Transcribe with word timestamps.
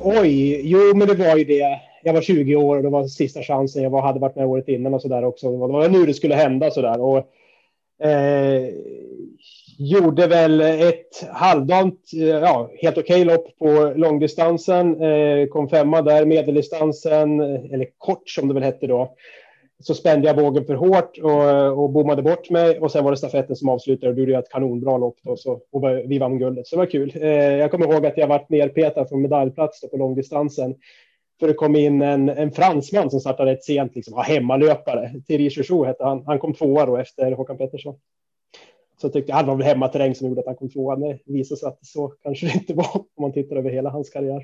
oj, 0.00 0.60
jo 0.64 0.96
men 0.96 1.08
det 1.08 1.14
var 1.14 1.36
ju 1.36 1.44
det. 1.44 1.80
Jag 2.02 2.12
var 2.12 2.20
20 2.20 2.56
år 2.56 2.76
och 2.76 2.82
det 2.82 2.88
var 2.88 3.06
sista 3.06 3.42
chansen. 3.42 3.82
Jag 3.82 3.90
var, 3.90 4.02
hade 4.02 4.20
varit 4.20 4.36
med 4.36 4.46
året 4.46 4.68
innan 4.68 4.94
och 4.94 5.02
så 5.02 5.08
där 5.08 5.24
också. 5.24 5.50
Det 5.50 5.56
var 5.56 5.88
nu 5.88 6.06
det 6.06 6.14
skulle 6.14 6.34
hända 6.34 6.70
så 6.70 6.82
där. 6.82 7.00
Och, 7.00 7.18
eh, 8.06 8.68
gjorde 9.78 10.26
väl 10.26 10.60
ett 10.60 11.28
halvdant, 11.30 12.00
eh, 12.14 12.26
ja, 12.26 12.70
helt 12.82 12.98
okej 12.98 13.22
okay 13.22 13.34
lopp 13.34 13.58
på 13.58 13.92
långdistansen. 13.96 15.02
Eh, 15.02 15.46
kom 15.46 15.68
femma 15.68 16.02
där, 16.02 16.26
medeldistansen, 16.26 17.40
eller 17.40 17.86
kort 17.98 18.28
som 18.28 18.48
det 18.48 18.54
väl 18.54 18.62
hette 18.62 18.86
då. 18.86 19.14
Så 19.82 19.94
spände 19.94 20.26
jag 20.26 20.42
vågen 20.42 20.64
för 20.64 20.74
hårt 20.74 21.18
och, 21.18 21.82
och 21.82 21.90
bommade 21.90 22.22
bort 22.22 22.50
mig 22.50 22.80
och 22.80 22.92
sen 22.92 23.04
var 23.04 23.10
det 23.10 23.16
stafetten 23.16 23.56
som 23.56 23.68
avslutade 23.68 24.12
och 24.12 24.18
gjorde 24.18 24.38
ett 24.38 24.50
kanonbra 24.50 24.98
lopp 24.98 25.16
då, 25.22 25.36
så, 25.36 25.60
och 25.72 25.84
vi 26.04 26.18
vann 26.18 26.38
guldet. 26.38 26.66
Så 26.66 26.76
det 26.76 26.78
var 26.78 26.86
kul. 26.86 27.12
Eh, 27.14 27.30
jag 27.30 27.70
kommer 27.70 27.92
ihåg 27.92 28.06
att 28.06 28.16
jag 28.16 28.26
varit 28.26 28.48
nerpetad 28.48 29.06
från 29.06 29.22
medaljplats 29.22 29.90
på 29.90 29.96
långdistansen. 29.96 30.74
För 31.40 31.48
det 31.48 31.54
kom 31.54 31.76
in 31.76 32.02
en, 32.02 32.28
en 32.28 32.52
fransman 32.52 33.10
som 33.10 33.20
startade 33.20 33.52
ett 33.52 33.64
sent, 33.64 33.94
liksom, 33.94 34.22
hemmalöpare. 34.26 35.12
Thierry 35.26 35.50
Chouchou 35.50 35.84
hette 35.84 36.04
han. 36.04 36.26
Han 36.26 36.38
kom 36.38 36.54
tvåa 36.54 36.86
då 36.86 36.96
efter 36.96 37.32
Håkan 37.32 37.58
Pettersson. 37.58 37.94
Så 39.00 39.08
tyckte 39.08 39.30
jag, 39.30 39.36
han 39.36 39.46
var 39.46 39.56
väl 39.56 39.66
hemmaterräng 39.66 40.14
som 40.14 40.28
gjorde 40.28 40.40
att 40.40 40.46
han 40.46 40.56
kom 40.56 40.70
tvåa. 40.70 40.96
Men 40.96 41.08
Det 41.08 41.32
visade 41.32 41.58
sig 41.60 41.68
att 41.68 41.86
så 41.86 42.08
kanske 42.08 42.46
det 42.46 42.54
inte 42.54 42.74
var 42.74 42.96
om 42.96 43.22
man 43.22 43.32
tittar 43.32 43.56
över 43.56 43.70
hela 43.70 43.90
hans 43.90 44.10
karriär. 44.10 44.42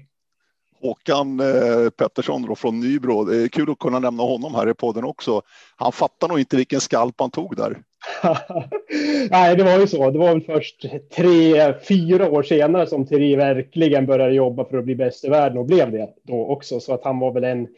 Håkan 0.83 1.41
eh, 1.41 1.91
Pettersson 1.91 2.43
då 2.43 2.55
från 2.55 2.81
Nybro. 2.81 3.25
Det 3.25 3.43
är 3.43 3.49
kul 3.49 3.71
att 3.71 3.79
kunna 3.79 3.99
nämna 3.99 4.23
honom 4.23 4.55
här 4.55 4.71
i 4.71 4.75
podden 4.75 5.05
också. 5.05 5.43
Han 5.77 5.93
fattar 5.93 6.29
nog 6.29 6.39
inte 6.39 6.57
vilken 6.57 6.81
skalp 6.81 7.15
han 7.19 7.31
tog 7.31 7.57
där. 7.57 7.77
Nej, 9.31 9.57
det 9.57 9.65
var 9.65 9.79
ju 9.79 9.87
så. 9.87 10.11
Det 10.11 10.19
var 10.19 10.29
väl 10.29 10.41
först 10.41 10.85
tre, 11.17 11.75
fyra 11.89 12.31
år 12.31 12.43
senare 12.43 12.87
som 12.87 13.07
Thierry 13.07 13.37
verkligen 13.37 14.07
började 14.07 14.35
jobba 14.35 14.65
för 14.65 14.79
att 14.79 14.85
bli 14.85 14.95
bäst 14.95 15.25
i 15.25 15.29
världen 15.29 15.59
och 15.59 15.67
blev 15.67 15.93
det 15.93 16.09
då 16.23 16.47
också. 16.47 16.81
Så 16.81 16.95
att 16.95 17.05
han 17.05 17.19
var 17.19 17.33
väl 17.33 17.45
en 17.45 17.69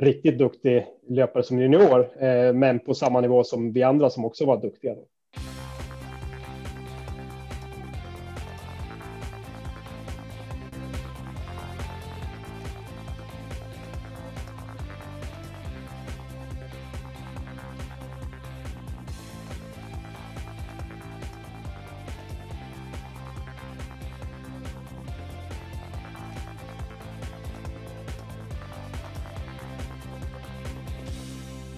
riktigt 0.00 0.38
duktig 0.38 0.86
löpare 1.08 1.42
som 1.42 1.60
junior, 1.60 2.24
eh, 2.24 2.52
men 2.52 2.78
på 2.78 2.94
samma 2.94 3.20
nivå 3.20 3.44
som 3.44 3.72
vi 3.72 3.82
andra 3.82 4.10
som 4.10 4.24
också 4.24 4.46
var 4.46 4.60
duktiga. 4.60 4.94
Då. 4.94 5.04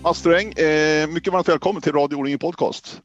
Mats 0.04 0.18
Sträng, 0.18 0.52
eh, 0.52 1.06
mycket 1.06 1.32
varmt 1.32 1.48
välkommen 1.48 1.82
till 1.82 1.92
Radio 1.92 2.16
O-ringen 2.16 2.38
Podcast. 2.38 3.00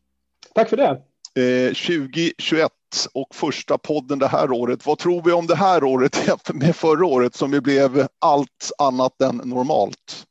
Tack 0.56 0.70
för 0.70 0.78
det. 0.78 1.02
Eh, 1.42 1.74
2021 1.74 2.72
och 3.14 3.36
första 3.36 3.78
podden 3.78 4.20
det 4.20 4.28
här 4.28 4.52
året. 4.52 4.86
Vad 4.86 4.98
tror 4.98 5.22
vi 5.26 5.32
om 5.32 5.48
det 5.48 5.56
här 5.56 5.84
året 5.84 6.28
jämfört 6.28 6.56
med 6.56 6.76
förra 6.76 7.06
året 7.06 7.36
som 7.36 7.54
ju 7.54 7.62
blev 7.62 8.08
allt 8.20 8.72
annat 8.78 9.22
än 9.22 9.36
normalt? 9.36 10.26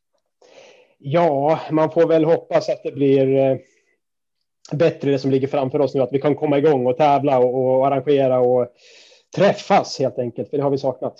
Ja, 0.98 1.60
man 1.70 1.90
får 1.90 2.06
väl 2.06 2.24
hoppas 2.24 2.68
att 2.68 2.82
det 2.82 2.92
blir 2.92 3.36
eh, 3.36 3.56
bättre 4.72 5.10
det 5.10 5.18
som 5.18 5.30
ligger 5.30 5.48
framför 5.48 5.80
oss 5.80 5.94
nu, 5.94 6.00
att 6.00 6.12
vi 6.12 6.20
kan 6.20 6.34
komma 6.34 6.58
igång 6.58 6.86
och 6.86 6.96
tävla 6.96 7.38
och, 7.38 7.78
och 7.78 7.86
arrangera 7.86 8.40
och 8.40 8.68
träffas 9.36 9.98
helt 9.98 10.18
enkelt, 10.18 10.50
för 10.50 10.56
det 10.56 10.62
har 10.62 10.70
vi 10.70 10.78
saknat. 10.78 11.16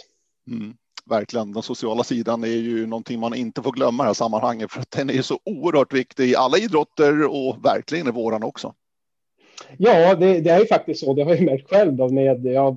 Mm 0.50 0.74
verkligen. 1.08 1.52
Den 1.52 1.62
sociala 1.62 2.04
sidan 2.04 2.44
är 2.44 2.48
ju 2.48 2.86
någonting 2.86 3.20
man 3.20 3.34
inte 3.34 3.62
får 3.62 3.72
glömma 3.72 4.02
i 4.02 4.04
det 4.04 4.08
här 4.08 4.14
sammanhanget 4.14 4.72
för 4.72 4.80
att 4.80 4.90
den 4.90 5.10
är 5.10 5.22
så 5.22 5.38
oerhört 5.44 5.94
viktig 5.94 6.30
i 6.30 6.36
alla 6.36 6.58
idrotter 6.58 7.26
och 7.26 7.64
verkligen 7.64 8.08
i 8.08 8.10
våran 8.10 8.42
också. 8.42 8.74
Ja, 9.76 10.14
det, 10.14 10.40
det 10.40 10.50
är 10.50 10.60
ju 10.60 10.66
faktiskt 10.66 11.00
så. 11.00 11.14
Det 11.14 11.22
har 11.22 11.34
jag 11.34 11.44
märkt 11.44 11.70
själv 11.70 11.92
då 11.92 12.08
med. 12.08 12.46
Jag 12.46 12.76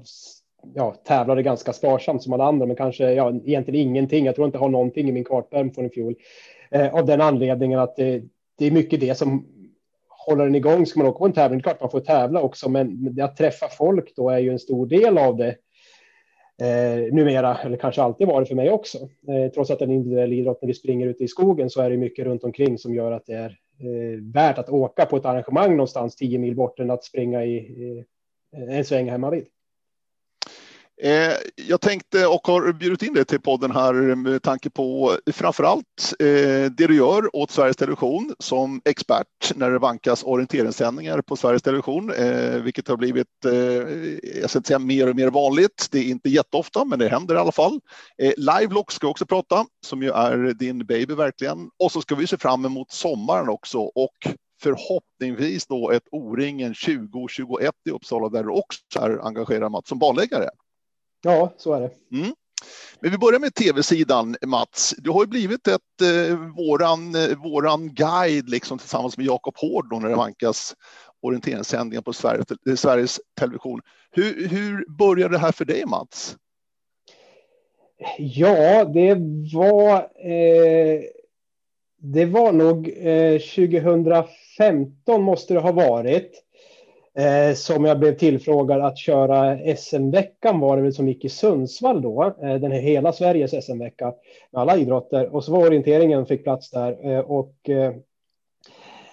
ja, 0.74 0.92
tävlade 0.92 1.44
ganska 1.44 1.74
sparsamt 1.74 2.24
som 2.24 2.34
alla 2.34 2.46
andra, 2.46 2.66
men 2.66 2.76
kanske 2.76 3.12
ja, 3.12 3.34
egentligen 3.46 3.88
ingenting. 3.88 4.26
Jag 4.26 4.36
tror 4.36 4.46
inte 4.46 4.56
jag 4.56 4.62
har 4.62 4.70
någonting 4.70 5.10
i 5.10 5.12
min 5.12 5.24
kartpärm 5.24 5.74
från 5.74 5.86
i 5.86 5.90
fjol 5.90 6.16
eh, 6.72 6.94
av 6.96 7.06
den 7.06 7.22
anledningen 7.22 7.80
att 7.80 7.96
det, 7.96 8.24
det 8.58 8.66
är 8.66 8.72
mycket 8.72 9.00
det 9.00 9.18
som 9.18 9.46
håller 10.10 10.44
den 10.46 10.56
igång. 10.56 10.86
Ska 10.86 11.00
man 11.00 11.08
åka 11.08 11.20
på 11.20 11.26
en 11.26 11.34
tävling, 11.34 11.58
det 11.58 11.62
är 11.62 11.64
klart 11.64 11.82
man 11.82 11.90
får 11.90 12.00
tävla 12.00 12.42
också, 12.42 12.70
men 12.70 13.18
att 13.22 13.38
träffa 13.38 13.68
folk 13.68 14.16
då 14.16 14.30
är 14.30 14.40
ju 14.40 14.52
en 14.52 14.60
stor 14.60 14.88
del 14.88 15.18
av 15.18 15.38
det 15.38 15.56
eh, 16.62 17.14
numera, 17.14 17.58
eller 17.58 17.78
kanske 17.78 18.02
alltid 18.02 18.28
varit 18.28 18.48
för 18.48 18.56
mig 18.56 18.72
också. 18.72 18.98
Eh, 19.28 19.52
trots 19.54 19.72
att 19.72 19.80
det 19.80 19.86
är 19.86 19.88
en 19.88 19.96
individuell 19.96 20.34
idrott 20.34 20.62
när 20.62 20.68
vi 20.68 20.74
springer 20.74 21.08
ute 21.08 21.24
i 21.24 21.28
skogen 21.28 21.70
så 21.70 21.82
är 21.82 21.90
det 21.90 21.98
mycket 21.98 22.26
runt 22.26 22.44
omkring 22.44 22.78
som 22.78 22.96
gör 22.96 23.12
att 23.12 23.26
det 23.26 23.34
är 23.34 23.58
eh, 23.80 24.22
värt 24.34 24.58
att 24.58 24.70
åka 24.70 25.06
på 25.06 25.18
ett 25.18 25.26
arrangemang 25.26 25.72
någonstans 25.72 26.16
tio 26.16 26.40
mil 26.40 26.56
bort 26.56 26.80
än 26.80 26.92
att 26.92 27.04
springa 27.04 27.46
i, 27.46 28.06
eh, 28.58 28.78
en 28.78 28.86
sväng 28.86 29.10
hemma 29.10 29.30
vid. 29.30 29.46
Eh, 31.04 31.34
jag 31.56 31.82
tänkte 31.82 32.28
och 32.28 32.48
har 32.48 32.74
bjudit 32.74 33.04
in 33.04 33.14
dig 33.14 33.26
till 33.26 33.42
podden 33.42 33.72
här 33.72 33.94
med 34.16 34.44
tanke 34.44 34.70
på 34.70 35.18
framför 35.32 35.64
allt 35.64 36.14
eh, 36.20 36.72
det 36.72 36.88
du 36.88 36.96
gör 36.96 37.36
åt 37.36 37.52
Sveriges 37.52 37.78
Television 37.78 38.36
som 38.40 38.82
expert 38.86 39.56
när 39.56 39.72
det 39.72 39.80
vankas 39.80 40.24
orienteringssändningar 40.24 41.22
på 41.22 41.36
Sveriges 41.36 41.62
Television, 41.62 42.12
eh, 42.12 42.56
vilket 42.56 42.88
har 42.88 42.98
blivit, 42.98 43.28
jag 44.36 44.50
ska 44.50 44.60
inte 44.60 44.68
säga 44.68 44.80
mer 44.80 45.10
och 45.10 45.16
mer 45.16 45.30
vanligt. 45.30 45.88
Det 45.92 46.00
är 46.00 46.04
inte 46.04 46.30
jätteofta, 46.30 46.86
men 46.86 47.00
det 47.00 47.10
händer 47.10 47.36
i 47.36 47.38
alla 47.38 47.52
fall. 47.52 47.80
Livelock 48.38 48.92
ska 48.92 49.08
vi 49.08 49.12
också 49.12 49.26
prata, 49.26 49.66
som 49.86 50.04
ju 50.04 50.10
är 50.10 50.54
din 50.54 50.86
baby 50.86 51.14
verkligen. 51.14 51.70
Och 51.84 51.92
så 51.92 52.02
ska 52.02 52.16
vi 52.16 52.28
se 52.28 52.38
fram 52.38 52.66
emot 52.66 52.92
sommaren 52.92 53.50
också 53.50 53.80
och 53.80 54.18
förhoppningsvis 54.62 55.68
då 55.68 55.92
ett 55.92 56.08
O-ringen 56.12 56.74
2021 56.74 57.76
i 57.90 57.92
Uppsala 57.92 58.30
där 58.30 58.44
du 58.44 58.50
också 58.50 58.80
är 59.00 59.28
engagerad 59.28 59.72
Mats 59.72 59.90
som 59.90 60.00
banläggare. 60.00 60.50
Ja, 61.22 61.54
så 61.58 61.74
är 61.74 61.80
det. 61.82 62.18
Mm. 62.18 62.36
Men 63.00 63.12
vi 63.12 63.18
börjar 63.18 63.40
med 63.40 63.56
tv-sidan, 63.56 64.36
Mats. 64.46 64.96
Du 64.98 65.10
har 65.10 65.24
ju 65.24 65.28
blivit 65.28 65.68
ett, 65.68 66.02
eh, 66.02 66.38
våran, 66.58 67.16
eh, 67.16 67.38
våran 67.38 67.94
guide 67.94 68.50
liksom, 68.50 68.78
tillsammans 68.78 69.18
med 69.18 69.26
Jakob 69.26 69.58
Hård 69.58 70.02
när 70.02 70.10
det 70.10 70.16
vankas 70.16 70.76
orienteringssändningar 71.22 72.02
på 72.02 72.14
Sverige, 72.14 72.44
eh, 72.70 72.76
Sveriges 72.76 73.20
Television. 73.40 73.82
Hur, 74.12 74.48
hur 74.48 74.86
började 74.98 75.34
det 75.34 75.40
här 75.40 75.52
för 75.52 75.66
dig, 75.66 75.86
Mats? 75.86 76.38
Ja, 78.18 78.86
det 78.86 79.18
var, 79.54 79.96
eh, 80.00 81.02
det 81.98 82.26
var 82.26 82.52
nog 82.52 82.90
eh, 82.98 83.40
2015 83.40 85.22
måste 85.24 85.54
det 85.54 85.60
ha 85.60 85.72
varit 85.72 86.44
eh, 87.18 87.56
som 87.56 87.86
jag 87.86 88.00
blev 88.00 88.18
tillfrågad 88.18 88.82
att 88.82 88.98
köra 88.98 89.76
SM-veckan 89.76 90.60
var 90.60 90.78
det 90.78 90.84
väl 90.84 90.94
som 90.94 91.08
gick 91.08 91.26
i 91.26 91.30
Sundsvall 91.30 92.02
då, 92.02 92.24
eh, 92.24 92.56
den 92.56 92.72
här 92.72 92.80
hela 92.80 93.14
Sveriges 93.14 93.66
SM-vecka 93.66 94.14
med 94.52 94.62
alla 94.62 94.78
idrotter 94.78 95.36
och 95.36 95.44
så 95.44 95.52
var 95.52 95.68
orienteringen 95.68 96.26
fick 96.26 96.44
plats 96.44 96.70
där 96.70 97.12
eh, 97.12 97.20
och 97.20 97.70
eh, 97.70 97.94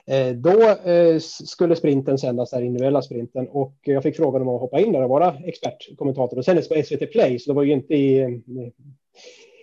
eh 0.06 0.32
då 0.34 0.91
eh, 0.91 1.19
skulle 1.20 1.76
sprinten 1.76 2.19
sändas 2.19 2.50
där, 2.50 2.62
individuella 2.62 3.03
sprinten 3.03 3.48
och 3.48 3.75
jag 3.82 4.03
fick 4.03 4.16
frågan 4.16 4.42
om 4.42 4.48
att 4.48 4.60
hoppa 4.60 4.81
in 4.81 4.92
där 4.92 5.03
och 5.03 5.10
vara 5.10 5.34
expertkommentator 5.44 6.38
och 6.38 6.44
sändes 6.44 6.69
på 6.69 6.82
SVT 6.82 7.12
Play 7.12 7.38
så 7.38 7.50
det 7.50 7.56
var 7.56 7.62
ju 7.62 7.72
inte 7.72 7.94
i 7.94 8.20
eh, 8.20 8.28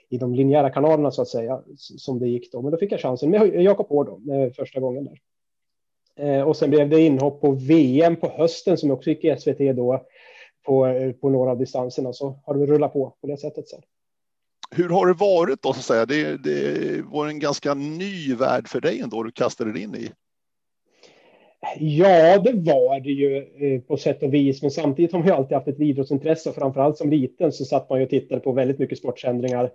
i 0.10 0.18
de 0.18 0.36
linjära 0.36 0.70
kanalerna 0.70 1.12
så 1.12 1.22
att 1.22 1.28
säga 1.28 1.62
som 1.78 2.20
det 2.20 2.28
gick 2.28 2.52
då. 2.52 2.62
Men 2.62 2.72
då 2.72 2.78
fick 2.78 2.92
jag 2.92 3.00
chansen 3.00 3.30
med 3.30 3.62
Jakob 3.62 3.88
Hård 3.88 4.10
eh, 4.10 4.54
första 4.54 4.80
gången 4.80 5.04
där. 5.04 5.20
Eh, 6.20 6.42
och 6.42 6.58
sen 6.58 6.70
blev 6.70 6.90
det 6.90 7.02
inhopp 7.02 7.42
på 7.42 7.52
VM 7.52 8.16
på 8.16 8.30
hösten 8.30 8.78
som 8.78 8.92
också 8.92 9.10
gick 9.10 9.24
i 9.24 9.36
SVT 9.40 9.76
då 9.76 10.06
på, 10.66 10.88
på 11.22 11.30
några 11.30 11.52
av 11.52 11.58
distanserna. 11.58 12.14
Så 12.14 12.40
har 12.46 12.56
det 12.56 12.66
rullat 12.66 12.94
på 12.94 13.16
på 13.22 13.28
det 13.28 13.38
sättet 13.38 13.68
sen. 13.68 13.82
Hur 14.72 14.90
har 14.90 15.08
det 15.08 15.14
varit 15.14 15.62
då 15.62 15.74
så 15.74 15.80
att 15.80 15.86
säga? 15.86 16.06
Det, 16.06 16.44
det 16.44 17.02
var 17.06 17.28
en 17.28 17.40
ganska 17.40 17.74
ny 17.74 18.36
värld 18.36 18.68
för 18.68 18.82
dig 18.82 19.00
ändå 19.00 19.24
du 19.24 19.32
kastade 19.32 19.74
dig 19.74 19.84
in 19.84 19.96
i. 19.96 20.12
Ja, 21.80 22.38
det 22.38 22.54
var 22.54 23.00
det 23.00 23.10
ju 23.10 23.38
eh, 23.38 23.82
på 23.82 23.98
sätt 23.98 24.24
och 24.24 24.34
vis, 24.34 24.62
men 24.62 24.72
samtidigt 24.72 25.12
har 25.12 25.20
man 25.20 25.28
ju 25.28 25.34
alltid 25.34 25.58
haft 25.58 25.68
ett 25.68 25.80
idrottsintresse 25.80 26.50
och 26.50 26.56
framförallt 26.56 26.98
som 26.98 27.10
liten 27.10 27.52
så 27.52 27.66
satt 27.66 27.90
man 27.90 28.00
ju 28.00 28.06
och 28.06 28.10
tittade 28.10 28.42
på 28.42 28.52
väldigt 28.52 28.80
mycket 28.80 28.98
sportsändningar 28.98 29.72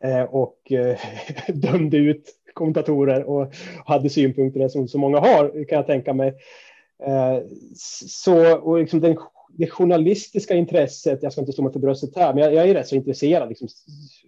eh, 0.00 0.22
och 0.22 0.72
dömde 1.48 1.96
ut 1.96 2.41
kommentatorer 2.54 3.24
och 3.24 3.54
hade 3.84 4.10
synpunkter 4.10 4.68
som 4.68 4.88
så 4.88 4.98
många 4.98 5.18
har, 5.18 5.64
kan 5.64 5.76
jag 5.76 5.86
tänka 5.86 6.12
mig. 6.12 6.34
Eh, 7.06 7.38
så, 8.06 8.58
och 8.58 8.78
liksom 8.78 9.00
den, 9.00 9.16
det 9.58 9.66
journalistiska 9.66 10.54
intresset, 10.54 11.22
jag 11.22 11.32
ska 11.32 11.40
inte 11.40 11.52
stå 11.52 11.62
mig 11.62 11.72
för 11.72 11.80
bröstet 11.80 12.16
här, 12.16 12.34
men 12.34 12.44
jag, 12.44 12.54
jag 12.54 12.68
är 12.68 12.74
rätt 12.74 12.88
så 12.88 12.96
intresserad. 12.96 13.48
Liksom, 13.48 13.68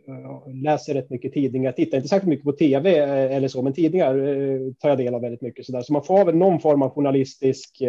eh, 0.08 0.54
läser 0.62 0.94
rätt 0.94 1.10
mycket 1.10 1.32
tidningar, 1.32 1.72
tittar 1.72 1.98
inte 1.98 2.08
särskilt 2.08 2.28
mycket 2.28 2.44
på 2.44 2.52
tv 2.52 2.98
eh, 2.98 3.36
eller 3.36 3.48
så, 3.48 3.62
men 3.62 3.72
tidningar 3.72 4.14
tar 4.80 4.88
jag 4.88 4.98
del 4.98 5.14
av 5.14 5.20
väldigt 5.20 5.42
mycket. 5.42 5.66
Så, 5.66 5.72
där. 5.72 5.82
så 5.82 5.92
man 5.92 6.04
får 6.04 6.24
väl 6.24 6.36
någon 6.36 6.60
form 6.60 6.82
av 6.82 6.90
journalistisk 6.90 7.82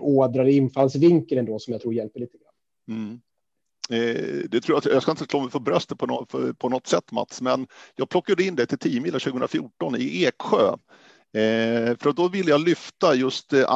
ådra 0.00 0.42
eller 0.42 0.52
infallsvinkel 0.52 1.38
ändå 1.38 1.58
som 1.58 1.72
jag 1.72 1.80
tror 1.80 1.94
hjälper 1.94 2.20
lite 2.20 2.38
grann. 2.38 2.98
Mm. 2.98 3.20
Eh, 3.92 4.44
det 4.50 4.60
tror 4.60 4.80
jag, 4.84 4.94
jag 4.94 5.02
ska 5.02 5.10
inte 5.10 5.24
slå 5.24 5.40
mig 5.40 5.50
för 5.50 5.60
bröstet 5.60 5.98
på, 5.98 6.06
något, 6.06 6.30
för, 6.30 6.52
på 6.52 6.68
något 6.68 6.86
sätt 6.86 7.12
Mats, 7.12 7.40
men 7.40 7.66
jag 7.96 8.08
plockade 8.08 8.44
in 8.44 8.56
det 8.56 8.66
till 8.66 8.78
10 8.78 9.00
mila 9.00 9.18
2014 9.18 9.96
i 9.96 10.24
Eksjö. 10.24 10.68
Eh, 11.34 11.96
för 11.96 12.12
då 12.12 12.28
ville 12.28 12.50
jag 12.50 12.60
lyfta 12.60 13.14
just 13.14 13.52
eh, 13.52 13.70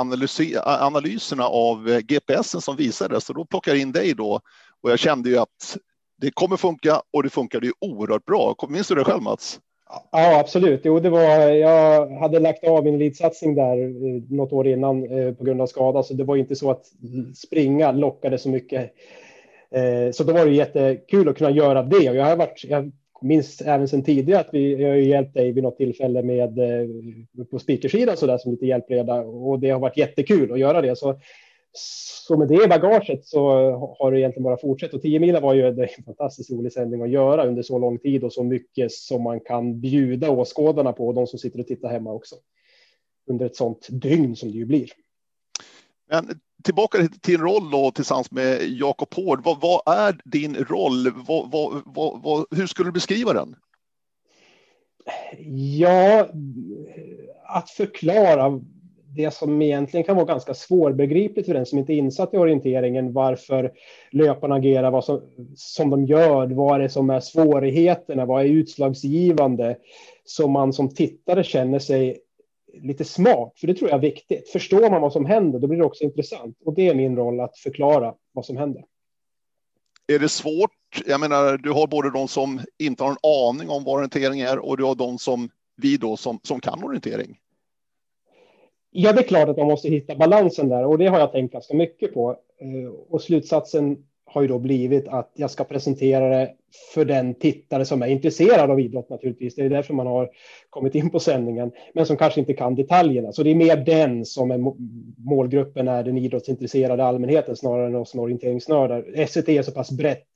analyserna 0.64 1.44
av 1.44 1.88
eh, 1.88 1.98
GPSen 1.98 2.60
som 2.60 2.76
visades 2.76 3.28
och 3.28 3.34
då 3.34 3.44
plockade 3.44 3.76
jag 3.76 3.82
in 3.82 3.92
dig 3.92 4.14
då 4.14 4.40
och 4.82 4.90
jag 4.90 4.98
kände 4.98 5.28
ju 5.30 5.38
att 5.38 5.76
det 6.18 6.30
kommer 6.30 6.56
funka 6.56 7.02
och 7.12 7.22
det 7.22 7.30
funkade 7.30 7.66
ju 7.66 7.72
oerhört 7.80 8.24
bra. 8.24 8.54
Minns 8.68 8.88
du 8.88 8.94
det 8.94 9.04
själv 9.04 9.22
Mats? 9.22 9.60
Ja, 10.12 10.40
absolut. 10.40 10.80
Jo, 10.84 11.00
det 11.00 11.10
var, 11.10 11.24
jag 11.48 12.10
hade 12.10 12.38
lagt 12.38 12.64
av 12.64 12.84
min 12.84 12.94
elitsatsning 12.94 13.54
där 13.54 13.76
något 14.34 14.52
år 14.52 14.66
innan 14.66 15.04
eh, 15.04 15.34
på 15.34 15.44
grund 15.44 15.60
av 15.60 15.66
skada, 15.66 16.02
så 16.02 16.14
det 16.14 16.24
var 16.24 16.36
inte 16.36 16.56
så 16.56 16.70
att 16.70 16.86
springa 17.34 17.92
lockade 17.92 18.38
så 18.38 18.48
mycket. 18.48 18.94
Eh, 19.72 20.10
så 20.12 20.24
då 20.24 20.32
var 20.32 20.46
det 20.46 20.52
jättekul 20.52 21.28
att 21.28 21.38
kunna 21.38 21.50
göra 21.50 21.82
det. 21.82 22.10
Och 22.10 22.16
jag 22.16 22.24
har 22.24 22.36
varit, 22.36 22.64
jag 22.64 22.92
minns 23.20 23.60
även 23.60 23.88
sedan 23.88 24.02
tidigare 24.02 24.40
att 24.40 24.48
vi 24.52 24.82
jag 24.82 24.88
har 24.88 24.96
hjälpt 24.96 25.34
dig 25.34 25.52
vid 25.52 25.62
något 25.62 25.76
tillfälle 25.76 26.22
med 26.22 26.58
eh, 26.58 26.88
på 27.50 27.58
speakersidan 27.58 28.16
så 28.16 28.26
där 28.26 28.38
som 28.38 28.52
lite 28.52 28.66
hjälpreda 28.66 29.20
och 29.20 29.58
det 29.58 29.70
har 29.70 29.80
varit 29.80 29.96
jättekul 29.96 30.52
att 30.52 30.58
göra 30.58 30.80
det. 30.80 30.96
Så 30.96 31.18
så 32.26 32.36
med 32.36 32.48
det 32.48 32.64
i 32.64 32.68
bagaget 32.68 33.26
så 33.26 33.40
har 33.98 34.12
det 34.12 34.20
egentligen 34.20 34.44
bara 34.44 34.56
fortsatt. 34.56 34.94
Och 34.94 35.02
10 35.02 35.20
mila 35.20 35.40
var 35.40 35.54
ju 35.54 35.66
en 35.66 35.88
fantastiskt 36.04 36.50
rolig 36.50 36.72
sändning 36.72 37.02
att 37.02 37.10
göra 37.10 37.46
under 37.46 37.62
så 37.62 37.78
lång 37.78 37.98
tid 37.98 38.24
och 38.24 38.32
så 38.32 38.44
mycket 38.44 38.92
som 38.92 39.22
man 39.22 39.40
kan 39.40 39.80
bjuda 39.80 40.30
åskådarna 40.30 40.92
på 40.92 41.08
och 41.08 41.14
de 41.14 41.26
som 41.26 41.38
sitter 41.38 41.60
och 41.60 41.66
tittar 41.66 41.88
hemma 41.88 42.12
också. 42.12 42.36
Under 43.26 43.46
ett 43.46 43.56
sånt 43.56 43.88
dygn 43.90 44.36
som 44.36 44.52
det 44.52 44.58
ju 44.58 44.64
blir. 44.64 44.88
Men 46.12 46.40
tillbaka 46.64 46.98
till 46.98 47.08
din 47.22 47.40
roll 47.40 47.70
då 47.70 47.90
tillsammans 47.90 48.30
med 48.30 48.62
Jakob 48.62 49.14
Hård. 49.14 49.40
Vad, 49.44 49.60
vad, 49.60 49.96
är 49.98 50.16
din 50.24 50.56
roll? 50.56 51.12
Vad, 51.84 52.46
hur 52.50 52.66
skulle 52.66 52.88
du 52.88 52.92
beskriva 52.92 53.32
den? 53.32 53.56
Ja, 55.78 56.28
att 57.44 57.70
förklara 57.70 58.60
det 59.16 59.34
som 59.34 59.62
egentligen 59.62 60.04
kan 60.04 60.16
vara 60.16 60.26
ganska 60.26 60.54
svårbegripligt 60.54 61.46
för 61.46 61.54
den 61.54 61.66
som 61.66 61.78
inte 61.78 61.92
är 61.92 61.96
insatt 61.96 62.34
i 62.34 62.36
orienteringen, 62.36 63.12
varför 63.12 63.72
löparna 64.10 64.54
agerar 64.54 64.90
vad 64.90 65.04
som, 65.04 65.20
som 65.56 65.90
de 65.90 66.04
gör, 66.04 66.46
vad 66.46 66.74
är 66.74 66.82
det 66.82 66.88
som 66.88 67.10
är 67.10 67.20
svårigheterna, 67.20 68.26
vad 68.26 68.42
är 68.42 68.48
utslagsgivande, 68.48 69.76
så 70.24 70.48
man 70.48 70.72
som 70.72 70.94
tittare 70.94 71.44
känner 71.44 71.78
sig 71.78 72.18
lite 72.74 73.04
smart, 73.04 73.52
för 73.56 73.66
det 73.66 73.74
tror 73.74 73.90
jag 73.90 73.96
är 73.96 74.00
viktigt. 74.00 74.48
Förstår 74.48 74.90
man 74.90 75.02
vad 75.02 75.12
som 75.12 75.26
händer, 75.26 75.58
då 75.58 75.66
blir 75.66 75.78
det 75.78 75.84
också 75.84 76.04
intressant. 76.04 76.56
Och 76.64 76.74
det 76.74 76.88
är 76.88 76.94
min 76.94 77.16
roll 77.16 77.40
att 77.40 77.58
förklara 77.58 78.14
vad 78.32 78.46
som 78.46 78.56
händer. 78.56 78.84
Är 80.06 80.18
det 80.18 80.28
svårt? 80.28 80.70
Jag 81.06 81.20
menar, 81.20 81.58
du 81.58 81.70
har 81.70 81.86
både 81.86 82.10
de 82.10 82.28
som 82.28 82.60
inte 82.78 83.04
har 83.04 83.10
en 83.10 83.48
aning 83.48 83.70
om 83.70 83.84
vad 83.84 83.94
orientering 83.94 84.40
är 84.40 84.58
och 84.58 84.76
du 84.76 84.84
har 84.84 84.94
de 84.94 85.18
som 85.18 85.50
vi 85.76 85.96
då 85.96 86.16
som, 86.16 86.40
som 86.42 86.60
kan 86.60 86.84
orientering. 86.84 87.38
Ja, 88.90 89.12
det 89.12 89.20
är 89.20 89.28
klart 89.28 89.48
att 89.48 89.56
man 89.56 89.66
måste 89.66 89.88
hitta 89.88 90.16
balansen 90.16 90.68
där 90.68 90.84
och 90.84 90.98
det 90.98 91.06
har 91.06 91.18
jag 91.18 91.32
tänkt 91.32 91.52
ganska 91.52 91.74
mycket 91.74 92.14
på. 92.14 92.30
Eh, 92.60 92.90
och 93.08 93.22
slutsatsen 93.22 94.06
har 94.32 94.42
ju 94.42 94.48
då 94.48 94.58
blivit 94.58 95.08
att 95.08 95.30
jag 95.34 95.50
ska 95.50 95.64
presentera 95.64 96.28
det 96.28 96.54
för 96.94 97.04
den 97.04 97.34
tittare 97.34 97.84
som 97.84 98.02
är 98.02 98.06
intresserad 98.06 98.70
av 98.70 98.80
idrott 98.80 99.10
naturligtvis. 99.10 99.54
Det 99.54 99.62
är 99.62 99.70
därför 99.70 99.94
man 99.94 100.06
har 100.06 100.30
kommit 100.70 100.94
in 100.94 101.10
på 101.10 101.20
sändningen, 101.20 101.72
men 101.94 102.06
som 102.06 102.16
kanske 102.16 102.40
inte 102.40 102.54
kan 102.54 102.74
detaljerna. 102.74 103.32
Så 103.32 103.42
det 103.42 103.50
är 103.50 103.54
mer 103.54 103.76
den 103.76 104.24
som 104.24 104.50
är 104.50 104.58
målgruppen 105.28 105.88
är 105.88 106.04
den 106.04 106.18
idrottsintresserade 106.18 107.04
allmänheten 107.04 107.56
snarare 107.56 107.86
än 107.86 107.94
oss 107.94 108.14
orienteringsnördar. 108.14 109.26
SVT 109.26 109.48
är 109.48 109.62
så 109.62 109.72
pass 109.72 109.90
brett 109.90 110.28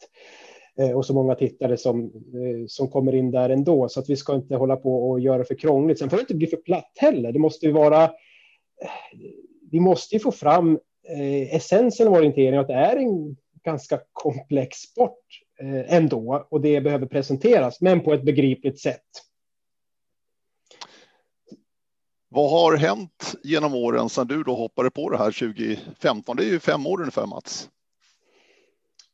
eh, 0.78 0.90
och 0.90 1.06
så 1.06 1.14
många 1.14 1.34
tittare 1.34 1.76
som, 1.76 2.04
eh, 2.04 2.66
som 2.66 2.88
kommer 2.88 3.14
in 3.14 3.30
där 3.30 3.50
ändå, 3.50 3.88
så 3.88 4.00
att 4.00 4.10
vi 4.10 4.16
ska 4.16 4.34
inte 4.34 4.56
hålla 4.56 4.76
på 4.76 5.10
och 5.10 5.20
göra 5.20 5.44
för 5.44 5.54
krångligt. 5.54 5.98
Sen 5.98 6.10
får 6.10 6.16
det 6.16 6.20
inte 6.20 6.34
bli 6.34 6.46
för 6.46 6.56
platt 6.56 6.92
heller. 6.96 7.32
Det 7.32 7.38
måste 7.38 7.66
ju 7.66 7.72
vara 7.72 8.02
eh, 8.04 8.08
vi 9.70 9.80
måste 9.80 10.14
ju 10.14 10.20
få 10.20 10.32
fram 10.32 10.78
essensen 11.50 12.08
av 12.08 12.14
orientering, 12.14 12.56
att 12.56 12.68
det 12.68 12.74
är 12.74 12.96
en 12.96 13.36
ganska 13.66 14.00
komplex 14.12 14.78
sport 14.78 15.24
eh, 15.60 15.94
ändå 15.94 16.46
och 16.50 16.60
det 16.60 16.80
behöver 16.80 17.06
presenteras, 17.06 17.80
men 17.80 18.00
på 18.00 18.12
ett 18.12 18.22
begripligt 18.22 18.80
sätt. 18.80 19.02
Vad 22.28 22.50
har 22.50 22.76
hänt 22.76 23.34
genom 23.42 23.74
åren 23.74 24.08
sedan 24.08 24.26
du 24.26 24.42
då 24.42 24.54
hoppade 24.54 24.90
på 24.90 25.10
det 25.10 25.18
här 25.18 25.30
2015? 25.30 26.36
Det 26.36 26.44
är 26.44 26.48
ju 26.48 26.60
fem 26.60 26.86
år 26.86 27.00
ungefär 27.00 27.26
Mats. 27.26 27.70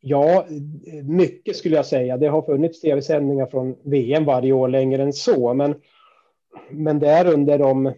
Ja, 0.00 0.46
mycket 1.02 1.56
skulle 1.56 1.76
jag 1.76 1.87
säga. 1.87 2.16
Det 2.16 2.26
har 2.26 2.43
funnits 2.43 2.81
tv-sändningar 2.81 3.46
från 3.46 3.76
VM 3.84 4.25
varje 4.25 4.52
år 4.52 4.69
längre 4.69 5.02
än 5.02 5.12
så, 5.12 5.55
men, 5.55 5.75
men 6.70 6.98
det 6.98 7.08
är 7.08 7.26
under 7.26 7.58
de 7.58 7.94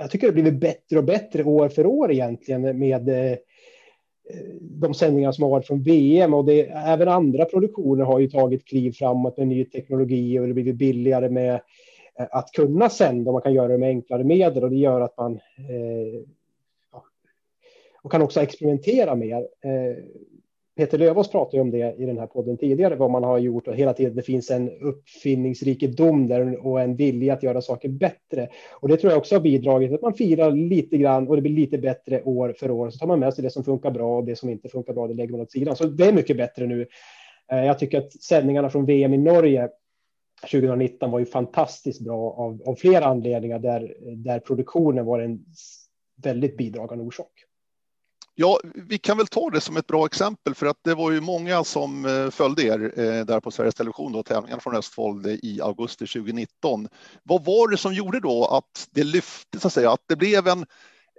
jag 0.00 0.10
tycker 0.10 0.26
det 0.26 0.32
blivit 0.32 0.60
bättre 0.60 0.98
och 0.98 1.04
bättre 1.04 1.44
år 1.44 1.68
för 1.68 1.86
år 1.86 2.12
egentligen 2.12 2.78
med 2.78 3.08
eh, 3.08 3.36
Eh, 4.32 4.38
de 4.60 4.94
sändningar 4.94 5.32
som 5.32 5.42
har 5.42 5.50
varit 5.50 5.66
från 5.66 5.82
VM 5.82 6.34
och 6.34 6.44
det, 6.44 6.62
även 6.68 7.08
andra 7.08 7.44
produktioner 7.44 8.04
har 8.04 8.18
ju 8.18 8.30
tagit 8.30 8.64
kliv 8.64 8.92
framåt 8.92 9.36
med 9.36 9.48
ny 9.48 9.64
teknologi 9.64 10.38
och 10.38 10.46
det 10.46 10.54
blivit 10.54 10.76
billigare 10.76 11.28
med 11.28 11.54
eh, 12.18 12.26
att 12.30 12.52
kunna 12.52 12.88
sända. 12.88 13.32
Man 13.32 13.42
kan 13.42 13.54
göra 13.54 13.68
det 13.68 13.78
med 13.78 13.88
enklare 13.88 14.24
medel 14.24 14.64
och 14.64 14.70
det 14.70 14.76
gör 14.76 15.00
att 15.00 15.16
man 15.16 15.32
eh, 15.34 16.22
och 18.02 18.12
kan 18.12 18.22
också 18.22 18.40
experimentera 18.40 19.14
mer. 19.14 19.48
Eh, 19.60 20.04
Peter 20.76 20.98
Lövås 20.98 21.30
pratade 21.30 21.62
om 21.62 21.70
det 21.70 21.94
i 21.98 22.06
den 22.06 22.18
här 22.18 22.26
podden 22.26 22.58
tidigare, 22.58 22.96
vad 22.96 23.10
man 23.10 23.24
har 23.24 23.38
gjort 23.38 23.68
och 23.68 23.74
hela 23.74 23.92
tiden 23.92 24.16
det 24.16 24.22
finns 24.22 24.50
en 24.50 24.70
uppfinningsrikedom 24.70 26.28
där 26.28 26.66
och 26.66 26.80
en 26.80 26.96
vilja 26.96 27.34
att 27.34 27.42
göra 27.42 27.62
saker 27.62 27.88
bättre. 27.88 28.48
Och 28.80 28.88
det 28.88 28.96
tror 28.96 29.12
jag 29.12 29.18
också 29.18 29.34
har 29.34 29.40
bidragit 29.40 29.88
till 29.88 29.94
att 29.94 30.02
man 30.02 30.14
firar 30.14 30.52
lite 30.52 30.96
grann 30.96 31.28
och 31.28 31.36
det 31.36 31.42
blir 31.42 31.52
lite 31.52 31.78
bättre 31.78 32.22
år 32.22 32.54
för 32.58 32.70
år. 32.70 32.90
Så 32.90 32.98
tar 32.98 33.06
man 33.06 33.20
med 33.20 33.34
sig 33.34 33.44
det 33.44 33.50
som 33.50 33.64
funkar 33.64 33.90
bra 33.90 34.18
och 34.18 34.24
det 34.24 34.36
som 34.36 34.48
inte 34.48 34.68
funkar 34.68 34.92
bra, 34.92 35.06
det 35.06 35.14
lägger 35.14 35.32
man 35.32 35.40
åt 35.40 35.52
sidan. 35.52 35.76
Så 35.76 35.84
det 35.84 36.04
är 36.04 36.12
mycket 36.12 36.36
bättre 36.36 36.66
nu. 36.66 36.86
Eh, 37.52 37.64
jag 37.64 37.78
tycker 37.78 37.98
att 37.98 38.12
sändningarna 38.12 38.70
från 38.70 38.86
VM 38.86 39.14
i 39.14 39.18
Norge 39.18 39.68
2019 40.50 41.10
var 41.10 41.18
ju 41.18 41.24
fantastiskt 41.24 42.00
bra 42.00 42.32
av, 42.32 42.62
av 42.66 42.74
flera 42.74 43.04
anledningar 43.04 43.58
där, 43.58 43.94
där 44.16 44.38
produktionen 44.38 45.04
var 45.04 45.20
en 45.20 45.44
väldigt 46.22 46.56
bidragande 46.56 47.04
orsak. 47.04 47.32
Ja, 48.34 48.60
vi 48.74 48.98
kan 48.98 49.16
väl 49.16 49.26
ta 49.26 49.50
det 49.50 49.60
som 49.60 49.76
ett 49.76 49.86
bra 49.86 50.06
exempel 50.06 50.54
för 50.54 50.66
att 50.66 50.76
det 50.84 50.94
var 50.94 51.12
ju 51.12 51.20
många 51.20 51.64
som 51.64 52.04
eh, 52.04 52.30
följde 52.30 52.62
er 52.62 52.92
eh, 52.96 53.24
där 53.24 53.40
på 53.40 53.50
Sveriges 53.50 53.74
Television, 53.74 54.12
då, 54.12 54.22
tävlingen 54.22 54.60
från 54.60 54.76
Östfold 54.76 55.26
i 55.26 55.60
augusti 55.62 56.06
2019. 56.06 56.88
Vad 57.22 57.44
var 57.44 57.68
det 57.68 57.76
som 57.76 57.94
gjorde 57.94 58.20
då 58.20 58.44
att 58.44 58.88
det 58.90 59.04
lyfte, 59.04 59.60
så 59.60 59.66
att 59.66 59.72
säga, 59.72 59.90
att 59.92 60.04
det 60.08 60.16
blev 60.16 60.48
en 60.48 60.66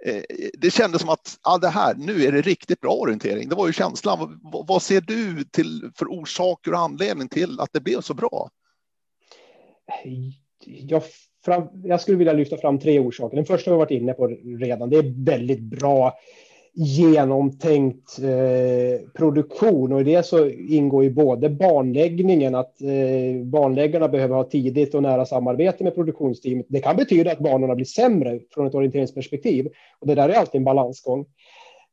eh, 0.06 0.22
det 0.58 0.70
kändes 0.70 1.00
som 1.00 1.10
att 1.10 1.38
ah, 1.42 1.58
det 1.58 1.68
här, 1.68 1.94
nu 1.94 2.24
är 2.24 2.32
det 2.32 2.40
riktigt 2.40 2.80
bra 2.80 2.92
orientering. 2.92 3.48
Det 3.48 3.54
var 3.54 3.66
ju 3.66 3.72
känslan. 3.72 4.40
Vad, 4.42 4.66
vad 4.66 4.82
ser 4.82 5.00
du 5.00 5.44
till 5.44 5.90
för 5.98 6.06
orsaker 6.06 6.72
och 6.72 6.80
anledning 6.80 7.28
till 7.28 7.60
att 7.60 7.72
det 7.72 7.80
blev 7.80 8.00
så 8.00 8.14
bra? 8.14 8.50
Jag, 10.64 11.02
fram, 11.44 11.68
jag 11.84 12.00
skulle 12.00 12.18
vilja 12.18 12.32
lyfta 12.32 12.56
fram 12.56 12.78
tre 12.78 12.98
orsaker. 12.98 13.36
Den 13.36 13.46
första 13.46 13.70
har 13.70 13.76
vi 13.76 13.84
varit 13.84 14.02
inne 14.02 14.12
på 14.12 14.26
redan. 14.60 14.90
Det 14.90 14.96
är 14.96 15.24
väldigt 15.24 15.60
bra 15.60 16.14
genomtänkt 16.76 18.18
eh, 18.18 19.08
produktion 19.14 19.92
och 19.92 20.00
i 20.00 20.04
det 20.04 20.26
så 20.26 20.48
ingår 20.48 21.04
ju 21.04 21.10
både 21.10 21.50
banläggningen, 21.50 22.54
att 22.54 22.82
eh, 22.82 23.44
barnläggarna 23.44 24.08
behöver 24.08 24.36
ha 24.36 24.44
tidigt 24.44 24.94
och 24.94 25.02
nära 25.02 25.26
samarbete 25.26 25.84
med 25.84 25.94
produktionsteamet. 25.94 26.66
Det 26.68 26.80
kan 26.80 26.96
betyda 26.96 27.32
att 27.32 27.38
banorna 27.38 27.74
blir 27.74 27.86
sämre 27.86 28.40
från 28.54 28.66
ett 28.66 28.74
orienteringsperspektiv 28.74 29.68
och 30.00 30.06
det 30.06 30.14
där 30.14 30.28
är 30.28 30.34
alltid 30.34 30.58
en 30.58 30.64
balansgång. 30.64 31.20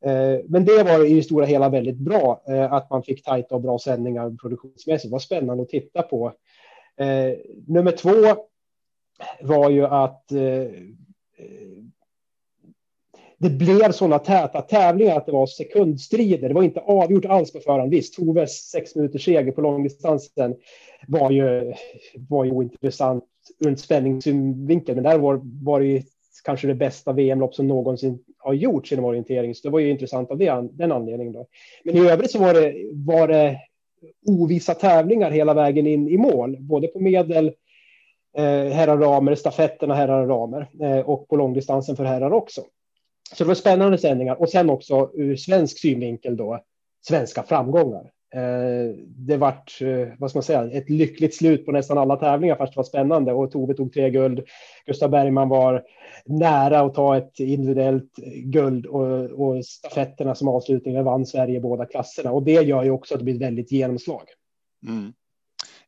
Eh, 0.04 0.40
men 0.44 0.64
det 0.64 0.82
var 0.82 1.06
i 1.06 1.14
det 1.14 1.22
stora 1.22 1.46
hela 1.46 1.68
väldigt 1.68 1.98
bra 1.98 2.42
eh, 2.48 2.72
att 2.72 2.90
man 2.90 3.02
fick 3.02 3.24
tajta 3.24 3.54
och 3.54 3.60
bra 3.60 3.78
sändningar 3.78 4.36
produktionsmässigt. 4.42 5.10
Det 5.10 5.12
var 5.12 5.18
spännande 5.18 5.62
att 5.62 5.68
titta 5.68 6.02
på. 6.02 6.32
Eh, 6.96 7.32
nummer 7.66 7.92
två 7.92 8.10
var 9.40 9.70
ju 9.70 9.86
att 9.86 10.32
eh, 10.32 10.66
det 13.42 13.50
blev 13.50 13.92
sådana 13.92 14.18
täta 14.18 14.60
tävlingar 14.60 15.16
att 15.16 15.26
det 15.26 15.32
var 15.32 15.46
sekundstrider. 15.46 16.48
Det 16.48 16.54
var 16.54 16.62
inte 16.62 16.80
avgjort 16.80 17.24
alls 17.24 17.52
på 17.52 17.60
förhand. 17.60 17.90
Visst, 17.90 18.14
Toves 18.14 18.70
sex 18.70 18.94
minuters 18.94 19.24
seger 19.24 19.52
på 19.52 19.60
långdistansen 19.60 20.54
var 21.08 21.30
ju, 21.30 21.74
var 22.28 22.44
ju 22.44 22.50
ointressant 22.50 23.24
ur 23.58 23.76
spänningssynvinkel, 23.76 24.94
men 24.94 25.04
där 25.04 25.18
var, 25.18 25.40
var 25.64 25.80
det 25.80 25.86
ju 25.86 26.02
kanske 26.44 26.66
det 26.66 26.74
bästa 26.74 27.12
VM-lopp 27.12 27.54
som 27.54 27.68
någonsin 27.68 28.18
har 28.38 28.54
gjorts 28.54 28.92
inom 28.92 29.04
orientering, 29.04 29.54
så 29.54 29.68
det 29.68 29.72
var 29.72 29.80
ju 29.80 29.90
intressant 29.90 30.30
av 30.30 30.38
det, 30.38 30.68
den 30.72 30.92
anledningen. 30.92 31.32
Då. 31.32 31.46
Men 31.84 31.96
i 31.96 32.10
övrigt 32.10 32.30
så 32.30 32.38
var 32.38 32.54
det, 32.54 32.74
var 32.92 33.28
det 33.28 33.58
ovissa 34.26 34.74
tävlingar 34.74 35.30
hela 35.30 35.54
vägen 35.54 35.86
in 35.86 36.08
i 36.08 36.16
mål, 36.16 36.56
både 36.60 36.88
på 36.88 37.00
medel, 37.00 37.46
eh, 38.36 38.72
herrar 38.72 38.98
ramer, 38.98 39.34
stafetterna 39.34 39.94
herrar 39.94 40.26
ramer 40.26 40.68
eh, 40.82 41.00
och 41.00 41.28
på 41.28 41.36
långdistansen 41.36 41.96
för 41.96 42.04
herrar 42.04 42.32
också. 42.32 42.62
Så 43.32 43.44
det 43.44 43.48
var 43.48 43.54
spännande 43.54 43.98
sändningar 43.98 44.34
och 44.34 44.48
sen 44.48 44.70
också 44.70 45.10
ur 45.14 45.36
svensk 45.36 45.78
synvinkel 45.78 46.36
då 46.36 46.64
svenska 47.06 47.42
framgångar. 47.42 48.10
Eh, 48.34 48.94
det 49.06 49.36
vart, 49.36 49.78
eh, 49.80 50.08
vad 50.18 50.30
ska 50.30 50.36
man 50.36 50.42
säga, 50.42 50.70
ett 50.70 50.90
lyckligt 50.90 51.34
slut 51.34 51.66
på 51.66 51.72
nästan 51.72 51.98
alla 51.98 52.16
tävlingar 52.16 52.56
fast 52.56 52.72
det 52.72 52.76
var 52.76 52.84
spännande 52.84 53.32
och 53.32 53.50
Tove 53.50 53.74
tog 53.74 53.92
tre 53.92 54.10
guld. 54.10 54.44
Gustav 54.86 55.10
Bergman 55.10 55.48
var 55.48 55.82
nära 56.24 56.80
att 56.80 56.94
ta 56.94 57.16
ett 57.16 57.40
individuellt 57.40 58.16
guld 58.44 58.86
och, 58.86 59.30
och 59.30 59.64
stafetterna 59.64 60.34
som 60.34 60.48
avslutning 60.48 61.04
vann 61.04 61.26
Sverige 61.26 61.60
båda 61.60 61.86
klasserna 61.86 62.32
och 62.32 62.42
det 62.42 62.62
gör 62.62 62.84
ju 62.84 62.90
också 62.90 63.14
att 63.14 63.20
det 63.20 63.24
blir 63.24 63.34
ett 63.34 63.42
väldigt 63.42 63.72
genomslag. 63.72 64.24
Mm. 64.88 65.12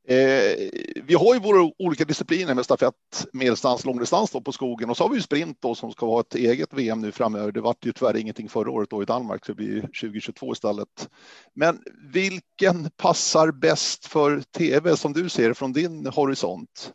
Eh, 0.08 0.68
vi 1.04 1.14
har 1.14 1.34
ju 1.34 1.40
våra 1.40 1.72
olika 1.78 2.04
discipliner 2.04 2.54
med 2.54 2.64
stafett, 2.64 2.94
medeldistans, 3.32 3.84
långdistans 3.84 4.32
på 4.44 4.52
skogen 4.52 4.90
och 4.90 4.96
så 4.96 5.04
har 5.04 5.08
vi 5.08 5.16
ju 5.16 5.22
sprint 5.22 5.58
då 5.60 5.74
som 5.74 5.92
ska 5.92 6.06
vara 6.06 6.20
ett 6.20 6.34
eget 6.34 6.72
VM 6.72 7.00
nu 7.00 7.12
framöver. 7.12 7.52
Det 7.52 7.60
vart 7.60 7.86
ju 7.86 7.92
tyvärr 7.92 8.16
ingenting 8.16 8.48
förra 8.48 8.70
året 8.70 8.90
då 8.90 9.02
i 9.02 9.06
Danmark, 9.06 9.46
så 9.46 9.52
det 9.52 9.56
blir 9.56 9.80
2022 9.80 10.52
istället. 10.52 11.08
Men 11.54 11.78
vilken 12.12 12.90
passar 12.96 13.52
bäst 13.52 14.06
för 14.06 14.40
tv 14.40 14.96
som 14.96 15.12
du 15.12 15.28
ser 15.28 15.52
från 15.52 15.72
din 15.72 16.06
horisont? 16.06 16.92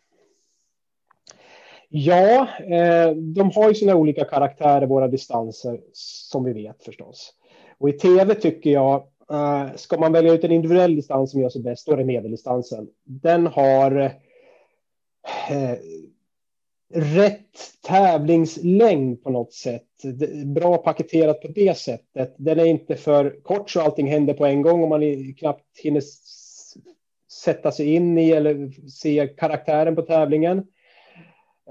Ja, 1.88 2.48
eh, 2.58 3.10
de 3.16 3.50
har 3.54 3.68
ju 3.68 3.74
sina 3.74 3.94
olika 3.94 4.24
karaktärer, 4.24 4.86
våra 4.86 5.08
distanser, 5.08 5.80
som 5.92 6.44
vi 6.44 6.52
vet 6.52 6.84
förstås. 6.84 7.34
Och 7.78 7.88
i 7.88 7.92
tv 7.92 8.34
tycker 8.34 8.70
jag 8.70 9.02
Uh, 9.32 9.76
ska 9.76 9.98
man 10.00 10.12
välja 10.12 10.32
ut 10.32 10.44
en 10.44 10.52
individuell 10.52 10.96
distans 10.96 11.30
som 11.30 11.40
gör 11.40 11.48
sig 11.48 11.62
bäst, 11.62 11.86
då 11.86 11.92
är 11.92 11.96
det 11.96 12.04
medeldistansen. 12.04 12.88
Den 13.04 13.46
har 13.46 13.96
uh, 14.00 14.10
rätt 16.94 17.80
tävlingslängd 17.86 19.22
på 19.22 19.30
något 19.30 19.52
sätt. 19.52 19.86
Bra 20.46 20.76
paketerat 20.76 21.42
på 21.42 21.48
det 21.48 21.78
sättet. 21.78 22.34
Den 22.38 22.60
är 22.60 22.64
inte 22.64 22.96
för 22.96 23.42
kort 23.42 23.70
så 23.70 23.80
allting 23.80 24.06
händer 24.06 24.34
på 24.34 24.46
en 24.46 24.62
gång 24.62 24.82
och 24.82 24.88
man 24.88 25.34
knappt 25.34 25.78
hinner 25.82 26.02
sätta 27.44 27.72
sig 27.72 27.94
in 27.94 28.18
i 28.18 28.30
eller 28.30 28.70
se 28.88 29.28
karaktären 29.28 29.96
på 29.96 30.02
tävlingen. 30.02 30.66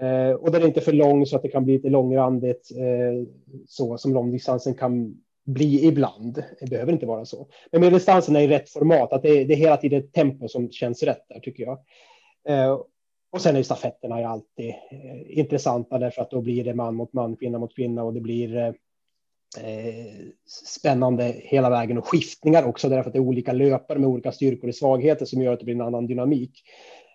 Eh, 0.02 0.32
och 0.32 0.52
den 0.52 0.62
är 0.62 0.68
inte 0.68 0.82
för 0.82 0.94
lång 0.94 1.26
så 1.26 1.36
att 1.36 1.42
det 1.42 1.50
kan 1.50 1.66
bli 1.66 1.74
lite 1.74 1.90
långrandigt 1.90 2.72
eh, 2.78 3.28
så 3.68 3.98
som 3.98 4.14
långdistansen 4.14 4.74
kan 4.74 5.22
bli 5.50 5.86
ibland. 5.86 6.44
Det 6.60 6.70
behöver 6.70 6.92
inte 6.94 7.06
vara 7.06 7.26
så. 7.26 7.48
Men 7.72 7.82
medeldistansen 7.82 8.36
är 8.36 8.42
i 8.42 8.48
rätt 8.48 8.70
format, 8.70 9.14
att 9.14 9.22
det 9.22 9.30
är, 9.30 9.46
det 9.46 9.54
är 9.54 9.58
hela 9.58 9.78
tiden 9.78 10.00
ett 10.00 10.14
tempo 10.14 10.48
som 10.48 10.72
känns 10.72 11.04
rätt 11.04 11.26
där 11.30 11.40
tycker 11.40 11.64
jag. 11.64 11.80
Eh, 12.50 12.80
och 13.32 13.42
sen 13.42 13.56
är 13.56 13.64
stafetterna 13.64 14.20
ju 14.20 14.26
alltid 14.26 14.70
eh, 14.70 15.40
intressanta 15.40 15.98
därför 15.98 16.22
att 16.22 16.32
då 16.32 16.42
blir 16.42 16.64
det 16.64 16.74
man 16.74 16.96
mot 16.96 17.14
man, 17.14 17.36
kvinna 17.36 17.60
mot 17.60 17.76
kvinna 17.76 18.04
och 18.04 18.14
det 18.14 18.22
blir 18.22 18.56
eh, 18.56 18.68
eh 19.66 20.06
spännande 20.78 21.36
hela 21.38 21.70
vägen 21.70 21.98
och 21.98 22.08
skiftningar 22.08 22.64
också 22.64 22.90
därför 22.90 23.10
att 23.10 23.14
det 23.14 23.20
är 23.20 23.28
olika 23.28 23.54
löpare 23.54 24.00
med 24.00 24.10
olika 24.10 24.32
styrkor 24.32 24.68
och 24.68 24.76
svagheter 24.76 25.26
som 25.26 25.42
gör 25.42 25.54
att 25.54 25.60
det 25.60 25.66
blir 25.66 25.76
en 25.76 25.82
annan 25.82 26.08
dynamik. 26.08 26.62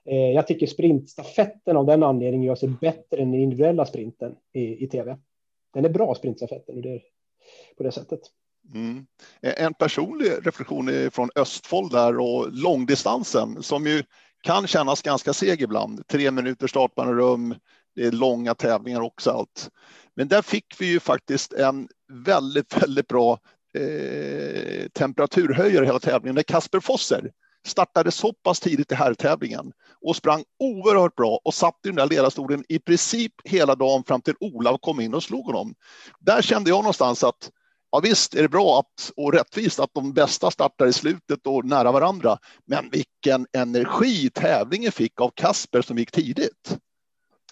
Eh, 0.04 0.30
jag 0.30 0.46
tycker 0.46 0.66
sprintstafetten 0.66 1.76
av 1.76 1.86
den 1.86 2.02
anledningen 2.02 2.46
gör 2.46 2.54
sig 2.54 2.68
bättre 2.68 3.22
än 3.22 3.32
den 3.32 3.40
individuella 3.40 3.86
sprinten 3.86 4.34
i, 4.52 4.84
i 4.84 4.88
tv. 4.88 5.16
Den 5.74 5.84
är 5.84 5.88
bra 5.88 6.14
sprintstafetten 6.14 6.76
och 6.76 6.82
det 6.82 7.00
på 7.76 7.82
det 7.82 7.92
sättet. 7.92 8.20
Mm. 8.75 9.06
Eh, 9.42 9.64
en 9.64 9.75
personlig 9.75 10.30
reflektion 10.42 11.11
från 11.11 11.30
Östfold 11.34 11.92
där 11.92 12.18
och 12.18 12.52
långdistansen 12.52 13.62
som 13.62 13.87
ju 13.87 14.02
kan 14.42 14.66
kännas 14.66 15.02
ganska 15.02 15.32
seg 15.32 15.62
ibland. 15.62 16.06
Tre 16.08 16.30
minuter 16.30 16.66
startbanerum, 16.66 17.54
det 17.94 18.06
är 18.06 18.12
långa 18.12 18.54
tävlingar 18.54 19.00
också 19.00 19.30
allt. 19.30 19.70
Men 20.16 20.28
där 20.28 20.42
fick 20.42 20.80
vi 20.80 20.87
ju 20.87 21.00
faktiskt 21.00 21.52
en 21.52 21.88
väldigt, 22.26 22.76
väldigt 22.82 23.08
bra 23.08 23.38
eh, 23.78 24.88
temperaturhöjare 24.88 25.87
hela 25.87 25.99
tävlingen. 25.99 26.34
När 26.34 26.42
Kasper 26.42 26.80
Fosser 26.80 27.30
startade 27.66 28.11
så 28.11 28.33
pass 28.33 28.61
tidigt 28.61 28.92
i 28.92 28.94
herrtävlingen 28.94 29.73
och 30.06 30.16
sprang 30.16 30.44
oerhört 30.59 31.16
bra 31.16 31.40
och 31.44 31.54
satt 31.54 31.78
i 31.85 31.88
den 31.88 31.97
där 31.97 32.09
ledarstolen 32.09 32.64
i 32.68 32.78
princip 32.78 33.33
hela 33.44 33.75
dagen 33.75 34.04
fram 34.04 34.21
till 34.21 34.35
Olav 34.40 34.78
kom 34.78 35.00
in 35.00 35.14
och 35.14 35.23
slog 35.23 35.47
honom. 35.47 35.75
Där 36.21 36.42
kände 36.42 36.71
jag 36.71 36.78
någonstans 36.78 37.25
att 37.25 37.50
Ja, 37.94 38.00
visst 38.00 38.35
är 38.35 38.42
det 38.42 38.49
bra 38.49 38.78
att, 38.78 39.12
och 39.16 39.33
rättvist 39.33 39.80
att 39.80 39.94
de 39.94 40.12
bästa 40.12 40.50
startar 40.50 40.87
i 40.87 40.92
slutet 40.92 41.47
och 41.47 41.64
nära 41.64 41.92
varandra. 41.92 42.38
Men 42.66 42.90
vilken 42.92 43.47
energi 43.56 44.30
tävlingen 44.30 44.92
fick 44.92 45.21
av 45.21 45.30
Kasper 45.35 45.83
som 45.83 45.99
gick 45.99 46.11
tidigt. 46.11 46.78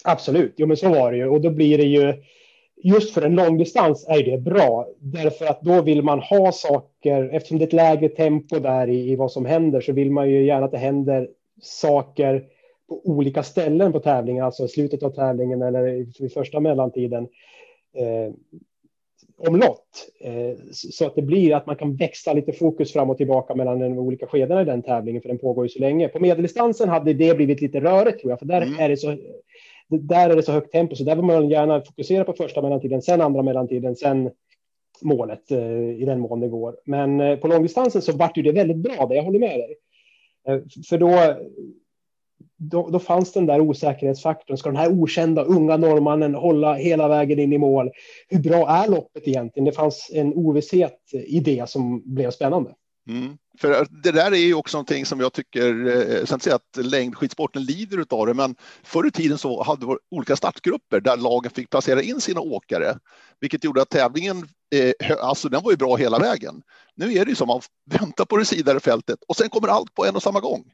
Absolut, 0.04 0.54
jo 0.56 0.66
men 0.66 0.76
så 0.76 0.88
var 0.88 1.12
det 1.12 1.18
ju 1.18 1.28
och 1.28 1.40
då 1.40 1.50
blir 1.50 1.78
det 1.78 1.84
ju 1.84 2.14
just 2.82 3.14
för 3.14 3.22
en 3.22 3.34
långdistans 3.34 4.06
är 4.08 4.22
det 4.22 4.38
bra 4.38 4.88
därför 4.98 5.46
att 5.46 5.62
då 5.62 5.82
vill 5.82 6.02
man 6.02 6.18
ha 6.18 6.52
saker 6.52 7.30
eftersom 7.32 7.58
det 7.58 7.64
är 7.64 7.66
ett 7.66 7.72
lägre 7.72 8.08
tempo 8.08 8.58
där 8.58 8.88
i, 8.88 9.12
i 9.12 9.16
vad 9.16 9.32
som 9.32 9.46
händer 9.46 9.80
så 9.80 9.92
vill 9.92 10.10
man 10.10 10.30
ju 10.30 10.46
gärna 10.46 10.64
att 10.64 10.72
det 10.72 10.78
händer 10.78 11.28
saker 11.62 12.44
på 12.88 13.00
olika 13.04 13.42
ställen 13.42 13.92
på 13.92 14.00
tävlingen, 14.00 14.44
alltså 14.44 14.64
i 14.64 14.68
slutet 14.68 15.02
av 15.02 15.10
tävlingen 15.10 15.62
eller 15.62 15.86
i 16.22 16.28
första 16.28 16.60
mellantiden. 16.60 17.28
Eh, 17.96 18.34
omlott. 19.48 20.08
Eh, 20.20 20.56
så 20.72 21.06
att 21.06 21.14
det 21.14 21.22
blir 21.22 21.54
att 21.54 21.66
man 21.66 21.76
kan 21.76 21.96
växla 21.96 22.32
lite 22.32 22.52
fokus 22.52 22.92
fram 22.92 23.10
och 23.10 23.16
tillbaka 23.16 23.54
mellan 23.54 23.78
de 23.78 23.98
olika 23.98 24.26
skedena 24.26 24.62
i 24.62 24.64
den 24.64 24.82
tävlingen, 24.82 25.22
för 25.22 25.28
den 25.28 25.38
pågår 25.38 25.64
ju 25.64 25.68
så 25.68 25.78
länge. 25.78 26.08
På 26.08 26.20
medeldistansen 26.20 26.88
hade 26.88 27.12
det 27.12 27.36
blivit 27.36 27.60
lite 27.60 27.80
rörigt 27.80 28.20
tror 28.20 28.32
jag, 28.32 28.38
för 28.38 28.46
där, 28.46 28.62
mm. 28.62 28.78
är, 28.78 28.88
det 28.88 28.96
så, 28.96 29.16
där 29.98 30.30
är 30.30 30.36
det 30.36 30.42
så 30.42 30.52
högt 30.52 30.72
tempo, 30.72 30.96
så 30.96 31.04
där 31.04 31.16
vill 31.16 31.24
man 31.24 31.48
gärna 31.48 31.80
fokusera 31.80 32.24
på 32.24 32.32
första 32.32 32.62
mellantiden, 32.62 33.02
sen 33.02 33.20
andra 33.20 33.42
mellantiden, 33.42 33.96
sen 33.96 34.30
målet 35.02 35.50
eh, 35.50 35.90
i 35.90 36.04
den 36.04 36.20
mån 36.20 36.40
det 36.40 36.48
går. 36.48 36.76
Men 36.84 37.20
eh, 37.20 37.36
på 37.36 37.48
långdistansen 37.48 38.02
så 38.02 38.12
vart 38.12 38.36
ju 38.36 38.42
det 38.42 38.52
väldigt 38.52 38.76
bra, 38.76 39.06
där 39.06 39.14
jag 39.16 39.22
håller 39.22 39.38
med 39.38 39.58
dig. 39.58 39.76
Eh, 40.48 40.60
för 40.88 40.98
då 40.98 41.36
då, 42.56 42.88
då, 42.88 42.98
fanns 42.98 43.32
den 43.32 43.46
där 43.46 43.60
osäkerhetsfaktorn. 43.60 44.56
Ska 44.56 44.68
den 44.68 44.76
här 44.76 45.02
okända 45.02 45.44
unga 45.44 45.76
norrmannen 45.76 46.34
hålla 46.34 46.74
hela 46.74 47.08
vägen 47.08 47.38
in 47.38 47.52
i 47.52 47.58
mål? 47.58 47.90
Hur 48.28 48.38
bra 48.38 48.68
är 48.68 48.88
loppet 48.88 49.28
egentligen? 49.28 49.64
Det 49.64 49.72
fanns 49.72 50.10
en 50.14 50.34
ovisshet 50.34 50.98
i 51.12 51.40
det 51.40 51.68
som 51.68 52.02
blev 52.14 52.30
spännande. 52.30 52.74
Mm. 53.08 53.38
För 53.58 53.86
det 53.90 54.12
där 54.12 54.32
är 54.32 54.36
ju 54.36 54.54
också 54.54 54.76
någonting 54.76 55.06
som 55.06 55.20
jag 55.20 55.32
tycker, 55.32 55.86
eh, 55.86 56.24
sen 56.24 56.40
säga 56.40 56.56
att 56.56 56.84
längdskidsporten 56.84 57.64
lider 57.64 58.04
av 58.10 58.26
det, 58.26 58.34
men 58.34 58.56
förr 58.82 59.06
i 59.06 59.10
tiden 59.10 59.38
så 59.38 59.62
hade 59.62 59.86
vi 59.86 59.96
olika 60.10 60.36
startgrupper 60.36 61.00
där 61.00 61.16
lagen 61.16 61.50
fick 61.50 61.70
placera 61.70 62.02
in 62.02 62.20
sina 62.20 62.40
åkare, 62.40 62.98
vilket 63.40 63.64
gjorde 63.64 63.82
att 63.82 63.90
tävlingen, 63.90 64.36
eh, 64.74 65.16
alltså 65.20 65.48
den 65.48 65.62
var 65.62 65.70
ju 65.70 65.76
bra 65.76 65.96
hela 65.96 66.18
vägen. 66.18 66.62
Nu 66.94 67.12
är 67.12 67.24
det 67.24 67.28
ju 67.28 67.34
som 67.34 67.50
att 67.50 67.68
man 67.90 67.98
väntar 68.00 68.24
på 68.24 68.36
det 68.36 68.44
sidare 68.44 68.80
fältet 68.80 69.18
och 69.28 69.36
sen 69.36 69.48
kommer 69.48 69.68
allt 69.68 69.94
på 69.94 70.06
en 70.06 70.16
och 70.16 70.22
samma 70.22 70.40
gång. 70.40 70.64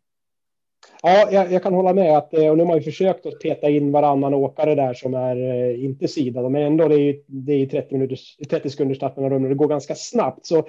Ja, 1.02 1.28
jag, 1.32 1.52
jag, 1.52 1.62
kan 1.62 1.74
hålla 1.74 1.94
med 1.94 2.18
att 2.18 2.34
eh, 2.34 2.48
och 2.48 2.56
nu 2.56 2.62
har 2.62 2.68
man 2.68 2.76
ju 2.76 2.82
försökt 2.82 3.26
att 3.26 3.38
peta 3.38 3.68
in 3.68 3.92
varannan 3.92 4.34
åkare 4.34 4.74
där 4.74 4.94
som 4.94 5.14
är 5.14 5.36
eh, 5.36 5.84
inte 5.84 6.08
sidade, 6.08 6.48
men 6.48 6.62
ändå 6.62 6.88
det 6.88 6.94
är 6.94 6.98
ju, 6.98 7.22
det 7.26 7.52
är 7.52 7.66
30, 7.66 7.94
minuters, 7.94 8.36
30 8.50 8.70
sekunders 8.70 8.96
startmellanrum 8.96 9.42
och 9.42 9.48
det 9.48 9.54
går 9.54 9.68
ganska 9.68 9.94
snabbt. 9.94 10.46
Så 10.46 10.66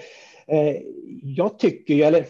Eh, 0.51 0.75
jag 1.23 1.59
tycker 1.59 1.93
ju, 1.93 2.03
eller 2.03 2.25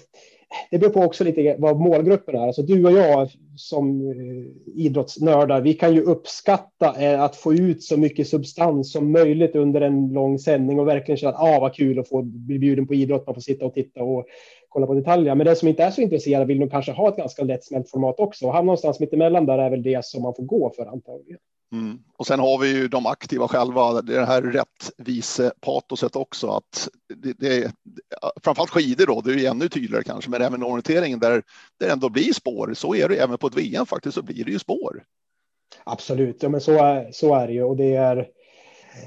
det 0.71 0.77
beror 0.77 0.91
på 0.91 1.01
också 1.01 1.23
lite 1.23 1.55
vad 1.59 1.79
målgruppen 1.79 2.35
är. 2.35 2.47
Alltså 2.47 2.61
du 2.61 2.85
och 2.85 2.91
jag 2.91 3.29
som 3.55 4.11
eh, 4.11 4.81
idrottsnördar, 4.85 5.61
vi 5.61 5.73
kan 5.73 5.93
ju 5.93 6.01
uppskatta 6.01 7.01
eh, 7.01 7.21
att 7.21 7.35
få 7.35 7.53
ut 7.53 7.83
så 7.83 7.97
mycket 7.97 8.27
substans 8.27 8.91
som 8.91 9.11
möjligt 9.11 9.55
under 9.55 9.81
en 9.81 10.13
lång 10.13 10.39
sändning 10.39 10.79
och 10.79 10.87
verkligen 10.87 11.17
känna 11.17 11.33
att 11.33 11.41
ah, 11.41 11.59
vad 11.59 11.73
kul 11.73 11.99
att 11.99 12.09
få 12.09 12.21
bli 12.21 12.59
bjuden 12.59 12.87
på 12.87 12.93
idrott, 12.93 13.25
man 13.25 13.35
får 13.35 13.41
sitta 13.41 13.65
och 13.65 13.73
titta 13.73 14.03
och 14.03 14.25
kolla 14.69 14.87
på 14.87 14.93
detaljer. 14.93 15.35
Men 15.35 15.45
den 15.45 15.55
som 15.55 15.67
inte 15.67 15.83
är 15.83 15.91
så 15.91 16.01
intresserad 16.01 16.47
vill 16.47 16.59
nog 16.59 16.71
kanske 16.71 16.91
ha 16.91 17.09
ett 17.09 17.17
ganska 17.17 17.43
lättsmält 17.43 17.89
format 17.89 18.19
också. 18.19 18.45
Och 18.45 18.53
hamna 18.53 18.65
någonstans 18.65 18.99
mittemellan 18.99 19.45
där 19.45 19.57
är 19.57 19.69
väl 19.69 19.83
det 19.83 20.05
som 20.05 20.23
man 20.23 20.35
får 20.35 20.43
gå 20.43 20.73
för 20.75 20.85
antagligen. 20.85 21.39
Mm. 21.71 21.99
Och 22.17 22.27
sen 22.27 22.39
har 22.39 22.57
vi 22.57 22.73
ju 22.73 22.87
de 22.87 23.05
aktiva 23.05 23.47
själva, 23.47 24.01
det 24.01 24.25
här 24.25 24.41
rättvisepatoset 24.41 26.15
också. 26.15 26.47
Att 26.47 26.89
det, 27.15 27.33
det, 27.39 27.71
framförallt 28.43 28.69
skidor 28.69 29.05
då, 29.05 29.21
det 29.21 29.31
är 29.31 29.35
ju 29.35 29.45
ännu 29.45 29.69
tydligare 29.69 30.03
kanske, 30.03 30.29
men 30.29 30.41
även 30.41 30.63
orienteringen 30.63 31.19
där 31.19 31.43
det 31.79 31.91
ändå 31.91 32.09
blir 32.09 32.33
spår. 32.33 32.73
Så 32.73 32.95
är 32.95 33.09
det 33.09 33.15
även 33.15 33.37
på 33.37 33.47
ett 33.47 33.57
VM 33.57 33.85
faktiskt, 33.85 34.15
så 34.15 34.21
blir 34.21 34.45
det 34.45 34.51
ju 34.51 34.59
spår. 34.59 35.03
Absolut, 35.83 36.43
ja, 36.43 36.49
men 36.49 36.61
så 36.61 36.71
är, 36.71 37.11
så 37.11 37.35
är 37.35 37.47
det 37.47 37.53
ju 37.53 37.63
och 37.63 37.77
det 37.77 37.95
är 37.95 38.27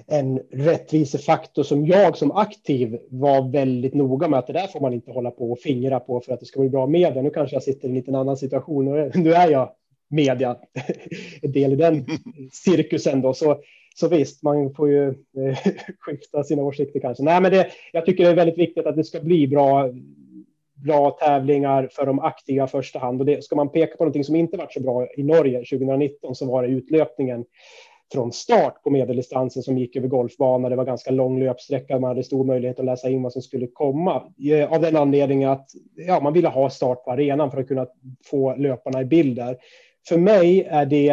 en 0.06 0.38
rättvisefaktor 0.52 1.62
som 1.62 1.86
jag 1.86 2.16
som 2.16 2.32
aktiv 2.32 2.98
var 3.10 3.52
väldigt 3.52 3.94
noga 3.94 4.28
med 4.28 4.38
att 4.38 4.46
det 4.46 4.52
där 4.52 4.66
får 4.66 4.80
man 4.80 4.92
inte 4.92 5.12
hålla 5.12 5.30
på 5.30 5.52
och 5.52 5.58
fingra 5.58 6.00
på 6.00 6.20
för 6.20 6.32
att 6.32 6.40
det 6.40 6.46
ska 6.46 6.60
bli 6.60 6.68
bra 6.68 6.86
media. 6.86 7.22
Nu 7.22 7.30
kanske 7.30 7.56
jag 7.56 7.62
sitter 7.62 7.88
i 7.88 7.90
en 7.90 7.94
liten 7.94 8.14
annan 8.14 8.36
situation 8.36 8.88
och 8.88 9.16
nu 9.16 9.34
är 9.34 9.50
jag 9.50 9.70
media, 10.12 10.56
del 11.42 11.72
i 11.72 11.76
den 11.76 12.06
cirkusen 12.52 13.20
då. 13.20 13.34
Så, 13.34 13.60
så 13.94 14.08
visst, 14.08 14.42
man 14.42 14.74
får 14.74 14.88
ju 14.88 15.08
eh, 15.08 15.58
skifta 15.98 16.44
sina 16.44 16.62
åsikter 16.62 17.00
kanske. 17.00 17.24
Nej, 17.24 17.40
men 17.40 17.50
det, 17.50 17.66
jag 17.92 18.06
tycker 18.06 18.24
det 18.24 18.30
är 18.30 18.34
väldigt 18.34 18.58
viktigt 18.58 18.86
att 18.86 18.96
det 18.96 19.04
ska 19.04 19.20
bli 19.20 19.48
bra, 19.48 19.90
bra 20.74 21.10
tävlingar 21.10 21.88
för 21.92 22.06
de 22.06 22.18
aktiva 22.18 22.64
i 22.64 22.68
första 22.68 22.98
hand. 22.98 23.20
Och 23.20 23.26
det, 23.26 23.44
ska 23.44 23.56
man 23.56 23.72
peka 23.72 23.96
på 23.96 24.04
någonting 24.04 24.24
som 24.24 24.36
inte 24.36 24.56
varit 24.56 24.72
så 24.72 24.80
bra 24.80 25.06
i 25.16 25.22
Norge 25.22 25.58
2019 25.58 26.34
så 26.34 26.46
var 26.46 26.62
det 26.62 26.68
utlöpningen 26.68 27.44
från 28.12 28.32
start 28.32 28.82
på 28.82 28.90
medeldistansen 28.90 29.62
som 29.62 29.78
gick 29.78 29.96
över 29.96 30.08
golfbana. 30.08 30.68
Det 30.68 30.76
var 30.76 30.84
ganska 30.84 31.10
lång 31.10 31.40
löpsträcka. 31.40 31.98
Man 31.98 32.08
hade 32.08 32.24
stor 32.24 32.44
möjlighet 32.44 32.78
att 32.78 32.84
läsa 32.84 33.10
in 33.10 33.22
vad 33.22 33.32
som 33.32 33.42
skulle 33.42 33.66
komma 33.66 34.22
eh, 34.50 34.72
av 34.72 34.80
den 34.80 34.96
anledningen 34.96 35.50
att 35.50 35.70
ja, 35.94 36.20
man 36.20 36.32
ville 36.32 36.48
ha 36.48 36.70
start 36.70 37.04
på 37.04 37.10
arenan 37.10 37.50
för 37.50 37.60
att 37.60 37.68
kunna 37.68 37.86
få 38.24 38.56
löparna 38.56 39.00
i 39.00 39.04
bild 39.04 39.36
där. 39.36 39.56
För 40.08 40.18
mig 40.18 40.62
är 40.62 40.86
det 40.86 41.10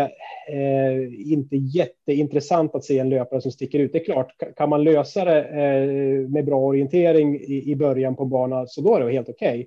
eh, 0.50 1.32
inte 1.32 1.56
jätteintressant 1.56 2.76
att 2.76 2.84
se 2.84 3.00
en 3.00 3.10
löpare 3.10 3.42
som 3.42 3.52
sticker 3.52 3.80
ut. 3.80 3.94
Det 3.94 4.00
är 4.00 4.06
klart, 4.06 4.34
kan 4.56 4.70
man 4.70 4.84
lösa 4.84 5.26
det 5.26 5.44
eh, 5.44 6.30
med 6.30 6.46
bra 6.46 6.60
orientering 6.60 7.36
i, 7.36 7.72
i 7.72 7.76
början 7.76 8.16
på 8.16 8.26
banan 8.26 8.68
så 8.68 8.82
då 8.82 8.96
är 8.96 9.06
det 9.06 9.12
helt 9.12 9.30
okej. 9.30 9.60
Okay. 9.60 9.66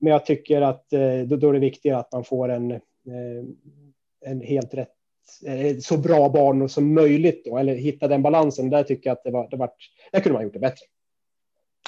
Men 0.00 0.12
jag 0.12 0.26
tycker 0.26 0.60
att 0.60 0.92
eh, 0.92 1.18
då, 1.18 1.36
då 1.36 1.48
är 1.48 1.52
det 1.52 1.58
viktigare 1.58 1.98
att 1.98 2.12
man 2.12 2.24
får 2.24 2.48
en, 2.48 2.70
eh, 2.70 2.80
en 4.26 4.40
helt 4.40 4.74
rätt 4.74 4.94
Eh, 5.46 5.78
så 5.78 5.98
bra 5.98 6.28
banor 6.28 6.68
som 6.68 6.94
möjligt 6.94 7.44
då, 7.44 7.58
eller 7.58 7.74
hitta 7.74 8.08
den 8.08 8.22
balansen. 8.22 8.70
Där 8.70 8.82
tycker 8.82 9.10
jag 9.10 9.16
att 9.16 9.24
det 9.24 9.30
var, 9.30 9.48
det 9.50 9.56
var, 9.56 9.70
där 10.12 10.20
kunde 10.20 10.34
man 10.34 10.42
gjort 10.42 10.52
det 10.52 10.58
bättre. 10.58 10.86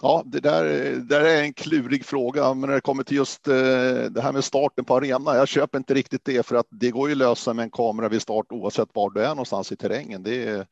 Ja, 0.02 0.22
det 0.26 0.40
där, 0.40 0.64
där 0.96 1.20
är 1.20 1.42
en 1.42 1.52
klurig 1.52 2.04
fråga, 2.04 2.54
men 2.54 2.68
när 2.68 2.74
det 2.74 2.80
kommer 2.80 3.02
till 3.02 3.16
just 3.16 3.48
eh, 3.48 3.54
det 4.10 4.20
här 4.22 4.32
med 4.32 4.44
starten 4.44 4.84
på 4.84 4.96
arena, 4.96 5.36
jag 5.36 5.48
köper 5.48 5.78
inte 5.78 5.94
riktigt 5.94 6.24
det 6.24 6.46
för 6.46 6.56
att 6.56 6.66
det 6.70 6.90
går 6.90 7.08
ju 7.08 7.12
att 7.12 7.18
lösa 7.18 7.54
med 7.54 7.62
en 7.62 7.70
kamera 7.70 8.08
vid 8.08 8.22
start 8.22 8.46
oavsett 8.50 8.88
var 8.92 9.10
du 9.10 9.22
är 9.22 9.28
någonstans 9.28 9.72
i 9.72 9.76
terrängen. 9.76 10.22
Det 10.22 10.48
är, 10.48 10.66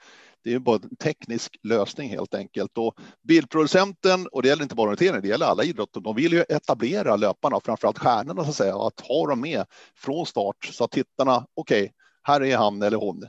det 0.45 0.55
är 0.55 0.59
bara 0.59 0.77
en 0.77 0.97
teknisk 0.97 1.57
lösning 1.63 2.11
helt 2.11 2.35
enkelt. 2.35 2.79
Och 2.79 2.95
bildproducenten, 3.23 4.27
och 4.33 4.43
det 4.43 4.49
gäller 4.49 4.63
inte 4.63 4.75
bara 4.75 4.91
orientering, 4.91 5.23
det 5.23 5.29
gäller 5.29 5.47
alla 5.47 5.65
idrotter, 5.65 6.01
de 6.01 6.17
vill 6.17 6.33
ju 6.33 6.45
etablera 6.49 7.17
löparna, 7.17 7.61
framförallt 7.65 7.99
stjärnorna 7.99 8.45
så 8.45 8.51
att 8.51 8.57
säga, 8.57 8.77
att 8.77 9.01
ha 9.01 9.27
dem 9.27 9.41
med 9.41 9.65
från 9.97 10.27
start 10.27 10.71
så 10.73 10.85
att 10.85 10.91
tittarna, 10.91 11.47
okej, 11.55 11.83
okay, 11.83 11.93
här 12.23 12.43
är 12.43 12.57
han 12.57 12.83
eller 12.83 12.97
hon. 12.97 13.25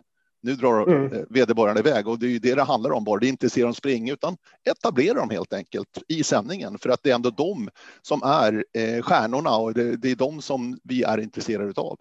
Nu 0.45 0.55
drar 0.55 0.87
mm. 0.87 1.25
vederbörande 1.29 1.79
iväg 1.79 2.07
och 2.07 2.19
det 2.19 2.25
är 2.25 2.29
ju 2.29 2.39
det 2.39 2.55
det 2.55 2.63
handlar 2.63 2.91
om 2.91 3.03
bara. 3.03 3.19
Det 3.19 3.27
är 3.27 3.29
inte 3.29 3.49
se 3.49 3.61
dem 3.61 3.73
springa 3.73 4.13
utan 4.13 4.37
etablera 4.69 5.13
dem 5.13 5.29
helt 5.29 5.53
enkelt 5.53 6.03
i 6.07 6.23
sändningen 6.23 6.77
för 6.77 6.89
att 6.89 7.03
det 7.03 7.11
är 7.11 7.15
ändå 7.15 7.29
de 7.29 7.69
som 8.01 8.21
är 8.23 8.65
eh, 8.73 9.01
stjärnorna 9.01 9.57
och 9.57 9.73
det, 9.73 9.97
det 9.97 10.11
är 10.11 10.15
de 10.15 10.41
som 10.41 10.79
vi 10.83 11.03
är 11.03 11.17
intresserade 11.17 11.81
av. 11.81 11.99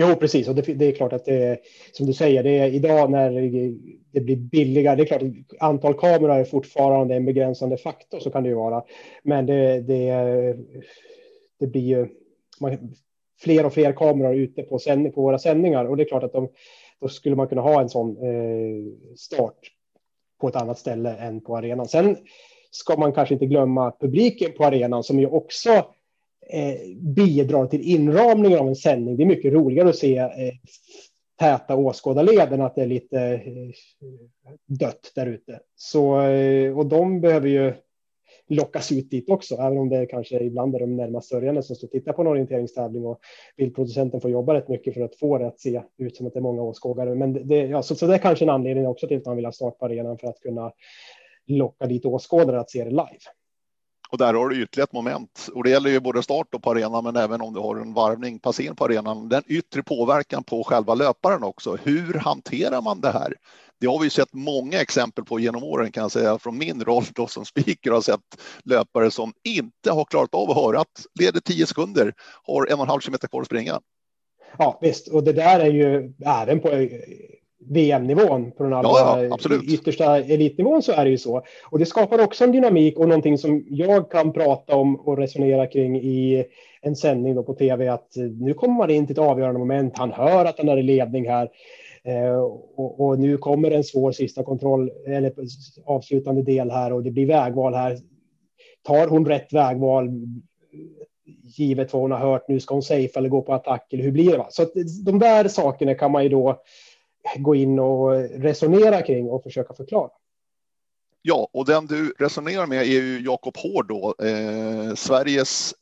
Jo, 0.00 0.14
precis. 0.14 0.48
Och 0.48 0.54
det, 0.54 0.62
det, 0.62 0.84
är 0.84 0.92
klart 0.92 1.12
att 1.12 1.24
det 1.24 1.58
som 1.92 2.06
du 2.06 2.12
säger, 2.12 2.42
det 2.42 2.58
är 2.58 2.70
idag 2.70 3.10
när 3.10 3.30
det 4.12 4.20
blir 4.20 4.36
billigare. 4.36 4.96
Det 4.96 5.02
är 5.02 5.06
klart 5.06 5.22
att 5.22 5.62
antal 5.62 5.94
kameror 5.94 6.34
är 6.34 6.44
fortfarande 6.44 7.14
en 7.14 7.24
begränsande 7.24 7.76
faktor, 7.76 8.20
så 8.20 8.30
kan 8.30 8.42
det 8.42 8.48
ju 8.48 8.54
vara. 8.54 8.82
Men 9.22 9.46
det, 9.46 9.80
det, 9.80 10.56
det 11.60 11.66
blir 11.66 11.82
ju 11.82 12.06
man, 12.60 12.94
fler 13.40 13.66
och 13.66 13.72
fler 13.72 13.92
kameror 13.92 14.34
ute 14.34 14.62
på, 14.62 14.78
sändning, 14.78 15.12
på 15.12 15.22
våra 15.22 15.38
sändningar 15.38 15.84
och 15.84 15.96
det 15.96 16.02
är 16.02 16.08
klart 16.08 16.24
att 16.24 16.32
de, 16.32 16.48
då 17.00 17.08
skulle 17.08 17.36
man 17.36 17.48
kunna 17.48 17.62
ha 17.62 17.80
en 17.80 17.88
sån 17.88 18.16
eh, 18.16 19.14
start 19.16 19.58
på 20.40 20.48
ett 20.48 20.56
annat 20.56 20.78
ställe 20.78 21.16
än 21.16 21.40
på 21.40 21.56
arenan. 21.56 21.88
Sen 21.88 22.16
ska 22.70 22.96
man 22.96 23.12
kanske 23.12 23.34
inte 23.34 23.46
glömma 23.46 23.92
publiken 24.00 24.52
på 24.56 24.64
arenan 24.64 25.04
som 25.04 25.20
ju 25.20 25.26
också 25.26 25.70
eh, 26.50 26.96
bidrar 26.96 27.66
till 27.66 27.82
inramningen 27.82 28.58
av 28.58 28.68
en 28.68 28.76
sändning. 28.76 29.16
Det 29.16 29.22
är 29.22 29.26
mycket 29.26 29.52
roligare 29.52 29.88
att 29.88 29.96
se 29.96 30.18
eh, 30.18 30.54
täta 31.38 31.76
åskådarleden, 31.76 32.60
att 32.60 32.74
det 32.74 32.82
är 32.82 32.86
lite 32.86 33.20
eh, 33.20 33.70
dött 34.66 35.12
där 35.14 35.26
ute. 35.26 35.60
Så, 35.76 36.20
eh, 36.20 36.78
och 36.78 36.86
de 36.86 37.20
behöver 37.20 37.48
ju 37.48 37.74
lockas 38.48 38.92
ut 38.92 39.10
dit 39.10 39.30
också, 39.30 39.54
även 39.54 39.78
om 39.78 39.88
det 39.88 40.06
kanske 40.06 40.40
ibland 40.40 40.74
är 40.74 40.78
de 40.78 40.96
närmast 40.96 41.28
sörjande 41.28 41.62
som 41.62 41.76
står 41.76 41.88
och 41.88 41.92
tittar 41.92 42.12
på 42.12 42.22
en 42.22 42.28
orienteringstävling 42.28 43.06
och 43.06 43.20
bildproducenten 43.56 44.20
får 44.20 44.30
jobba 44.30 44.54
rätt 44.54 44.68
mycket 44.68 44.94
för 44.94 45.00
att 45.00 45.16
få 45.16 45.38
det 45.38 45.46
att 45.46 45.60
se 45.60 45.82
ut 45.98 46.16
som 46.16 46.26
att 46.26 46.32
det 46.32 46.38
är 46.38 46.42
många 46.42 46.62
åskådare. 46.62 47.14
Men 47.14 47.48
det, 47.48 47.56
ja, 47.56 47.70
så, 47.70 47.76
alltså, 47.76 47.94
så 47.94 48.06
det 48.06 48.14
är 48.14 48.18
kanske 48.18 48.44
en 48.44 48.50
anledning 48.50 48.86
också 48.86 49.08
till 49.08 49.16
att 49.16 49.26
man 49.26 49.36
vill 49.36 49.44
ha 49.44 49.52
start 49.52 49.78
på 49.78 49.84
arenan 49.84 50.18
för 50.18 50.28
att 50.28 50.40
kunna 50.40 50.72
locka 51.46 51.86
dit 51.86 52.04
åskådare 52.04 52.60
att 52.60 52.70
se 52.70 52.84
det 52.84 52.90
live. 52.90 53.18
Och 54.10 54.18
där 54.18 54.34
har 54.34 54.48
du 54.48 54.62
ytterligare 54.62 54.84
ett 54.84 54.92
moment 54.92 55.48
och 55.54 55.64
det 55.64 55.70
gäller 55.70 55.90
ju 55.90 56.00
både 56.00 56.22
start 56.22 56.50
på 56.62 56.70
arenan 56.70 57.04
men 57.04 57.16
även 57.16 57.40
om 57.40 57.54
du 57.54 57.60
har 57.60 57.76
en 57.76 57.94
varvning 57.94 58.38
passering 58.38 58.76
på 58.76 58.84
arenan. 58.84 59.28
Den 59.28 59.42
yttre 59.46 59.82
påverkan 59.82 60.44
på 60.44 60.64
själva 60.64 60.94
löparen 60.94 61.42
också. 61.42 61.76
Hur 61.76 62.14
hanterar 62.14 62.82
man 62.82 63.00
det 63.00 63.10
här? 63.10 63.34
Det 63.80 63.86
har 63.86 64.02
vi 64.02 64.10
sett 64.10 64.32
många 64.32 64.80
exempel 64.80 65.24
på 65.24 65.40
genom 65.40 65.64
åren 65.64 65.92
kan 65.92 66.02
jag 66.02 66.12
säga 66.12 66.38
från 66.38 66.58
min 66.58 66.84
roll 66.84 67.04
då 67.14 67.26
som 67.26 67.44
speaker 67.44 67.90
har 67.90 68.00
sett 68.00 68.20
löpare 68.64 69.10
som 69.10 69.32
inte 69.44 69.90
har 69.90 70.04
klarat 70.04 70.34
av 70.34 70.50
att 70.50 70.56
höra 70.56 70.80
att 70.80 71.06
leder 71.20 71.40
10 71.40 71.66
sekunder, 71.66 72.12
har 72.42 72.66
en 72.66 72.74
och 72.74 72.80
en 72.80 72.88
halv 72.88 73.00
kilometer 73.00 73.28
kvar 73.28 73.40
att 73.40 73.46
springa. 73.46 73.80
Ja 74.58 74.78
visst, 74.82 75.08
och 75.08 75.24
det 75.24 75.32
där 75.32 75.60
är 75.60 75.70
ju 75.70 76.12
även 76.26 76.60
på 76.60 76.88
VM-nivån 77.70 78.52
på 78.52 78.62
den 78.62 78.72
allra 78.72 78.90
ja, 78.90 79.38
ja, 79.48 79.62
yttersta 79.68 80.18
elitnivån 80.18 80.82
så 80.82 80.92
är 80.92 81.04
det 81.04 81.10
ju 81.10 81.18
så. 81.18 81.42
Och 81.64 81.78
det 81.78 81.86
skapar 81.86 82.20
också 82.20 82.44
en 82.44 82.52
dynamik 82.52 82.98
och 82.98 83.08
någonting 83.08 83.38
som 83.38 83.64
jag 83.68 84.10
kan 84.10 84.32
prata 84.32 84.76
om 84.76 84.96
och 84.96 85.18
resonera 85.18 85.66
kring 85.66 85.96
i 85.96 86.44
en 86.80 86.96
sändning 86.96 87.44
på 87.44 87.54
tv 87.54 87.88
att 87.88 88.12
nu 88.40 88.54
kommer 88.54 88.74
man 88.74 88.90
in 88.90 89.06
till 89.06 89.14
ett 89.14 89.18
avgörande 89.18 89.58
moment. 89.58 89.98
Han 89.98 90.12
hör 90.12 90.44
att 90.44 90.58
han 90.58 90.68
är 90.68 90.76
i 90.76 90.82
ledning 90.82 91.28
här 91.28 91.42
eh, 91.42 91.48
Eh, 92.08 92.38
och, 92.76 93.00
och, 93.00 93.18
nu 93.18 93.36
kommer 93.36 93.70
en 93.70 93.84
svår 93.84 94.12
sista 94.12 94.44
kontroll 94.44 94.90
eller 95.06 95.32
avslutande 95.84 96.42
del 96.42 96.70
här 96.70 96.92
och 96.92 97.02
det 97.02 97.10
blir 97.10 97.26
vägval 97.26 97.74
här. 97.74 97.98
Tar 98.82 99.08
hon 99.08 99.26
rätt 99.26 99.52
vägval 99.52 100.10
givet 101.56 101.92
vad 101.92 102.02
hon 102.02 102.10
har 102.10 102.18
hört? 102.18 102.48
Nu 102.48 102.60
ska 102.60 102.74
hon 102.74 102.82
safe 102.82 103.18
eller 103.18 103.28
gå 103.28 103.42
på 103.42 103.54
attack 103.54 103.92
eller 103.92 104.04
hur 104.04 104.12
blir 104.12 104.30
det? 104.30 104.38
Va? 104.38 104.46
Så 104.50 104.66
de 105.04 105.18
där 105.18 105.48
sakerna 105.48 105.94
kan 105.94 106.12
man 106.12 106.22
ju 106.22 106.28
då 106.28 106.62
gå 107.36 107.54
in 107.54 107.78
och 107.78 108.12
resonera 108.40 109.02
kring 109.02 109.28
och 109.28 109.42
försöka 109.42 109.74
förklara. 109.74 110.10
Ja, 111.22 111.48
och 111.52 111.66
den 111.66 111.86
du 111.86 112.14
resonerar 112.18 112.66
med 112.66 112.80
är 112.80 112.84
ju 112.84 113.20
Jakob 113.24 113.56
Hård 113.56 113.88
då, 113.88 114.14
eh, 114.26 114.94
Sveriges 114.94 115.74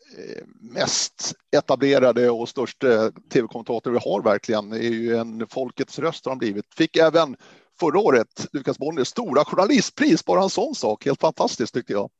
mest 0.75 1.33
etablerade 1.57 2.31
och 2.31 2.49
största 2.49 3.11
tv-kommentator 3.33 3.91
vi 3.91 3.99
har 4.05 4.23
verkligen. 4.23 4.71
Det 4.71 4.79
är 4.79 4.91
ju 4.91 5.17
en 5.17 5.47
folkets 5.49 5.99
röst 5.99 6.25
har 6.25 6.31
han 6.31 6.39
blivit. 6.39 6.75
Fick 6.77 6.97
även 6.97 7.37
förra 7.81 7.99
året, 7.99 8.47
Lukas 8.53 8.79
Bonnier, 8.79 9.05
stora 9.05 9.45
journalistpris, 9.45 10.25
bara 10.25 10.43
en 10.43 10.51
sån 10.51 10.75
sak. 10.75 11.05
Helt 11.05 11.21
fantastiskt 11.21 11.75
tyckte 11.75 11.93
jag. 11.93 12.11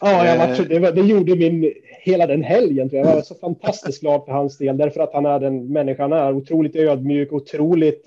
Ja, 0.00 0.26
jag 0.26 0.38
var, 0.38 0.64
det, 0.68 0.78
var, 0.78 0.92
det, 0.92 1.00
gjorde 1.00 1.36
min, 1.36 1.72
hela 2.00 2.26
den 2.26 2.42
helgen. 2.42 2.88
Jag 2.92 3.04
var 3.04 3.22
så 3.22 3.34
fantastiskt 3.34 4.00
glad 4.00 4.24
för 4.24 4.32
hans 4.32 4.58
del, 4.58 4.76
därför 4.76 5.00
att 5.00 5.12
han 5.12 5.26
är 5.26 5.40
den 5.40 5.72
människan 5.72 6.12
är. 6.12 6.32
Otroligt 6.32 6.76
ödmjuk, 6.76 7.32
otroligt 7.32 8.06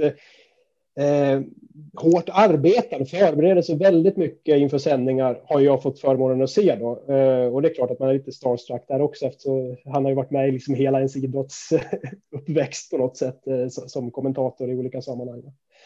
eh, 1.00 1.42
hårt 1.94 2.30
arbetande, 2.32 3.06
förbereder 3.06 3.62
sig 3.62 3.78
väldigt 3.78 4.18
mycket 4.18 4.58
inför 4.58 4.78
sändningar 4.78 5.42
har 5.46 5.60
jag 5.60 5.84
fått 5.84 6.00
förmånen 6.00 6.42
att 6.42 6.50
se 6.50 6.76
då. 6.76 7.14
Eh, 7.14 7.54
och 7.54 7.62
det 7.62 7.70
är 7.70 7.74
klart 7.74 7.92
att 7.92 8.00
man 8.00 8.10
är 8.10 8.14
lite 8.14 8.32
starstruck 8.32 8.86
där 8.88 9.02
också 9.02 9.26
eftersom 9.26 9.78
han 9.86 10.04
har 10.06 10.12
ju 10.12 10.16
varit 10.16 10.32
med 10.32 10.50
i 10.50 10.52
liksom 10.52 10.74
hela 10.74 10.98
ens 10.98 11.16
idrottsuppväxt 11.16 12.92
på 12.92 12.98
något 12.98 13.18
sätt 13.18 13.48
eh, 13.48 13.68
som 13.68 14.12
kommentator 14.12 14.70
i 14.70 14.76
olika 14.76 15.02
sammanhang. 15.02 15.44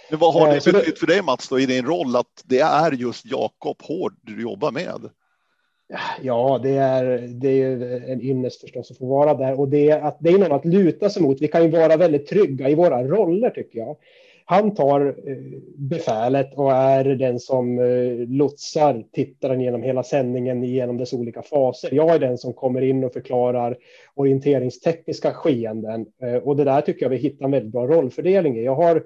Men 0.09 0.19
vad 0.19 0.33
har 0.33 0.47
det 0.47 0.67
eh, 0.67 0.73
betytt 0.73 0.99
för 0.99 1.07
dig 1.07 1.21
Mats 1.21 1.49
då 1.49 1.59
i 1.59 1.65
din 1.65 1.85
roll 1.85 2.15
att 2.15 2.43
det 2.45 2.59
är 2.59 2.91
just 2.91 3.25
Jakob 3.25 3.77
Hård 3.81 4.13
du 4.21 4.41
jobbar 4.41 4.71
med? 4.71 5.09
Ja, 6.21 6.59
det 6.63 6.77
är, 6.77 7.27
det 7.27 7.61
är 7.61 7.81
en 8.11 8.21
ynnest 8.21 8.61
förstås 8.61 8.91
att 8.91 8.97
få 8.97 9.05
vara 9.05 9.33
där 9.33 9.59
och 9.59 9.67
det 9.67 9.89
är, 9.89 10.01
att, 10.01 10.17
det 10.19 10.29
är 10.29 10.37
någon 10.37 10.51
att 10.51 10.65
luta 10.65 11.09
sig 11.09 11.21
mot. 11.21 11.41
Vi 11.41 11.47
kan 11.47 11.63
ju 11.63 11.69
vara 11.69 11.97
väldigt 11.97 12.27
trygga 12.27 12.69
i 12.69 12.75
våra 12.75 13.03
roller 13.03 13.49
tycker 13.49 13.79
jag 13.79 13.97
han 14.45 14.73
tar 14.73 15.05
eh, 15.07 15.37
befälet 15.75 16.53
och 16.53 16.71
är 16.71 17.03
den 17.03 17.39
som 17.39 17.79
eh, 17.79 18.27
lotsar 18.27 19.03
tittaren 19.11 19.61
genom 19.61 19.83
hela 19.83 20.03
sändningen 20.03 20.63
genom 20.63 20.97
dess 20.97 21.13
olika 21.13 21.41
faser. 21.41 21.93
Jag 21.93 22.15
är 22.15 22.19
den 22.19 22.37
som 22.37 22.53
kommer 22.53 22.81
in 22.81 23.03
och 23.03 23.13
förklarar 23.13 23.77
orienteringstekniska 24.15 25.31
skeenden 25.33 26.05
eh, 26.21 26.35
och 26.35 26.55
det 26.55 26.63
där 26.63 26.81
tycker 26.81 27.05
jag 27.05 27.09
vi 27.09 27.17
hittar 27.17 27.45
en 27.45 27.51
väldigt 27.51 27.71
bra 27.71 27.87
rollfördelning 27.87 28.57
i. 28.57 28.63
Jag 28.63 28.75
har 28.75 29.03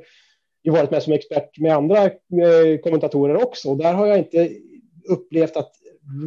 ju 0.63 0.71
varit 0.71 0.91
med 0.91 1.03
som 1.03 1.13
expert 1.13 1.59
med 1.59 1.73
andra 1.73 2.09
kommentatorer 2.83 3.43
också 3.43 3.69
och 3.69 3.77
där 3.77 3.93
har 3.93 4.07
jag 4.07 4.17
inte 4.17 4.49
upplevt 5.09 5.57
att 5.57 5.71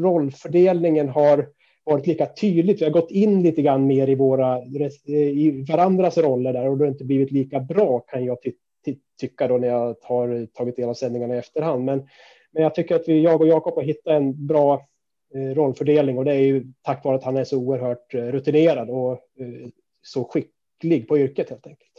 rollfördelningen 0.02 1.08
har 1.08 1.46
varit 1.84 2.06
lika 2.06 2.26
tydligt. 2.26 2.80
Vi 2.80 2.84
har 2.84 2.92
gått 2.92 3.10
in 3.10 3.42
lite 3.42 3.62
grann 3.62 3.86
mer 3.86 4.08
i, 4.08 4.14
våra, 4.14 4.64
i 5.06 5.64
varandras 5.68 6.18
roller 6.18 6.52
där 6.52 6.68
och 6.68 6.78
det 6.78 6.84
har 6.84 6.90
inte 6.90 7.04
blivit 7.04 7.30
lika 7.30 7.60
bra 7.60 8.00
kan 8.00 8.24
jag 8.24 8.42
tycka 8.42 8.69
tycka 9.20 9.48
då 9.48 9.58
när 9.58 9.68
jag 9.68 9.96
har 10.02 10.46
tagit 10.46 10.76
del 10.76 10.88
av 10.88 10.94
sändningarna 10.94 11.34
i 11.34 11.38
efterhand. 11.38 11.84
Men, 11.84 12.08
men 12.50 12.62
jag 12.62 12.74
tycker 12.74 12.94
att 12.94 13.08
vi, 13.08 13.20
jag 13.20 13.40
och 13.40 13.46
Jakob 13.46 13.74
har 13.74 13.82
hittat 13.82 14.12
en 14.12 14.46
bra 14.46 14.88
eh, 15.34 15.54
rollfördelning 15.54 16.18
och 16.18 16.24
det 16.24 16.32
är 16.32 16.40
ju 16.40 16.64
tack 16.82 17.04
vare 17.04 17.16
att 17.16 17.24
han 17.24 17.36
är 17.36 17.44
så 17.44 17.58
oerhört 17.58 18.14
eh, 18.14 18.22
rutinerad 18.22 18.90
och 18.90 19.12
eh, 19.12 19.68
så 20.02 20.24
skicklig 20.24 21.08
på 21.08 21.18
yrket 21.18 21.50
helt 21.50 21.66
enkelt. 21.66 21.90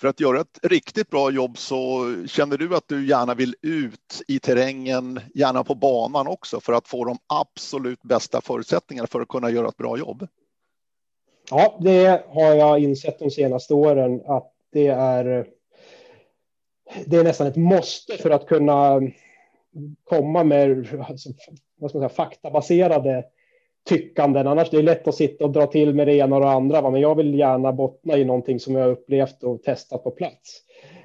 För 0.00 0.08
att 0.08 0.20
göra 0.20 0.40
ett 0.40 0.58
riktigt 0.62 1.10
bra 1.10 1.30
jobb 1.30 1.58
så 1.58 2.14
känner 2.26 2.58
du 2.58 2.76
att 2.76 2.88
du 2.88 3.08
gärna 3.08 3.34
vill 3.34 3.54
ut 3.62 4.22
i 4.28 4.38
terrängen, 4.38 5.20
gärna 5.34 5.64
på 5.64 5.74
banan 5.74 6.26
också 6.26 6.60
för 6.60 6.72
att 6.72 6.88
få 6.88 7.04
de 7.04 7.18
absolut 7.26 8.02
bästa 8.02 8.40
förutsättningarna 8.40 9.06
för 9.06 9.20
att 9.20 9.28
kunna 9.28 9.50
göra 9.50 9.68
ett 9.68 9.76
bra 9.76 9.98
jobb? 9.98 10.28
Ja, 11.50 11.78
det 11.80 12.24
har 12.28 12.54
jag 12.54 12.78
insett 12.78 13.18
de 13.18 13.30
senaste 13.30 13.74
åren 13.74 14.22
att 14.26 14.52
det 14.72 14.86
är 14.86 15.46
det 17.06 17.16
är 17.16 17.24
nästan 17.24 17.46
ett 17.46 17.56
måste 17.56 18.16
för 18.16 18.30
att 18.30 18.46
kunna 18.46 19.00
komma 20.04 20.44
med 20.44 20.86
alltså, 21.08 21.30
vad 21.76 21.90
ska 21.90 21.98
man 21.98 22.08
säga, 22.08 22.26
faktabaserade 22.26 23.24
tyckanden. 23.88 24.46
Annars 24.46 24.70
det 24.70 24.76
är 24.76 24.82
lätt 24.82 25.08
att 25.08 25.14
sitta 25.14 25.44
och 25.44 25.50
dra 25.50 25.66
till 25.66 25.94
med 25.94 26.06
det 26.06 26.14
ena 26.14 26.36
och 26.36 26.42
det 26.42 26.48
andra. 26.48 26.80
Va? 26.80 26.90
Men 26.90 27.00
jag 27.00 27.14
vill 27.14 27.38
gärna 27.38 27.72
bottna 27.72 28.16
i 28.16 28.24
någonting 28.24 28.60
som 28.60 28.74
jag 28.74 28.90
upplevt 28.90 29.42
och 29.42 29.62
testat 29.62 30.04
på 30.04 30.10
plats. 30.10 30.60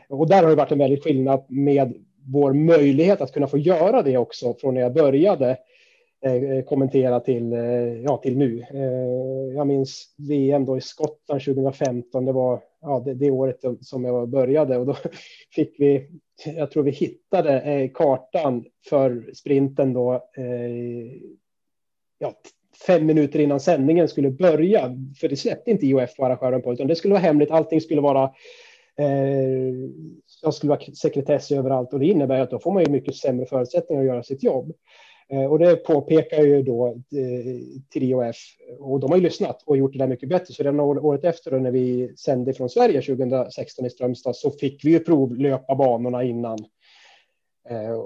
Och 0.10 0.30
där 0.30 0.44
har 0.44 0.50
det 0.50 0.56
varit 0.56 0.72
en 0.72 0.78
väldig 0.78 1.04
skillnad 1.04 1.46
med 1.50 1.94
vår 2.26 2.54
möjlighet 2.54 3.22
att 3.22 3.34
kunna 3.34 3.48
få 3.48 3.58
göra 3.58 4.02
det 4.02 4.18
också 4.18 4.54
från 4.54 4.74
när 4.74 4.82
jag 4.82 4.94
började 4.94 5.50
eh, 5.50 5.58
Eh, 6.22 6.34
eh, 6.34 6.64
kommentera 6.64 7.20
till, 7.20 7.54
eh, 7.54 8.02
ja, 8.04 8.18
till 8.18 8.38
nu. 8.38 8.66
Jag 9.56 9.68
minns 9.68 10.16
VM 10.18 10.66
då 10.66 10.78
i 10.78 10.82
Skottland 10.82 11.42
2015. 11.42 12.26
Det 12.26 12.32
var 12.32 12.62
ja, 12.82 13.00
det, 13.06 13.14
det 13.14 13.32
året 13.32 13.60
som 13.82 14.06
jag 14.06 14.30
började 14.30 14.78
och 14.78 14.86
då 14.86 14.96
fick 15.56 15.76
vi, 15.80 16.10
jag 16.46 16.72
tror 16.72 16.84
vi 16.84 16.92
hittade 16.92 17.90
kartan 17.94 18.66
för 18.90 19.32
sprinten 19.34 19.94
då, 19.94 20.24
ja, 22.18 22.34
fem 22.88 23.06
minuter 23.06 23.40
innan 23.40 23.60
sändningen 23.60 24.08
skulle 24.08 24.30
börja, 24.30 24.96
för 25.20 25.30
det 25.30 25.36
släppte 25.36 25.72
inte 25.72 25.86
IOF 25.86 26.16
på 26.16 26.26
arrangören 26.26 26.62
på, 26.62 26.74
utan 26.74 26.88
det 26.88 26.96
skulle 26.96 27.14
vara 27.14 27.24
hemligt, 27.24 27.52
allting 27.52 27.82
skulle 27.82 28.02
vara 28.02 28.32
jag 30.42 30.54
skulle 30.54 30.70
vara 30.70 30.80
sekretess 31.02 31.52
överallt 31.52 31.94
och 31.94 32.00
det 32.00 32.06
innebär 32.06 32.40
att 32.40 32.52
då 32.52 32.60
får 32.60 32.72
man 32.72 32.84
ju 32.84 32.92
mycket 32.92 33.16
sämre 33.16 33.46
förutsättningar 33.46 34.02
att 34.02 34.08
göra 34.08 34.24
sitt 34.24 34.44
jobb. 34.44 34.74
Eh, 35.32 35.46
och 35.46 35.60
det 35.60 35.76
påpekar 35.76 36.44
ju 36.44 36.62
då 36.62 36.88
eh, 36.88 37.56
TRIOF 37.94 38.38
och 38.80 39.00
de 39.00 39.10
har 39.10 39.18
ju 39.18 39.24
lyssnat 39.24 39.64
och 39.66 39.78
gjort 39.78 39.94
det 39.94 40.00
där 40.00 40.08
mycket 40.08 40.30
bättre. 40.30 40.54
Så 40.54 40.64
redan 40.64 40.80
året 40.80 41.24
efter 41.24 41.52
då, 41.52 41.58
när 41.58 41.72
vi 41.72 42.14
sände 42.18 42.54
från 42.54 42.70
Sverige 42.70 43.02
2016 43.02 43.86
i 43.86 43.90
Strömstad 43.90 44.36
så 44.36 44.52
fick 44.52 44.86
vi 44.86 44.92
ju 44.92 45.00
provlöpa 45.00 45.76
banorna 45.76 46.24
innan. 46.24 46.60
Eh, 47.70 47.98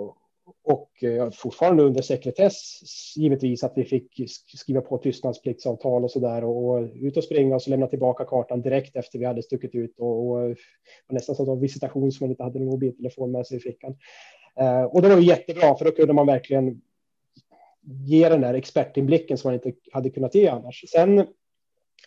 och 0.63 0.89
fortfarande 1.33 1.83
under 1.83 2.01
sekretess 2.01 2.81
givetvis 3.15 3.63
att 3.63 3.73
vi 3.75 3.83
fick 3.83 4.29
skriva 4.57 4.81
på 4.81 4.97
tystnadspliktsavtal 4.97 6.03
och 6.03 6.11
så 6.11 6.19
där 6.19 6.43
och 6.43 6.89
ut 6.95 7.17
och 7.17 7.23
springa 7.23 7.55
och 7.55 7.61
så 7.61 7.69
lämna 7.69 7.87
tillbaka 7.87 8.25
kartan 8.25 8.61
direkt 8.61 8.95
efter 8.95 9.19
vi 9.19 9.25
hade 9.25 9.43
stuckit 9.43 9.75
ut 9.75 9.99
och, 9.99 10.31
och 10.31 10.55
nästan 11.09 11.35
så 11.35 11.53
att 11.53 11.61
visitation 11.61 12.11
som 12.11 12.23
man 12.23 12.31
inte 12.31 12.43
hade 12.43 12.59
en 12.59 12.65
mobiltelefon 12.65 13.31
med 13.31 13.47
sig 13.47 13.57
i 13.57 13.59
fickan. 13.59 13.95
Och 14.89 15.01
det 15.01 15.09
var 15.09 15.17
ju 15.17 15.27
jättebra 15.27 15.75
för 15.75 15.85
då 15.85 15.91
kunde 15.91 16.13
man 16.13 16.27
verkligen 16.27 16.81
ge 17.85 18.29
den 18.29 18.41
där 18.41 18.53
expertinblicken 18.53 19.37
som 19.37 19.47
man 19.47 19.53
inte 19.53 19.79
hade 19.91 20.09
kunnat 20.09 20.35
ge 20.35 20.47
annars. 20.47 20.83
Sen, 20.91 21.19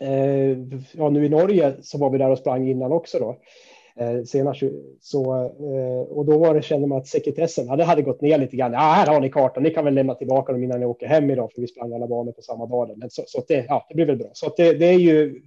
eh, 0.01 0.59
ja, 0.93 1.11
nu 1.11 1.27
i 1.27 1.29
Norge 1.29 1.75
så 1.83 1.99
var 1.99 2.11
vi 2.11 2.19
där 2.19 2.31
och 2.31 2.39
sprang 2.39 2.69
innan 2.69 2.93
också 2.93 3.19
då. 3.19 3.37
Eh, 3.99 4.23
senast 4.23 4.63
så, 5.01 5.45
eh, 5.45 6.09
och 6.09 6.27
då 6.27 6.39
var 6.39 6.55
det, 6.55 6.63
kände 6.63 6.87
man 6.87 6.99
att 6.99 7.07
sekretessen 7.07 7.67
ja, 7.67 7.77
det 7.77 7.85
hade 7.85 8.03
gått 8.03 8.21
ner 8.21 8.39
lite 8.39 8.57
grann. 8.57 8.73
Ja, 8.73 8.79
här 8.79 9.07
har 9.07 9.21
ni 9.21 9.31
kartan, 9.31 9.63
ni 9.63 9.71
kan 9.71 9.85
väl 9.85 9.95
lämna 9.95 10.15
tillbaka 10.15 10.53
dem 10.53 10.65
innan 10.65 10.81
ni 10.81 10.87
åker 10.87 11.07
hem 11.07 11.31
idag, 11.31 11.53
för 11.53 11.61
vi 11.61 11.67
sprang 11.67 11.93
alla 11.93 12.07
banor 12.07 12.33
på 12.33 12.43
samma 12.43 12.67
dag. 12.67 12.99
Men 12.99 13.11
så, 13.11 13.23
så 13.27 13.45
det, 13.49 13.67
ja, 13.69 13.87
det 13.89 13.95
blir 13.95 14.07
väl 14.07 14.17
bra. 14.17 14.31
Så 14.33 14.53
det, 14.57 14.73
det, 14.73 14.87
är 14.87 14.99
ju. 14.99 15.43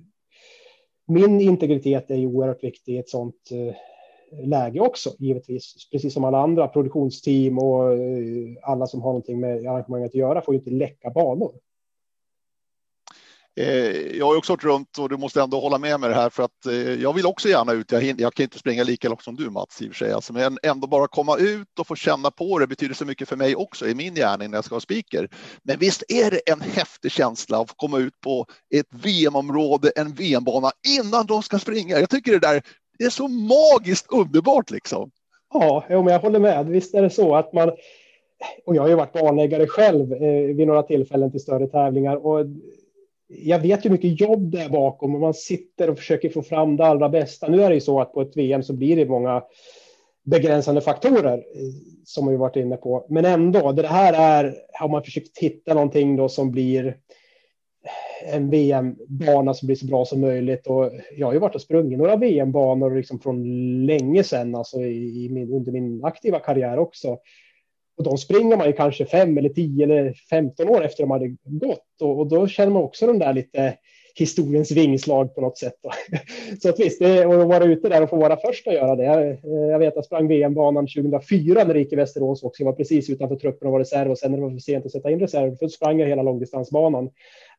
Min 1.07 1.41
integritet 1.41 2.11
är 2.11 2.15
ju 2.15 2.27
oerhört 2.27 2.63
viktig 2.63 2.93
i 2.93 2.97
ett 2.97 3.09
sånt 3.09 3.35
eh, 3.51 3.75
läge 4.31 4.79
också, 4.79 5.13
givetvis. 5.19 5.89
Precis 5.91 6.13
som 6.13 6.23
alla 6.23 6.41
andra 6.41 6.67
produktionsteam 6.67 7.57
och 7.57 7.93
eh, 7.93 8.57
alla 8.63 8.87
som 8.87 9.01
har 9.01 9.09
någonting 9.09 9.39
med 9.39 9.67
arrangemanget 9.67 10.09
att 10.09 10.15
göra 10.15 10.41
får 10.41 10.53
ju 10.53 10.59
inte 10.59 10.71
läcka 10.71 11.09
banor. 11.09 11.51
Eh, 13.59 14.17
jag 14.17 14.25
har 14.25 14.37
också 14.37 14.53
varit 14.53 14.63
runt 14.63 14.97
och 14.97 15.09
du 15.09 15.17
måste 15.17 15.41
ändå 15.41 15.59
hålla 15.59 15.77
med 15.77 15.99
mig 15.99 16.09
det 16.09 16.15
här 16.15 16.29
för 16.29 16.43
att 16.43 16.65
eh, 16.65 16.73
jag 16.73 17.13
vill 17.13 17.25
också 17.25 17.49
gärna 17.49 17.71
ut. 17.71 17.91
Jag, 17.91 18.03
jag 18.03 18.33
kan 18.33 18.43
inte 18.43 18.59
springa 18.59 18.83
lika 18.83 19.09
långt 19.09 19.23
som 19.23 19.35
du 19.35 19.49
Mats 19.49 19.81
i 19.81 19.85
och 19.85 19.93
för 19.93 20.05
sig, 20.05 20.11
alltså, 20.11 20.33
men 20.33 20.57
ändå 20.63 20.87
bara 20.87 21.07
komma 21.07 21.37
ut 21.37 21.79
och 21.79 21.87
få 21.87 21.95
känna 21.95 22.31
på 22.31 22.59
det 22.59 22.67
betyder 22.67 22.95
så 22.95 23.05
mycket 23.05 23.29
för 23.29 23.35
mig 23.35 23.55
också 23.55 23.87
i 23.87 23.95
min 23.95 24.15
gärning 24.15 24.51
när 24.51 24.57
jag 24.57 24.65
ska 24.65 24.75
ha 24.75 24.79
speaker. 24.79 25.29
Men 25.63 25.77
visst 25.79 26.03
är 26.07 26.31
det 26.31 26.39
en 26.51 26.61
häftig 26.61 27.11
känsla 27.11 27.61
att 27.61 27.69
få 27.69 27.75
komma 27.75 27.97
ut 27.97 28.21
på 28.21 28.45
ett 28.75 28.87
VM-område, 28.89 29.91
en 29.95 30.13
VM-bana 30.13 30.71
innan 30.99 31.25
de 31.25 31.43
ska 31.43 31.59
springa. 31.59 31.99
Jag 31.99 32.09
tycker 32.09 32.31
det 32.31 32.39
där 32.39 32.61
det 32.99 33.05
är 33.05 33.09
så 33.09 33.27
magiskt 33.27 34.05
underbart 34.09 34.71
liksom. 34.71 35.11
Ja, 35.53 35.83
men 35.89 36.07
jag 36.07 36.19
håller 36.19 36.39
med. 36.39 36.65
Visst 36.65 36.93
är 36.95 37.01
det 37.01 37.09
så 37.09 37.35
att 37.35 37.53
man, 37.53 37.69
och 38.65 38.75
jag 38.75 38.81
har 38.81 38.89
ju 38.89 38.95
varit 38.95 39.13
banläggare 39.13 39.67
själv 39.67 40.13
eh, 40.13 40.55
vid 40.55 40.67
några 40.67 40.83
tillfällen 40.83 41.31
till 41.31 41.39
större 41.39 41.67
tävlingar 41.67 42.25
och 42.25 42.45
jag 43.27 43.59
vet 43.59 43.85
hur 43.85 43.89
mycket 43.89 44.21
jobb 44.21 44.51
det 44.51 44.61
är 44.61 44.69
bakom 44.69 45.15
och 45.15 45.21
man 45.21 45.33
sitter 45.33 45.89
och 45.89 45.97
försöker 45.97 46.29
få 46.29 46.41
fram 46.41 46.77
det 46.77 46.85
allra 46.85 47.09
bästa. 47.09 47.47
Nu 47.47 47.63
är 47.63 47.69
det 47.69 47.75
ju 47.75 47.81
så 47.81 48.01
att 48.01 48.13
på 48.13 48.21
ett 48.21 48.37
VM 48.37 48.63
så 48.63 48.73
blir 48.73 48.95
det 48.95 49.05
många 49.05 49.43
begränsande 50.23 50.81
faktorer 50.81 51.37
eh, 51.37 51.43
som 52.05 52.27
vi 52.27 52.35
varit 52.35 52.55
inne 52.55 52.77
på. 52.77 53.05
Men 53.09 53.25
ändå, 53.25 53.71
det 53.71 53.87
här 53.87 54.13
är, 54.13 54.55
har 54.73 54.89
man 54.89 55.03
försökt 55.03 55.37
hitta 55.37 55.73
någonting 55.73 56.15
då 56.15 56.29
som 56.29 56.51
blir 56.51 56.97
en 58.25 58.49
VM-bana 58.49 59.53
som 59.53 59.65
blir 59.65 59.75
så 59.75 59.85
bra 59.85 60.05
som 60.05 60.21
möjligt. 60.21 60.67
Och 60.67 60.91
jag 61.17 61.27
har 61.27 61.33
ju 61.33 61.39
varit 61.39 61.55
och 61.55 61.61
sprungit 61.61 61.97
några 61.97 62.15
VM-banor 62.15 62.95
liksom 62.95 63.19
från 63.19 63.43
länge 63.85 64.23
sedan, 64.23 64.55
alltså 64.55 64.81
i 64.81 65.29
min, 65.31 65.53
under 65.53 65.71
min 65.71 66.05
aktiva 66.05 66.39
karriär 66.39 66.79
också. 66.79 67.17
Och 67.97 68.03
de 68.03 68.17
springer 68.17 68.57
man 68.57 68.67
ju 68.67 68.73
kanske 68.73 69.05
fem 69.05 69.37
eller 69.37 69.49
tio 69.49 69.83
eller 69.83 70.13
femton 70.13 70.69
år 70.69 70.85
efter 70.85 71.03
de 71.03 71.11
hade 71.11 71.35
gått. 71.43 72.01
Och, 72.01 72.19
och 72.19 72.27
då 72.27 72.47
känner 72.47 72.71
man 72.71 72.83
också 72.83 73.07
den 73.07 73.19
där 73.19 73.33
lite 73.33 73.77
historiens 74.15 74.71
vingslag 74.71 75.35
på 75.35 75.41
något 75.41 75.57
sätt. 75.57 75.73
Så 76.61 76.69
att 76.69 76.79
visst, 76.79 76.99
det, 76.99 77.23
att 77.23 77.47
vara 77.47 77.63
ute 77.63 77.89
där 77.89 78.03
och 78.03 78.09
få 78.09 78.15
vara 78.15 78.37
först 78.37 78.67
att 78.67 78.73
göra 78.73 78.95
det. 78.95 79.03
Jag, 79.03 79.27
eh, 79.73 79.79
vet 79.79 79.87
att 79.87 79.95
jag 79.95 80.05
sprang 80.05 80.27
VM-banan 80.27 80.87
2004 80.87 81.63
när 81.63 81.73
det 81.73 81.79
gick 81.79 81.93
i 81.93 81.95
Västerås 81.95 82.43
också. 82.43 82.63
Jag 82.63 82.71
var 82.71 82.77
precis 82.77 83.09
utanför 83.09 83.35
truppen 83.35 83.67
och 83.67 83.71
var 83.71 83.79
reserv 83.79 84.11
och 84.11 84.17
sen 84.17 84.31
när 84.31 84.37
det 84.37 84.43
var 84.43 84.51
för 84.51 84.59
sent 84.59 84.85
att 84.85 84.91
sätta 84.91 85.11
in 85.11 85.19
reserv, 85.19 85.57
då 85.59 85.69
sprang 85.69 85.99
jag 85.99 86.07
hela 86.07 86.23
långdistansbanan 86.23 87.09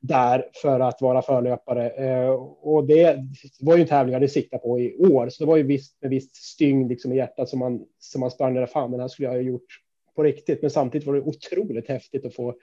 där 0.01 0.45
för 0.63 0.81
att 0.81 1.03
vara 1.03 1.23
förlöpare. 1.23 1.91
Eh, 1.91 2.31
och 2.63 2.87
det 2.87 3.19
var 3.61 3.77
ju 3.77 3.83
en 3.83 3.89
tävling 3.89 4.13
jag 4.13 4.21
hade 4.21 4.29
siktat 4.29 4.63
på 4.63 4.81
i 4.81 4.97
år, 4.97 5.29
så 5.29 5.45
det 5.45 5.49
var 5.49 5.57
ju 5.57 5.63
visst 5.63 5.97
med 6.01 6.11
visst 6.11 6.37
stygn 6.37 6.89
liksom 6.89 7.13
i 7.13 7.17
hjärtat 7.17 7.49
som 7.49 7.59
man 7.59 7.85
som 7.99 8.21
man 8.21 8.31
sprang 8.31 8.55
där. 8.55 8.67
Fan, 8.67 8.91
den 8.91 9.01
här 9.01 9.09
skulle 9.09 9.29
jag 9.29 9.35
ha 9.35 9.41
gjort 9.41 9.81
på 10.17 10.23
riktigt. 10.23 10.63
Men 10.63 10.71
samtidigt 10.71 11.07
var 11.07 11.15
det 11.15 11.21
otroligt 11.21 11.89
häftigt 11.89 12.25
att 12.25 12.35
få 12.35 12.55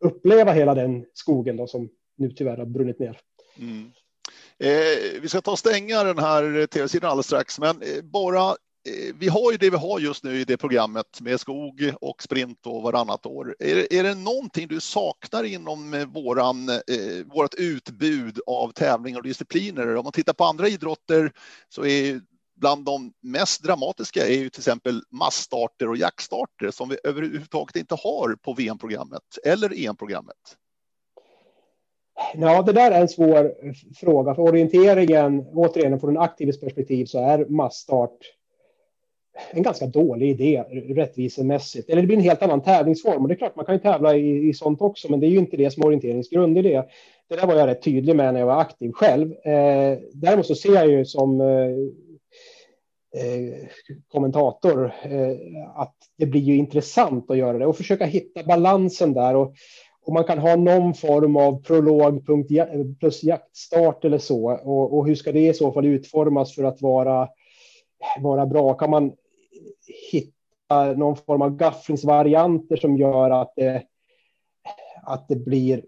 uppleva 0.00 0.52
hela 0.52 0.74
den 0.74 1.04
skogen 1.12 1.56
då, 1.56 1.66
som 1.66 1.88
nu 2.16 2.30
tyvärr 2.30 2.56
har 2.56 2.66
brunnit 2.66 2.98
ner. 2.98 3.20
Mm. 3.58 3.90
Eh, 4.58 5.20
vi 5.20 5.28
ska 5.28 5.40
ta 5.40 5.50
och 5.50 5.58
stänga 5.58 6.04
den 6.04 6.18
här 6.18 6.60
eh, 6.60 6.66
tv-sidan 6.66 7.10
alldeles 7.10 7.26
strax, 7.26 7.58
men 7.58 7.82
eh, 7.82 8.02
bara 8.02 8.56
Eh, 8.86 9.14
vi 9.18 9.28
har 9.28 9.52
ju 9.52 9.58
det 9.58 9.70
vi 9.70 9.76
har 9.76 10.00
just 10.00 10.24
nu 10.24 10.40
i 10.40 10.44
det 10.44 10.56
programmet 10.56 11.20
med 11.20 11.40
skog 11.40 11.92
och 12.00 12.22
sprint 12.22 12.66
och 12.66 12.82
varannat 12.82 13.26
år. 13.26 13.56
Är, 13.58 13.92
är 13.92 14.02
det 14.02 14.14
någonting 14.14 14.68
du 14.68 14.80
saknar 14.80 15.44
inom 15.44 15.94
eh, 15.94 16.06
våran, 16.06 16.68
eh, 16.68 17.26
vårt 17.34 17.54
utbud 17.54 18.40
av 18.46 18.72
tävlingar 18.72 19.18
och 19.18 19.24
discipliner? 19.24 19.96
Om 19.96 20.04
man 20.04 20.12
tittar 20.12 20.32
på 20.32 20.44
andra 20.44 20.68
idrotter 20.68 21.32
så 21.68 21.84
är 21.84 22.20
bland 22.56 22.84
de 22.84 23.12
mest 23.22 23.62
dramatiska 23.62 24.26
är 24.26 24.38
ju 24.38 24.48
till 24.48 24.60
exempel 24.60 25.02
massstarter 25.10 25.88
och 25.88 25.96
jaktstarter 25.96 26.70
som 26.70 26.88
vi 26.88 26.96
överhuvudtaget 27.04 27.76
inte 27.76 27.94
har 27.94 28.36
på 28.42 28.52
VM-programmet 28.52 29.22
eller 29.44 29.86
EM-programmet. 29.86 30.56
Ja, 32.34 32.62
det 32.62 32.72
där 32.72 32.90
är 32.90 33.00
en 33.00 33.08
svår 33.08 33.54
fråga. 33.96 34.34
För 34.34 34.42
orienteringen, 34.42 35.46
återigen 35.52 36.00
från 36.00 36.10
en 36.10 36.22
aktives 36.22 36.60
perspektiv, 36.60 37.06
så 37.06 37.18
är 37.18 37.46
massstart 37.48 38.18
en 39.50 39.62
ganska 39.62 39.86
dålig 39.86 40.30
idé 40.30 40.64
rättvisemässigt. 40.88 41.90
Eller 41.90 42.02
det 42.02 42.06
blir 42.06 42.16
en 42.16 42.22
helt 42.22 42.42
annan 42.42 42.62
tävlingsform. 42.62 43.22
Och 43.22 43.28
det 43.28 43.34
är 43.34 43.38
klart, 43.38 43.56
man 43.56 43.64
kan 43.64 43.74
ju 43.74 43.80
tävla 43.80 44.16
i, 44.16 44.48
i 44.48 44.54
sånt 44.54 44.80
också, 44.80 45.10
men 45.10 45.20
det 45.20 45.26
är 45.26 45.30
ju 45.30 45.38
inte 45.38 45.56
det 45.56 45.70
som 45.70 45.82
är 45.82 45.86
orienteringens 45.86 46.30
grundidé. 46.30 46.82
Det 47.28 47.36
där 47.36 47.46
var 47.46 47.54
jag 47.54 47.66
rätt 47.66 47.82
tydlig 47.82 48.16
med 48.16 48.32
när 48.32 48.40
jag 48.40 48.46
var 48.46 48.60
aktiv 48.60 48.92
själv. 48.92 49.32
Eh, 49.32 49.98
däremot 50.12 50.46
så 50.46 50.54
ser 50.54 50.74
jag 50.74 50.88
ju 50.88 51.04
som 51.04 51.40
eh, 51.40 51.70
eh, 53.22 53.68
kommentator 54.08 54.92
eh, 55.02 55.36
att 55.74 55.94
det 56.18 56.26
blir 56.26 56.40
ju 56.40 56.56
intressant 56.56 57.30
att 57.30 57.36
göra 57.36 57.58
det 57.58 57.66
och 57.66 57.76
försöka 57.76 58.06
hitta 58.06 58.42
balansen 58.42 59.12
där. 59.12 59.36
Och, 59.36 59.54
och 60.02 60.12
man 60.12 60.24
kan 60.24 60.38
ha 60.38 60.56
någon 60.56 60.94
form 60.94 61.36
av 61.36 61.62
prolog 61.62 62.26
plus 63.00 63.22
jaktstart 63.22 64.04
eller 64.04 64.18
så. 64.18 64.50
Och, 64.50 64.98
och 64.98 65.06
hur 65.06 65.14
ska 65.14 65.32
det 65.32 65.48
i 65.48 65.54
så 65.54 65.72
fall 65.72 65.86
utformas 65.86 66.54
för 66.54 66.64
att 66.64 66.82
vara 66.82 67.28
vara 68.20 68.46
bra? 68.46 68.74
Kan 68.74 68.90
man 68.90 69.12
hitta 70.12 70.92
någon 70.96 71.16
form 71.16 71.42
av 71.42 71.56
gafflingsvarianter 71.56 72.76
som 72.76 72.96
gör 72.96 73.30
att 73.30 73.52
det, 73.56 73.82
att 75.02 75.28
det 75.28 75.36
blir 75.36 75.84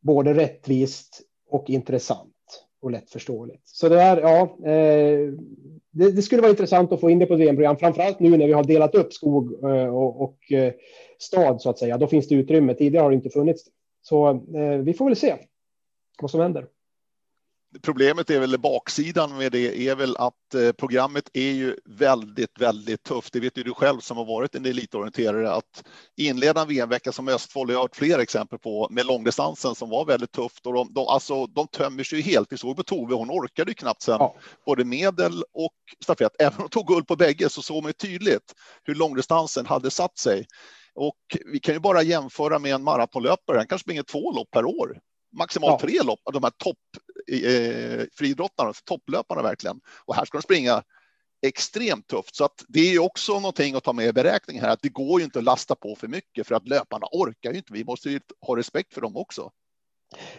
både 0.00 0.34
rättvist 0.34 1.22
och 1.50 1.70
intressant 1.70 2.32
och 2.80 2.90
lättförståeligt. 2.90 3.68
Så 3.68 3.88
det 3.88 3.94
där, 3.94 4.20
ja, 4.20 4.42
eh, 4.70 5.32
det, 5.90 6.12
det, 6.12 6.22
skulle 6.22 6.42
vara 6.42 6.50
intressant 6.50 6.92
att 6.92 7.00
få 7.00 7.10
in 7.10 7.18
det 7.18 7.26
på 7.26 7.34
ett 7.34 7.40
VM-program, 7.40 7.76
framförallt 7.76 8.20
nu 8.20 8.36
när 8.36 8.46
vi 8.46 8.52
har 8.52 8.64
delat 8.64 8.94
upp 8.94 9.12
skog 9.12 9.64
eh, 9.64 9.94
och, 9.94 10.22
och 10.22 10.52
eh, 10.52 10.72
stad 11.18 11.60
så 11.60 11.70
att 11.70 11.78
säga. 11.78 11.98
Då 11.98 12.06
finns 12.06 12.28
det 12.28 12.34
utrymme. 12.34 12.74
Tidigare 12.74 13.02
har 13.02 13.10
det 13.10 13.16
inte 13.16 13.30
funnits. 13.30 13.64
Så 14.02 14.30
eh, 14.30 14.78
vi 14.78 14.94
får 14.94 15.04
väl 15.04 15.16
se 15.16 15.34
vad 16.22 16.30
som 16.30 16.40
händer 16.40 16.66
problemet 17.82 18.30
är 18.30 18.40
väl 18.40 18.58
baksidan 18.58 19.38
med 19.38 19.52
det 19.52 19.88
är 19.88 19.94
väl 19.94 20.16
att 20.16 20.54
eh, 20.54 20.72
programmet 20.72 21.30
är 21.32 21.50
ju 21.52 21.76
väldigt, 21.84 22.60
väldigt 22.60 23.02
tufft. 23.02 23.32
Det 23.32 23.40
vet 23.40 23.58
ju 23.58 23.62
du 23.62 23.74
själv 23.74 24.00
som 24.00 24.16
har 24.16 24.24
varit 24.24 24.54
en 24.54 24.66
elitorienterare 24.66 25.52
att 25.52 25.84
inleda 26.16 26.60
en 26.60 26.68
VM-vecka 26.68 27.12
som 27.12 27.28
Östfold, 27.28 27.70
jag 27.70 27.76
har 27.76 27.82
hört 27.82 27.96
fler 27.96 28.18
exempel 28.18 28.58
på 28.58 28.88
med 28.90 29.06
långdistansen 29.06 29.74
som 29.74 29.90
var 29.90 30.04
väldigt 30.04 30.32
tufft 30.32 30.66
och 30.66 30.72
de, 30.72 30.92
de, 30.92 31.06
alltså, 31.06 31.46
de 31.46 31.68
tömmer 31.68 32.04
sig 32.04 32.18
ju 32.18 32.24
helt. 32.24 32.52
Vi 32.52 32.58
såg 32.58 32.76
på 32.76 32.82
Tove, 32.82 33.14
hon 33.14 33.30
orkade 33.30 33.70
ju 33.70 33.74
knappt 33.74 34.02
sen 34.02 34.16
ja. 34.18 34.36
både 34.66 34.84
medel 34.84 35.44
och 35.52 35.74
stafett. 36.04 36.32
Även 36.38 36.54
om 36.54 36.60
hon 36.60 36.70
tog 36.70 36.86
guld 36.86 37.06
på 37.06 37.16
bägge 37.16 37.48
så 37.48 37.62
såg 37.62 37.82
man 37.82 37.92
tydligt 37.92 38.54
hur 38.84 38.94
långdistansen 38.94 39.66
hade 39.66 39.90
satt 39.90 40.18
sig. 40.18 40.46
Och 40.94 41.16
vi 41.52 41.60
kan 41.60 41.74
ju 41.74 41.80
bara 41.80 42.02
jämföra 42.02 42.58
med 42.58 42.74
en 42.74 42.84
maratonlöpare, 42.84 43.58
han 43.58 43.66
kanske 43.66 43.84
springer 43.84 44.02
två 44.02 44.32
lopp 44.32 44.50
per 44.50 44.64
år 44.64 44.98
maximalt 45.32 45.82
ja. 45.82 45.88
tre 45.88 46.02
lopp 46.02 46.20
av 46.24 46.32
de 46.32 46.42
här 46.42 46.52
toppfriidrottarna, 46.56 48.68
eh, 48.68 48.74
topplöparna 48.84 49.42
verkligen. 49.42 49.80
Och 50.04 50.14
här 50.14 50.24
ska 50.24 50.38
de 50.38 50.42
springa 50.42 50.82
extremt 51.46 52.06
tufft. 52.06 52.36
Så 52.36 52.44
att 52.44 52.64
det 52.68 52.80
är 52.80 52.98
också 52.98 53.32
någonting 53.32 53.74
att 53.74 53.84
ta 53.84 53.92
med 53.92 54.06
i 54.06 54.12
beräkningen 54.12 54.64
här, 54.64 54.72
att 54.72 54.82
det 54.82 54.88
går 54.88 55.20
ju 55.20 55.24
inte 55.24 55.38
att 55.38 55.44
lasta 55.44 55.74
på 55.74 55.94
för 55.94 56.08
mycket 56.08 56.46
för 56.46 56.54
att 56.54 56.68
löparna 56.68 57.06
orkar 57.12 57.50
ju 57.50 57.56
inte. 57.56 57.72
Vi 57.72 57.84
måste 57.84 58.10
ju 58.10 58.20
ha 58.46 58.56
respekt 58.56 58.94
för 58.94 59.00
dem 59.00 59.16
också. 59.16 59.50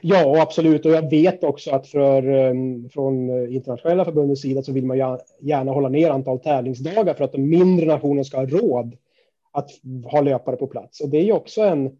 Ja, 0.01 0.41
absolut. 0.41 0.85
Och 0.85 0.91
jag 0.91 1.09
vet 1.09 1.43
också 1.43 1.71
att 1.71 1.87
för, 1.87 2.27
ehm, 2.27 2.89
från 2.89 3.29
internationella 3.47 4.05
förbundets 4.05 4.41
sida 4.41 4.63
så 4.63 4.71
vill 4.71 4.85
man 4.85 4.97
gärna 5.41 5.71
hålla 5.71 5.89
ner 5.89 6.09
antal 6.09 6.39
tävlingsdagar 6.39 7.13
för 7.13 7.23
att 7.23 7.31
de 7.31 7.49
mindre 7.49 7.85
nationerna 7.85 8.23
ska 8.23 8.37
ha 8.37 8.45
råd 8.45 8.97
att 9.51 9.69
ha 10.11 10.21
löpare 10.21 10.55
på 10.55 10.67
plats. 10.67 11.01
Och 11.01 11.09
det 11.09 11.17
är 11.17 11.23
ju 11.23 11.31
också 11.31 11.61
en, 11.61 11.91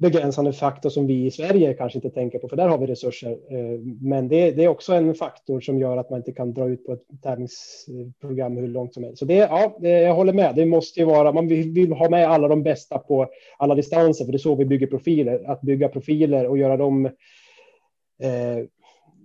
begränsande 0.00 0.52
faktor 0.52 0.90
som 0.90 1.06
vi 1.06 1.26
i 1.26 1.30
Sverige 1.30 1.74
kanske 1.74 1.98
inte 1.98 2.10
tänker 2.10 2.38
på, 2.38 2.48
för 2.48 2.56
där 2.56 2.68
har 2.68 2.78
vi 2.78 2.86
resurser. 2.86 3.30
Eh, 3.30 3.80
men 4.00 4.28
det, 4.28 4.50
det, 4.50 4.64
är 4.64 4.68
också 4.68 4.92
en 4.92 5.14
faktor 5.14 5.60
som 5.60 5.78
gör 5.78 5.96
att 5.96 6.10
man 6.10 6.18
inte 6.18 6.32
kan 6.32 6.54
dra 6.54 6.68
ut 6.68 6.86
på 6.86 6.92
ett 6.92 7.02
tävlingsprogram 7.22 8.56
hur 8.56 8.68
långt 8.68 8.94
som 8.94 9.04
helst. 9.04 9.18
Så 9.18 9.24
det, 9.24 9.34
ja, 9.34 9.78
jag 9.80 10.14
håller 10.14 10.32
med. 10.32 10.54
Det 10.54 10.66
måste 10.66 11.00
ju 11.00 11.06
vara, 11.06 11.32
man 11.32 11.48
vill, 11.48 11.72
vill 11.72 11.92
ha 11.92 12.10
med 12.10 12.30
alla 12.30 12.48
de 12.48 12.62
bästa 12.62 12.98
på 12.98 13.28
alla 13.58 13.74
distanser, 13.74 14.24
för 14.24 14.32
det 14.32 14.36
är 14.36 14.38
så 14.38 14.54
vi 14.54 14.64
bygger 14.64 14.86
profiler. 14.86 15.50
Att 15.50 15.60
bygga 15.60 15.88
profiler 15.88 16.46
och 16.46 16.58
göra 16.58 16.76
dem 16.76 17.06
eh, 18.22 18.64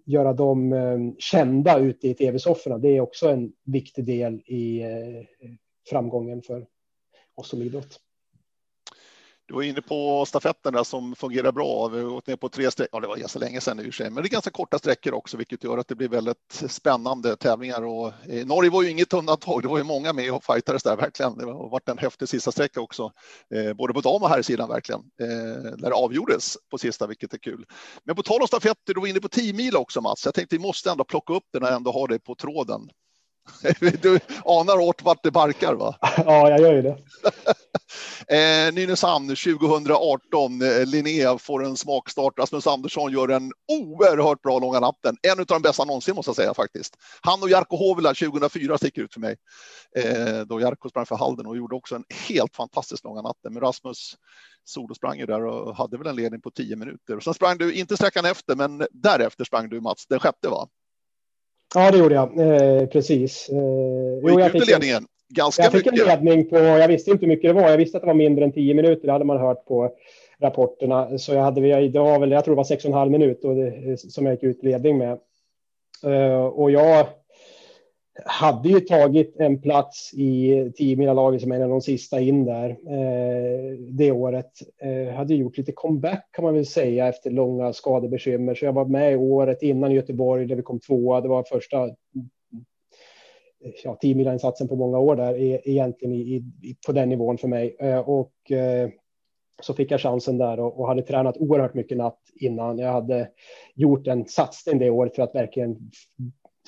göra 0.05 0.33
dem 0.33 0.73
eh, 0.73 0.99
kända 1.17 1.79
ute 1.79 2.07
i 2.07 2.13
tv-sofforna, 2.13 2.77
det 2.77 2.97
är 2.97 3.01
också 3.01 3.29
en 3.29 3.53
viktig 3.65 4.05
del 4.05 4.41
i 4.45 4.81
eh, 4.81 5.49
framgången 5.89 6.41
för 6.41 6.65
oss 7.35 7.49
som 7.49 7.61
idrott. 7.61 7.99
Du 9.47 9.53
var 9.53 9.63
inne 9.63 9.81
på 9.81 10.25
stafetterna 10.25 10.83
som 10.83 11.15
fungerar 11.15 11.51
bra. 11.51 11.87
Vi 11.87 12.01
har 12.01 12.09
gått 12.09 12.27
ner 12.27 12.35
på 12.35 12.49
tre 12.49 12.71
sträckor. 12.71 12.89
Ja, 12.91 12.99
det 12.99 13.07
var 13.07 13.17
ganska 13.17 13.39
länge 13.39 13.61
sedan 13.61 13.79
i 13.79 13.81
och 13.81 13.85
för 13.85 13.91
sig, 13.91 14.09
men 14.09 14.23
det 14.23 14.27
är 14.27 14.31
ganska 14.31 14.51
korta 14.51 14.79
sträckor 14.79 15.13
också, 15.13 15.37
vilket 15.37 15.63
gör 15.63 15.77
att 15.77 15.87
det 15.87 15.95
blir 15.95 16.09
väldigt 16.09 16.63
spännande 16.69 17.35
tävlingar. 17.35 17.81
Och, 17.81 18.07
eh, 18.29 18.45
Norge 18.45 18.69
var 18.69 18.83
ju 18.83 18.89
inget 18.89 19.13
undantag. 19.13 19.61
Det 19.61 19.67
var 19.67 19.77
ju 19.77 19.83
många 19.83 20.13
med 20.13 20.33
och 20.33 20.43
fightades 20.43 20.83
där 20.83 20.95
verkligen. 20.95 21.37
Det 21.37 21.45
har 21.45 21.69
varit 21.69 21.89
en 21.89 21.97
häftig 21.97 22.29
sista 22.29 22.51
sträcka 22.51 22.81
också, 22.81 23.11
eh, 23.55 23.73
både 23.73 23.93
på 23.93 24.01
dam 24.01 24.23
och 24.23 24.29
här 24.29 24.41
sidan 24.41 24.69
verkligen, 24.69 25.01
eh, 25.21 25.71
där 25.77 25.89
det 25.89 25.95
avgjordes 25.95 26.57
på 26.71 26.77
sista, 26.77 27.07
vilket 27.07 27.33
är 27.33 27.37
kul. 27.37 27.65
Men 28.03 28.15
på 28.15 28.23
tal 28.23 28.41
om 28.41 28.47
stafetter, 28.47 28.93
du 28.93 28.99
var 28.99 29.07
inne 29.07 29.19
på 29.19 29.29
10 29.29 29.53
mil 29.53 29.75
också 29.75 30.01
Mats. 30.01 30.25
Jag 30.25 30.33
tänkte 30.33 30.55
vi 30.55 30.61
måste 30.61 30.91
ändå 30.91 31.03
plocka 31.03 31.33
upp 31.33 31.45
det 31.53 31.59
när 31.59 31.67
jag 31.67 31.75
ändå 31.75 31.91
har 31.91 32.07
det 32.07 32.19
på 32.19 32.35
tråden. 32.35 32.89
Du 34.01 34.19
anar 34.45 34.77
åt 34.79 35.03
vart 35.03 35.23
det 35.23 35.31
barkar 35.31 35.73
va? 35.73 35.95
Ja, 36.17 36.49
jag 36.49 36.59
gör 36.59 36.73
ju 36.73 36.81
det. 36.81 36.97
eh, 38.67 38.73
Nynäshamn 38.73 39.27
2018, 39.27 40.61
eh, 40.61 40.85
Linnea 40.85 41.37
får 41.37 41.65
en 41.65 41.77
smakstart. 41.77 42.39
Rasmus 42.39 42.67
Andersson 42.67 43.11
gör 43.11 43.27
en 43.27 43.51
oerhört 43.67 44.41
bra 44.41 44.59
långa 44.59 44.79
natten. 44.79 45.17
En 45.21 45.39
av 45.39 45.45
de 45.45 45.61
bästa 45.61 45.85
någonsin 45.85 46.15
måste 46.15 46.29
jag 46.29 46.35
säga 46.35 46.53
faktiskt. 46.53 46.95
Han 47.21 47.43
och 47.43 47.49
Jarko 47.49 47.77
Hovila 47.77 48.13
2004 48.13 48.77
sticker 48.77 49.01
ut 49.01 49.13
för 49.13 49.21
mig. 49.21 49.35
Eh, 49.95 50.39
då 50.39 50.61
Jarko 50.61 50.89
sprang 50.89 51.05
för 51.05 51.15
Halden 51.15 51.45
och 51.45 51.57
gjorde 51.57 51.75
också 51.75 51.95
en 51.95 52.03
helt 52.27 52.55
fantastisk 52.55 53.03
långa 53.03 53.21
natten. 53.21 53.53
Men 53.53 53.61
Rasmus 53.61 54.17
Solo 54.63 54.95
sprang 54.95 55.19
ju 55.19 55.25
där 55.25 55.45
och 55.45 55.75
hade 55.75 55.97
väl 55.97 56.07
en 56.07 56.15
ledning 56.15 56.41
på 56.41 56.51
10 56.51 56.75
minuter. 56.75 57.17
Och 57.17 57.23
sen 57.23 57.33
sprang 57.33 57.57
du, 57.57 57.73
inte 57.73 57.97
sträckan 57.97 58.25
efter, 58.25 58.55
men 58.55 58.87
därefter 58.91 59.43
sprang 59.43 59.69
du 59.69 59.81
Mats, 59.81 60.07
den 60.07 60.19
sjätte 60.19 60.49
va? 60.49 60.67
Ja, 61.75 61.91
det 61.91 61.97
gjorde 61.97 62.15
jag. 62.15 62.39
Eh, 62.39 62.87
precis. 62.87 63.49
Eh, 63.49 63.57
och 64.23 64.31
jo, 64.31 64.39
jag 64.39 64.51
fick 64.51 64.67
ledningen? 64.67 65.05
Ganska 65.29 65.63
jag 65.63 65.71
fick 65.71 65.85
mycket. 65.85 66.01
en 66.01 66.07
ledning 66.07 66.49
på, 66.49 66.57
jag 66.57 66.87
visste 66.87 67.11
inte 67.11 67.25
hur 67.25 67.27
mycket 67.27 67.49
det 67.49 67.61
var. 67.61 67.69
Jag 67.69 67.77
visste 67.77 67.97
att 67.97 68.01
det 68.01 68.07
var 68.07 68.13
mindre 68.13 68.45
än 68.45 68.51
tio 68.51 68.73
minuter. 68.73 69.05
Det 69.05 69.11
hade 69.11 69.25
man 69.25 69.39
hört 69.39 69.65
på 69.65 69.91
rapporterna. 70.39 71.17
Så 71.17 71.33
jag 71.33 71.41
hade, 71.41 71.87
det 71.87 71.99
var 71.99 72.19
väl, 72.19 72.31
jag 72.31 72.45
tror 72.45 72.55
det 72.55 72.57
var 72.57 72.63
sex 72.63 72.85
och 72.85 72.89
en 72.89 72.97
halv 72.97 73.11
minut 73.11 73.43
och 73.43 73.55
det, 73.55 73.97
som 73.97 74.25
jag 74.25 74.33
gick 74.33 74.43
ut 74.43 74.63
ledning 74.63 74.97
med. 74.97 75.19
Eh, 76.03 76.45
och 76.45 76.71
jag 76.71 77.07
hade 78.25 78.69
ju 78.69 78.79
tagit 78.79 79.35
en 79.39 79.61
plats 79.61 80.13
i 80.13 80.71
10 80.75 81.13
laget 81.13 81.41
som 81.41 81.51
en 81.51 81.61
av 81.61 81.69
de 81.69 81.81
sista 81.81 82.19
in 82.19 82.45
där 82.45 82.69
eh, 82.69 83.77
det 83.89 84.11
året. 84.11 84.51
Eh, 84.81 85.13
hade 85.13 85.35
gjort 85.35 85.57
lite 85.57 85.71
comeback 85.71 86.29
kan 86.31 86.45
man 86.45 86.53
väl 86.53 86.65
säga 86.65 87.07
efter 87.07 87.31
långa 87.31 87.73
skadebekymmer. 87.73 88.55
Så 88.55 88.65
jag 88.65 88.73
var 88.73 88.85
med 88.85 89.13
i 89.13 89.15
året 89.15 89.63
innan 89.63 89.91
Göteborg 89.91 90.45
där 90.45 90.55
vi 90.55 90.61
kom 90.61 90.79
tvåa. 90.79 91.21
Det 91.21 91.27
var 91.27 91.43
första 91.43 91.89
ja, 93.83 93.97
10 94.01 94.33
insatsen 94.33 94.67
på 94.67 94.75
många 94.75 94.99
år 94.99 95.15
där 95.15 95.33
e-, 95.35 95.61
egentligen 95.63 96.15
i, 96.15 96.35
i, 96.61 96.75
på 96.85 96.91
den 96.91 97.09
nivån 97.09 97.37
för 97.37 97.47
mig. 97.47 97.75
Eh, 97.79 97.99
och 97.99 98.51
eh, 98.51 98.89
så 99.61 99.73
fick 99.73 99.91
jag 99.91 100.01
chansen 100.01 100.37
där 100.37 100.59
och, 100.59 100.79
och, 100.79 100.87
hade 100.87 101.01
tränat 101.01 101.37
oerhört 101.37 101.73
mycket 101.73 101.97
natt 101.97 102.19
innan. 102.35 102.77
Jag 102.77 102.91
hade 102.91 103.29
gjort 103.75 104.07
en 104.07 104.25
satsning 104.25 104.79
det 104.79 104.89
året 104.89 105.15
för 105.15 105.23
att 105.23 105.35
verkligen 105.35 105.91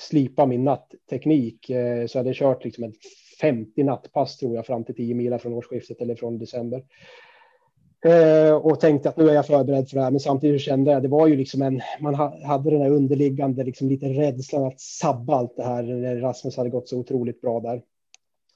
slipa 0.00 0.46
min 0.46 0.64
nattteknik. 0.64 1.70
Eh, 1.70 2.06
så 2.06 2.18
jag 2.18 2.24
hade 2.24 2.34
kört 2.34 2.64
liksom 2.64 2.84
ett 2.84 2.94
50 3.40 3.82
nattpass 3.82 4.36
tror 4.36 4.56
jag 4.56 4.66
fram 4.66 4.84
till 4.84 4.94
10 4.94 5.14
mila 5.14 5.38
från 5.38 5.52
årsskiftet 5.52 6.00
eller 6.00 6.14
från 6.14 6.38
december. 6.38 6.82
Eh, 8.04 8.54
och 8.54 8.80
tänkte 8.80 9.08
att 9.08 9.16
nu 9.16 9.30
är 9.30 9.34
jag 9.34 9.46
förberedd 9.46 9.88
för 9.88 9.96
det 9.96 10.02
här. 10.02 10.10
Men 10.10 10.20
samtidigt 10.20 10.60
kände 10.60 10.90
jag 10.90 11.02
det 11.02 11.08
var 11.08 11.26
ju 11.26 11.36
liksom 11.36 11.62
en, 11.62 11.80
man 12.00 12.14
hade 12.44 12.70
den 12.70 12.80
här 12.80 12.90
underliggande 12.90 13.64
liksom 13.64 13.88
lite 13.88 14.06
rädslan 14.06 14.64
att 14.64 14.80
sabba 14.80 15.34
allt 15.34 15.56
det 15.56 15.64
här 15.64 15.82
när 15.82 16.16
Rasmus 16.16 16.56
hade 16.56 16.70
gått 16.70 16.88
så 16.88 16.98
otroligt 16.98 17.40
bra 17.40 17.60
där. 17.60 17.82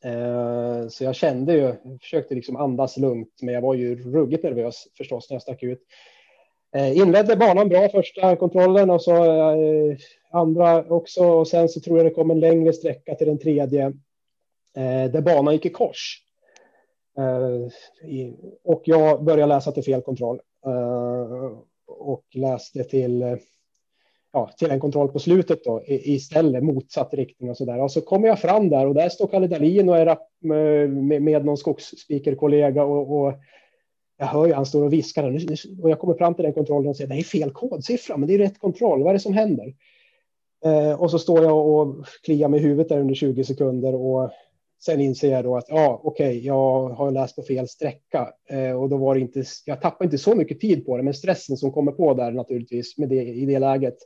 Eh, 0.04 0.88
så 0.88 1.04
jag 1.04 1.14
kände 1.14 1.54
ju, 1.54 1.74
försökte 2.00 2.34
liksom 2.34 2.56
andas 2.56 2.96
lugnt, 2.96 3.38
men 3.42 3.54
jag 3.54 3.62
var 3.62 3.74
ju 3.74 4.12
ruggigt 4.12 4.44
nervös 4.44 4.84
förstås 4.96 5.30
när 5.30 5.34
jag 5.34 5.42
stack 5.42 5.62
ut. 5.62 5.82
Eh, 6.74 6.96
inledde 6.96 7.36
banan 7.36 7.68
bra 7.68 7.88
första 7.88 8.36
kontrollen 8.36 8.90
och 8.90 9.02
så 9.02 9.24
eh, 9.24 9.96
andra 10.30 10.84
också. 10.84 11.24
Och 11.24 11.48
sen 11.48 11.68
så 11.68 11.80
tror 11.80 11.98
jag 11.98 12.06
det 12.06 12.10
kom 12.10 12.30
en 12.30 12.40
längre 12.40 12.72
sträcka 12.72 13.14
till 13.14 13.26
den 13.26 13.38
tredje 13.38 13.86
eh, 14.76 15.10
där 15.12 15.20
banan 15.20 15.54
gick 15.54 15.66
i 15.66 15.70
kors. 15.70 16.18
och 18.64 18.82
jag 18.84 19.24
började 19.24 19.54
läsa 19.54 19.72
till 19.72 19.84
fel 19.84 20.02
kontroll 20.02 20.40
och 21.86 22.24
läste 22.34 22.84
till 22.84 23.38
ja, 24.32 24.50
till 24.58 24.70
en 24.70 24.80
kontroll 24.80 25.08
på 25.08 25.18
slutet 25.18 25.64
då 25.64 25.82
istället 25.86 26.64
motsatt 26.64 27.14
riktning 27.14 27.50
och 27.50 27.56
så 27.56 27.64
där. 27.64 27.80
Och 27.80 27.92
så 27.92 28.00
kommer 28.00 28.28
jag 28.28 28.38
fram 28.38 28.68
där 28.68 28.86
och 28.86 28.94
där 28.94 29.08
står 29.08 29.26
Kalle 29.26 29.46
Dahlin 29.46 29.88
och 29.88 29.98
är 29.98 30.18
med, 30.90 31.22
med 31.22 31.44
någon 31.44 31.56
skogsspikerkollega 31.56 32.84
och, 32.84 33.20
och 33.20 33.34
jag 34.22 34.28
hör 34.28 34.46
ju 34.46 34.52
han 34.52 34.66
står 34.66 34.84
och 34.84 34.92
viskar 34.92 35.36
och 35.82 35.90
jag 35.90 35.98
kommer 35.98 36.14
fram 36.14 36.34
till 36.34 36.44
den 36.44 36.52
kontrollen 36.52 36.90
och 36.90 36.96
säger 36.96 37.10
det 37.10 37.20
är 37.20 37.22
fel 37.22 37.50
kodsiffra, 37.50 38.16
men 38.16 38.28
det 38.28 38.34
är 38.34 38.38
rätt 38.38 38.58
kontroll. 38.58 39.02
Vad 39.02 39.08
är 39.08 39.12
det 39.12 39.20
som 39.20 39.32
händer? 39.32 39.74
Eh, 40.64 41.00
och 41.00 41.10
så 41.10 41.18
står 41.18 41.42
jag 41.42 41.66
och 41.66 42.06
kliar 42.24 42.48
mig 42.48 42.60
i 42.60 42.62
huvudet 42.62 42.88
där 42.88 43.00
under 43.00 43.14
20 43.14 43.44
sekunder 43.44 43.94
och 43.94 44.30
sen 44.84 45.00
inser 45.00 45.30
jag 45.30 45.44
då 45.44 45.56
att 45.56 45.68
ja, 45.68 46.00
okej, 46.04 46.26
okay, 46.26 46.46
jag 46.46 46.88
har 46.88 47.10
läst 47.10 47.36
på 47.36 47.42
fel 47.42 47.68
sträcka 47.68 48.32
eh, 48.50 48.72
och 48.72 48.88
då 48.88 48.96
var 48.96 49.14
det 49.14 49.20
inte. 49.20 49.44
Jag 49.66 49.80
tappar 49.80 50.04
inte 50.04 50.18
så 50.18 50.34
mycket 50.34 50.60
tid 50.60 50.86
på 50.86 50.96
det, 50.96 51.02
men 51.02 51.14
stressen 51.14 51.56
som 51.56 51.72
kommer 51.72 51.92
på 51.92 52.14
där 52.14 52.32
naturligtvis 52.32 52.98
med 52.98 53.08
det 53.08 53.22
i 53.22 53.46
det 53.46 53.58
läget 53.58 53.96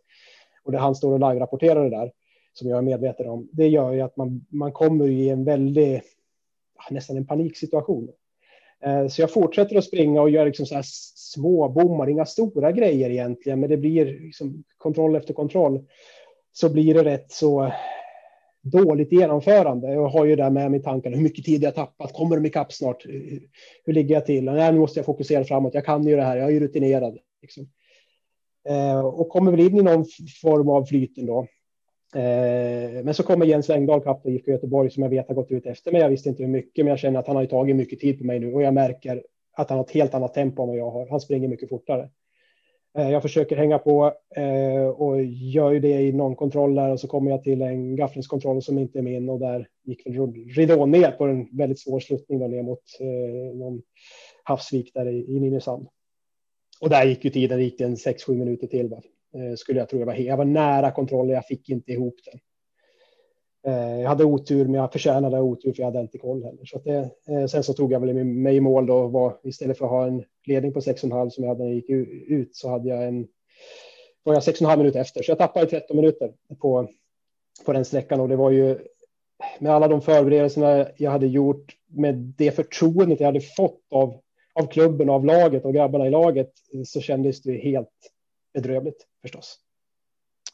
och 0.65 0.73
det 0.73 0.79
han 0.79 0.95
står 0.95 1.13
och 1.13 1.31
live 1.31 1.41
rapporterar 1.41 1.85
det 1.85 1.97
där 1.97 2.13
som 2.53 2.69
jag 2.69 2.79
är 2.79 2.83
medveten 2.83 3.29
om. 3.29 3.49
Det 3.53 3.69
gör 3.69 3.93
ju 3.93 4.01
att 4.01 4.17
man 4.17 4.47
man 4.49 4.73
kommer 4.73 5.09
i 5.09 5.29
en 5.29 5.45
väldigt 5.45 6.03
nästan 6.91 7.17
en 7.17 7.27
paniksituation. 7.27 8.09
Eh, 8.85 9.09
så 9.09 9.21
jag 9.21 9.33
fortsätter 9.33 9.77
att 9.77 9.85
springa 9.85 10.23
och 10.23 10.31
gör 10.31 10.47
liksom 10.47 10.67
så 10.67 10.75
här 10.75 10.85
små 11.15 11.69
bommar, 11.69 12.09
inga 12.09 12.27
stora 12.27 12.73
grejer 12.73 13.11
egentligen, 13.11 13.61
men 13.61 13.71
det 13.71 13.77
blir 13.77 14.07
liksom 14.07 14.65
kontroll 14.79 15.17
efter 15.17 15.35
kontroll. 15.35 15.85
Så 16.53 16.69
blir 16.69 16.95
det 16.95 17.05
rätt 17.05 17.33
så 17.33 17.73
dåligt 18.63 19.13
genomförande. 19.13 19.93
Jag 19.93 20.09
har 20.09 20.25
ju 20.25 20.37
där 20.37 20.51
med 20.51 20.71
mig 20.71 20.83
tanken 20.83 21.15
hur 21.15 21.23
mycket 21.23 21.45
tid 21.45 21.63
jag 21.63 21.75
tappat. 21.75 22.13
Kommer 22.13 22.37
de 22.37 22.47
ikapp 22.47 22.73
snart? 22.73 23.07
Hur 23.85 23.93
ligger 23.93 24.15
jag 24.15 24.27
till? 24.27 24.45
Nej, 24.45 24.73
nu 24.73 24.79
måste 24.79 24.99
jag 24.99 25.07
fokusera 25.07 25.45
framåt. 25.45 25.75
Jag 25.75 25.85
kan 25.85 26.07
ju 26.07 26.17
det 26.17 26.23
här. 26.23 26.37
Jag 26.37 26.47
är 26.47 26.53
ju 26.53 26.61
rutinerad. 26.61 27.19
Liksom. 27.43 27.69
Eh, 28.69 29.01
och 29.01 29.29
kommer 29.29 29.51
väl 29.51 29.61
in 29.61 29.79
i 29.79 29.83
någon 29.83 30.05
form 30.43 30.69
av 30.69 30.85
flyten 30.85 31.27
då. 31.27 31.47
Eh, 32.17 33.05
men 33.05 33.15
så 33.15 33.23
kommer 33.23 33.47
Jens 33.47 33.71
Engdahl, 33.71 34.01
kapten 34.01 34.33
IFK 34.33 34.51
Göteborg, 34.51 34.91
som 34.91 35.03
jag 35.03 35.11
vet 35.11 35.29
har 35.29 35.35
gått 35.35 35.51
ut 35.51 35.67
efter 35.67 35.93
mig. 35.93 36.01
Jag 36.01 36.09
visste 36.09 36.29
inte 36.29 36.43
hur 36.43 36.51
mycket, 36.51 36.85
men 36.85 36.91
jag 36.91 36.99
känner 36.99 37.21
att 37.21 37.27
han 37.27 37.37
har 37.37 37.47
tagit 37.47 37.77
mycket 37.77 38.01
tid 38.01 38.19
på 38.19 38.25
mig 38.25 38.41
nu 38.41 38.55
och 38.55 38.63
jag 38.63 38.75
märker 38.75 39.23
att 39.57 39.71
han 39.71 39.79
har 39.79 39.85
ett 39.85 39.91
helt 39.91 40.15
annat 40.15 40.35
tempo 40.35 40.63
än 40.63 40.69
vad 40.69 40.77
jag 40.77 40.91
har. 40.91 41.07
Han 41.09 41.21
springer 41.21 41.49
mycket 41.49 41.69
fortare. 41.69 42.11
Eh, 42.99 43.11
jag 43.11 43.23
försöker 43.23 43.57
hänga 43.57 43.79
på 43.79 44.13
eh, 44.37 44.89
och 44.89 45.23
gör 45.25 45.73
ju 45.73 45.81
det 45.81 46.01
i 46.01 46.13
någon 46.13 46.37
kontroll 46.37 46.75
där 46.75 46.91
och 46.91 47.01
så 47.01 47.09
kommer 47.09 47.31
jag 47.31 47.43
till 47.43 47.63
en 47.63 47.97
gafflingskontroll 47.97 48.63
som 48.63 48.79
inte 48.79 48.99
är 48.99 49.03
min 49.03 49.29
och 49.29 49.41
där 49.41 49.69
gick 49.85 50.07
ridån 50.57 50.91
ner 50.91 51.11
på 51.11 51.25
en 51.25 51.57
väldigt 51.57 51.81
svår 51.81 52.01
sluttning 52.01 52.39
ner 52.39 52.63
mot 52.63 52.83
någon 53.55 53.83
havsvik 54.45 54.95
där 54.95 55.09
i, 55.09 55.41
Nynäshamn. 55.41 55.87
Och 56.81 56.91
där 56.91 57.07
gick 57.07 57.25
ju 57.25 57.31
tiden, 57.31 57.61
gick 57.61 57.81
en 57.81 57.95
6-7 57.95 58.35
minuter 58.35 58.67
till. 58.67 58.97
Eh, 59.37 59.57
skulle 59.57 59.79
jag 59.79 59.89
tro. 59.89 59.99
Jag 59.99 60.07
var, 60.07 60.15
jag 60.15 60.37
var 60.37 60.45
nära 60.45 60.91
kontrollen, 60.91 61.35
jag 61.35 61.47
fick 61.47 61.69
inte 61.69 61.93
ihop 61.93 62.15
den. 62.25 62.41
Eh, 63.73 64.01
jag 64.01 64.09
hade 64.09 64.25
otur, 64.25 64.65
men 64.65 64.75
jag 64.75 64.93
förtjänade 64.93 65.41
otur 65.41 65.73
för 65.73 65.81
jag 65.83 65.87
hade 65.87 66.01
inte 66.01 66.19
koll 66.19 66.45
heller. 66.45 66.65
Så 66.65 66.79
det, 66.79 67.11
eh, 67.29 67.47
sen 67.47 67.63
så 67.63 67.73
tog 67.73 67.93
jag 67.93 68.01
väl 68.01 68.25
mig 68.25 68.57
i 68.57 68.61
mål 68.61 68.87
då. 68.87 69.07
Var, 69.07 69.39
istället 69.43 69.79
för 69.79 69.85
att 69.85 69.91
ha 69.91 70.07
en 70.07 70.25
ledning 70.47 70.73
på 70.73 70.81
6,5 70.81 71.31
som 71.31 71.45
jag 71.45 71.49
hade 71.49 71.65
när 71.65 71.71
jag 71.71 71.77
gick 71.77 71.91
ut 72.29 72.57
så 72.57 72.71
hade 72.71 72.89
jag 72.89 73.07
en 73.07 73.27
var 74.23 74.35
jag 74.35 74.43
6,5 74.43 74.77
minuter 74.77 75.01
efter. 75.01 75.23
Så 75.23 75.31
jag 75.31 75.39
tappade 75.39 75.67
13 75.67 75.97
minuter 75.97 76.33
på, 76.61 76.89
på 77.67 77.73
den 77.73 77.85
sträckan 77.85 78.21
och 78.21 78.29
det 78.29 78.37
var 78.37 78.51
ju 78.51 78.79
med 79.59 79.73
alla 79.73 79.89
de 79.89 80.01
förberedelserna 80.01 80.87
jag 80.97 81.11
hade 81.11 81.27
gjort 81.27 81.77
med 81.87 82.15
det 82.15 82.51
förtroendet 82.51 83.21
jag 83.21 83.27
hade 83.27 83.41
fått 83.41 83.81
av, 83.91 84.21
av 84.55 84.67
klubben, 84.67 85.11
av 85.11 85.25
laget 85.25 85.65
och 85.65 85.75
grabbarna 85.75 86.07
i 86.07 86.11
laget 86.11 86.53
så 86.87 87.01
kändes 87.01 87.43
det 87.43 87.53
helt 87.53 88.16
bedrövligt 88.57 89.07
förstås. 89.23 89.59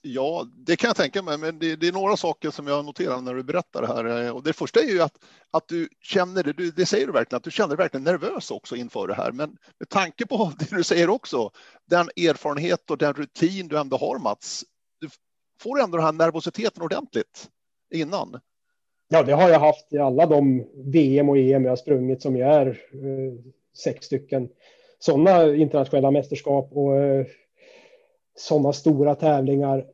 Ja, 0.04 0.46
det 0.66 0.76
kan 0.76 0.88
jag 0.88 0.96
tänka 0.96 1.22
mig, 1.22 1.38
men 1.38 1.58
det, 1.58 1.76
det, 1.76 1.88
är 1.88 1.92
några 1.92 2.16
saker 2.16 2.50
som 2.50 2.66
jag 2.66 2.84
noterar 2.84 3.20
när 3.20 3.34
du 3.34 3.42
berättar 3.42 3.82
det 3.82 3.86
här. 3.86 4.32
Och 4.32 4.42
det 4.42 4.52
första 4.52 4.80
är 4.80 4.88
ju 4.88 5.02
att, 5.02 5.18
att 5.50 5.68
du 5.68 5.88
känner 6.00 6.42
det, 6.42 6.70
det 6.76 6.86
säger 6.86 7.06
du 7.06 7.12
verkligen, 7.12 7.36
att 7.36 7.44
du 7.44 7.50
känner 7.50 7.68
dig 7.68 7.76
verkligen 7.76 8.04
nervös 8.04 8.50
också 8.50 8.76
inför 8.76 9.06
det 9.06 9.14
här. 9.14 9.32
Men 9.32 9.56
med 9.78 9.88
tanke 9.88 10.26
på 10.26 10.52
det 10.58 10.76
du 10.76 10.84
säger 10.84 11.10
också, 11.10 11.50
den 11.90 12.08
erfarenhet 12.16 12.90
och 12.90 12.98
den 12.98 13.14
rutin 13.14 13.68
du 13.68 13.78
ändå 13.78 13.96
har 13.96 14.18
Mats, 14.18 14.64
du 15.00 15.08
får 15.60 15.80
ändå 15.80 15.96
den 15.96 16.06
här 16.06 16.12
nervositeten 16.12 16.82
ordentligt 16.82 17.48
innan. 17.94 18.40
Ja, 19.08 19.22
det 19.22 19.32
har 19.32 19.50
jag 19.50 19.60
haft 19.60 19.92
i 19.92 19.98
alla 19.98 20.26
de 20.26 20.66
VM 20.92 21.28
och 21.28 21.38
EM 21.38 21.64
jag 21.64 21.72
har 21.72 21.76
sprungit 21.76 22.22
som 22.22 22.36
jag 22.36 22.54
är 22.54 22.66
eh, 22.66 23.52
sex 23.84 24.06
stycken 24.06 24.48
sådana 25.04 25.54
internationella 25.54 26.10
mästerskap 26.10 26.68
och 26.72 26.96
eh, 26.96 27.26
sådana 28.38 28.72
stora 28.72 29.14
tävlingar, 29.14 29.86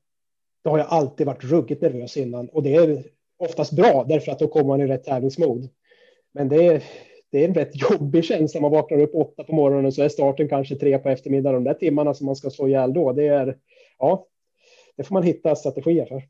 då 0.64 0.70
har 0.70 0.78
jag 0.78 0.86
alltid 0.90 1.26
varit 1.26 1.44
ruggigt 1.44 1.82
nervös 1.82 2.16
innan 2.16 2.48
och 2.48 2.62
det 2.62 2.74
är 2.74 3.02
oftast 3.38 3.72
bra 3.72 4.04
därför 4.08 4.32
att 4.32 4.38
då 4.38 4.48
kommer 4.48 4.66
man 4.66 4.80
i 4.80 4.86
rätt 4.86 5.04
tävlingsmod. 5.04 5.68
Men 6.32 6.48
det 6.48 6.66
är, 6.66 6.84
det 7.30 7.44
är 7.44 7.48
en 7.48 7.54
rätt 7.54 7.90
jobbig 7.90 8.24
känsla. 8.24 8.60
Man 8.60 8.70
vaknar 8.70 8.98
upp 8.98 9.14
åtta 9.14 9.44
på 9.44 9.54
morgonen 9.54 9.86
och 9.86 9.94
så 9.94 10.02
är 10.02 10.08
starten 10.08 10.48
kanske 10.48 10.76
tre 10.76 10.98
på 10.98 11.08
eftermiddagen. 11.08 11.64
De 11.64 11.70
där 11.70 11.78
timmarna 11.78 12.14
som 12.14 12.26
man 12.26 12.36
ska 12.36 12.50
slå 12.50 12.68
ihjäl 12.68 12.92
då, 12.92 13.12
det 13.12 13.26
är 13.26 13.58
ja, 13.98 14.26
det 14.96 15.04
får 15.04 15.14
man 15.14 15.22
hitta 15.22 15.56
strategier 15.56 16.06
för. 16.06 16.22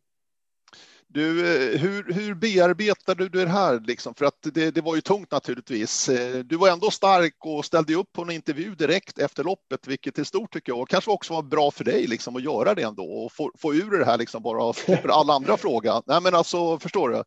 Du, 1.11 1.41
eh, 1.41 1.81
hur, 1.81 2.13
hur 2.13 2.35
bearbetar 2.35 3.15
du 3.15 3.29
det 3.29 3.49
här? 3.49 3.81
Liksom? 3.87 4.15
För 4.15 4.25
att 4.25 4.35
det, 4.55 4.71
det, 4.71 4.81
var 4.81 4.95
ju 4.95 5.01
tungt 5.01 5.31
naturligtvis. 5.31 6.09
Eh, 6.09 6.39
du 6.39 6.57
var 6.57 6.69
ändå 6.69 6.91
stark 6.91 7.35
och 7.39 7.65
ställde 7.65 7.95
upp 7.95 8.13
på 8.13 8.23
en 8.23 8.31
intervju 8.31 8.75
direkt 8.75 9.19
efter 9.19 9.45
loppet, 9.45 9.87
vilket 9.87 10.19
är 10.19 10.25
stort 10.25 10.53
tycker 10.53 10.73
jag. 10.73 10.81
Och 10.81 10.89
kanske 10.89 11.11
också 11.11 11.35
var 11.35 11.43
bra 11.43 11.71
för 11.71 11.85
dig 11.85 12.07
liksom, 12.07 12.37
att 12.37 12.45
göra 12.45 12.75
det 12.75 12.83
ändå 12.83 13.03
och 13.03 13.33
få, 13.33 13.51
få 13.59 13.75
ur 13.75 13.99
det 13.99 14.05
här 14.05 14.19
liksom, 14.19 14.43
bara 14.43 14.73
för 14.73 15.09
alla 15.09 15.33
andra 15.33 15.57
fråga. 15.57 16.03
Nej, 16.07 16.21
men 16.23 16.35
alltså, 16.35 16.79
förstår 16.79 17.09
du? 17.09 17.23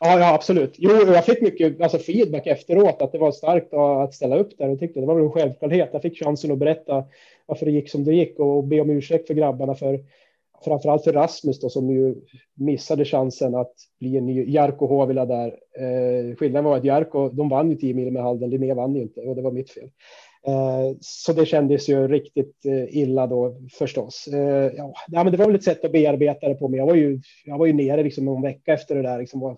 Ja, 0.00 0.18
ja, 0.18 0.34
absolut. 0.34 0.74
Jo, 0.78 0.90
jag 0.90 1.24
fick 1.24 1.42
mycket 1.42 1.80
alltså, 1.80 1.98
feedback 1.98 2.46
efteråt 2.46 3.02
att 3.02 3.12
det 3.12 3.18
var 3.18 3.32
starkt 3.32 3.74
att 3.74 4.14
ställa 4.14 4.36
upp 4.36 4.58
där 4.58 4.68
och 4.68 4.80
tyckte 4.80 5.00
det 5.00 5.06
var 5.06 5.20
en 5.20 5.30
självklarhet. 5.30 5.90
Jag 5.92 6.02
fick 6.02 6.24
chansen 6.24 6.52
att 6.52 6.58
berätta 6.58 7.04
varför 7.46 7.66
det 7.66 7.72
gick 7.72 7.90
som 7.90 8.04
det 8.04 8.14
gick 8.14 8.38
och 8.38 8.64
be 8.64 8.80
om 8.80 8.90
ursäkt 8.90 9.26
för 9.26 9.34
grabbarna 9.34 9.74
för 9.74 10.00
framförallt 10.64 11.04
för 11.04 11.12
Rasmus 11.12 11.60
då, 11.60 11.68
som 11.68 11.90
ju 11.90 12.14
missade 12.54 13.04
chansen 13.04 13.54
att 13.54 13.74
bli 14.00 14.16
en 14.16 14.26
ny 14.26 14.50
Jarko 14.50 14.86
Hovila 14.86 15.26
där. 15.26 15.46
Eh, 15.78 16.36
skillnaden 16.36 16.64
var 16.64 16.76
att 16.76 16.84
Jarko, 16.84 17.28
de 17.28 17.48
vann 17.48 17.70
ju 17.70 17.76
10 17.76 17.94
mil 17.94 18.12
med 18.12 18.22
Halden, 18.22 18.50
Linné 18.50 18.74
vann 18.74 18.94
ju 18.94 19.02
inte 19.02 19.20
och 19.20 19.36
det 19.36 19.42
var 19.42 19.52
mitt 19.52 19.70
fel. 19.70 19.88
Eh, 20.46 20.96
så 21.00 21.32
det 21.32 21.46
kändes 21.46 21.88
ju 21.88 22.08
riktigt 22.08 22.66
eh, 22.66 22.96
illa 22.96 23.26
då 23.26 23.56
förstås. 23.78 24.28
Eh, 24.32 24.72
ja, 24.76 24.94
men 25.24 25.30
det 25.30 25.36
var 25.38 25.46
väl 25.46 25.54
ett 25.54 25.64
sätt 25.64 25.84
att 25.84 25.92
bearbeta 25.92 26.48
det 26.48 26.54
på, 26.54 26.68
men 26.68 26.78
jag 26.78 26.86
var 26.86 26.94
ju, 26.94 27.20
jag 27.44 27.58
var 27.58 27.66
ju 27.66 27.72
nere 27.72 28.02
liksom 28.02 28.24
någon 28.24 28.42
vecka 28.42 28.72
efter 28.72 28.94
det 28.94 29.02
där. 29.02 29.18
Liksom 29.18 29.40
var, 29.40 29.52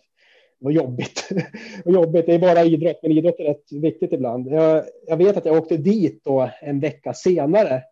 det 0.58 0.64
var 0.64 0.70
jobbigt. 0.70 1.26
det 1.30 1.82
var 1.84 1.92
jobbigt. 1.92 2.26
Det 2.26 2.34
är 2.34 2.38
bara 2.38 2.64
idrott, 2.64 2.98
men 3.02 3.12
idrott 3.12 3.40
är 3.40 3.44
rätt 3.44 3.72
viktigt 3.72 4.12
ibland. 4.12 4.48
Jag, 4.48 4.84
jag 5.06 5.16
vet 5.16 5.36
att 5.36 5.44
jag 5.44 5.58
åkte 5.58 5.76
dit 5.76 6.24
då 6.24 6.50
en 6.60 6.80
vecka 6.80 7.14
senare 7.14 7.82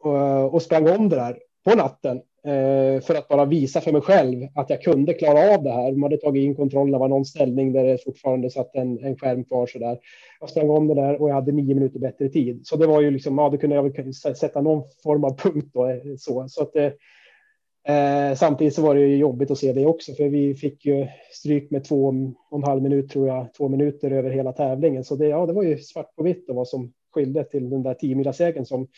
och, 0.00 0.54
och 0.54 0.62
sprang 0.62 0.88
om 0.88 1.08
det 1.08 1.16
där 1.16 1.38
på 1.66 1.74
natten 1.74 2.16
eh, 2.44 3.00
för 3.00 3.14
att 3.14 3.28
bara 3.28 3.44
visa 3.44 3.80
för 3.80 3.92
mig 3.92 4.00
själv 4.00 4.46
att 4.54 4.70
jag 4.70 4.82
kunde 4.82 5.14
klara 5.14 5.54
av 5.54 5.62
det 5.62 5.70
här. 5.70 5.92
De 5.92 6.02
hade 6.02 6.16
tagit 6.16 6.44
in 6.44 6.54
kontrollen, 6.54 6.92
det 6.92 6.98
var 6.98 7.08
någon 7.08 7.24
ställning 7.24 7.72
där 7.72 7.84
det 7.84 8.04
fortfarande 8.04 8.50
satt 8.50 8.74
en, 8.74 9.04
en 9.04 9.18
skärm 9.18 9.44
kvar 9.44 9.66
så 9.66 9.78
där. 9.78 9.98
Jag 10.40 10.50
sprang 10.50 10.70
om 10.70 10.88
det 10.88 10.94
där 10.94 11.22
och 11.22 11.28
jag 11.30 11.34
hade 11.34 11.52
nio 11.52 11.74
minuter 11.74 11.98
bättre 11.98 12.28
tid. 12.28 12.66
Så 12.66 12.76
det 12.76 12.86
var 12.86 13.00
ju 13.00 13.10
liksom, 13.10 13.38
ja, 13.38 13.48
då 13.48 13.58
kunde 13.58 13.76
jag 13.76 13.82
väl 13.82 14.14
sätta 14.14 14.60
någon 14.60 14.82
form 15.02 15.24
av 15.24 15.38
punkt 15.38 15.70
då. 15.74 15.86
Eh, 15.86 15.98
så, 16.18 16.48
så 16.48 16.62
att, 16.62 16.76
eh, 16.76 17.96
eh, 17.96 18.34
samtidigt 18.34 18.74
så 18.74 18.82
var 18.82 18.94
det 18.94 19.00
ju 19.00 19.16
jobbigt 19.16 19.50
att 19.50 19.58
se 19.58 19.72
det 19.72 19.86
också, 19.86 20.12
för 20.12 20.28
vi 20.28 20.54
fick 20.54 20.86
ju 20.86 21.06
stryk 21.32 21.70
med 21.70 21.84
två 21.84 22.06
och 22.50 22.58
en 22.58 22.64
halv 22.64 22.82
minut 22.82 23.10
tror 23.10 23.28
jag, 23.28 23.54
två 23.56 23.68
minuter 23.68 24.10
över 24.10 24.30
hela 24.30 24.52
tävlingen. 24.52 25.04
Så 25.04 25.16
det, 25.16 25.26
ja, 25.26 25.46
det 25.46 25.52
var 25.52 25.62
ju 25.62 25.78
svart 25.78 26.16
på 26.16 26.22
vitt 26.22 26.48
och 26.48 26.56
vad 26.56 26.68
som 26.68 26.92
skilde 27.16 27.44
till 27.44 27.70
den 27.70 27.82
där 27.82 27.94
10 27.94 28.32
segern 28.32 28.64
som, 28.64 28.88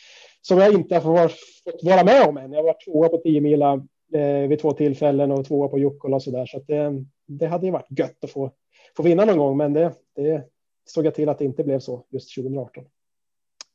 som 0.40 0.58
jag 0.58 0.72
inte 0.72 0.98
har 0.98 1.28
fått 1.28 1.82
vara 1.82 2.04
med 2.04 2.28
om 2.28 2.36
än. 2.36 2.52
Jag 2.52 2.62
var 2.62 2.76
tvåa 2.84 3.08
på 3.08 3.16
10 3.16 3.40
mila 3.40 3.72
eh, 4.14 4.48
vid 4.48 4.60
två 4.60 4.72
tillfällen 4.72 5.30
och 5.30 5.46
tvåa 5.46 5.68
på 5.68 5.78
Jukkola 5.78 6.16
och 6.16 6.22
så 6.22 6.30
där. 6.30 6.46
Så 6.46 6.56
att 6.56 6.66
det, 6.66 7.04
det 7.26 7.46
hade 7.46 7.66
ju 7.66 7.72
varit 7.72 7.98
gött 7.98 8.24
att 8.24 8.30
få, 8.30 8.50
få 8.96 9.02
vinna 9.02 9.24
någon 9.24 9.38
gång, 9.38 9.56
men 9.56 9.72
det, 9.72 9.92
det 10.16 10.44
såg 10.84 11.06
jag 11.06 11.14
till 11.14 11.28
att 11.28 11.38
det 11.38 11.44
inte 11.44 11.64
blev 11.64 11.78
så 11.78 12.04
just 12.10 12.34
2018. 12.34 12.84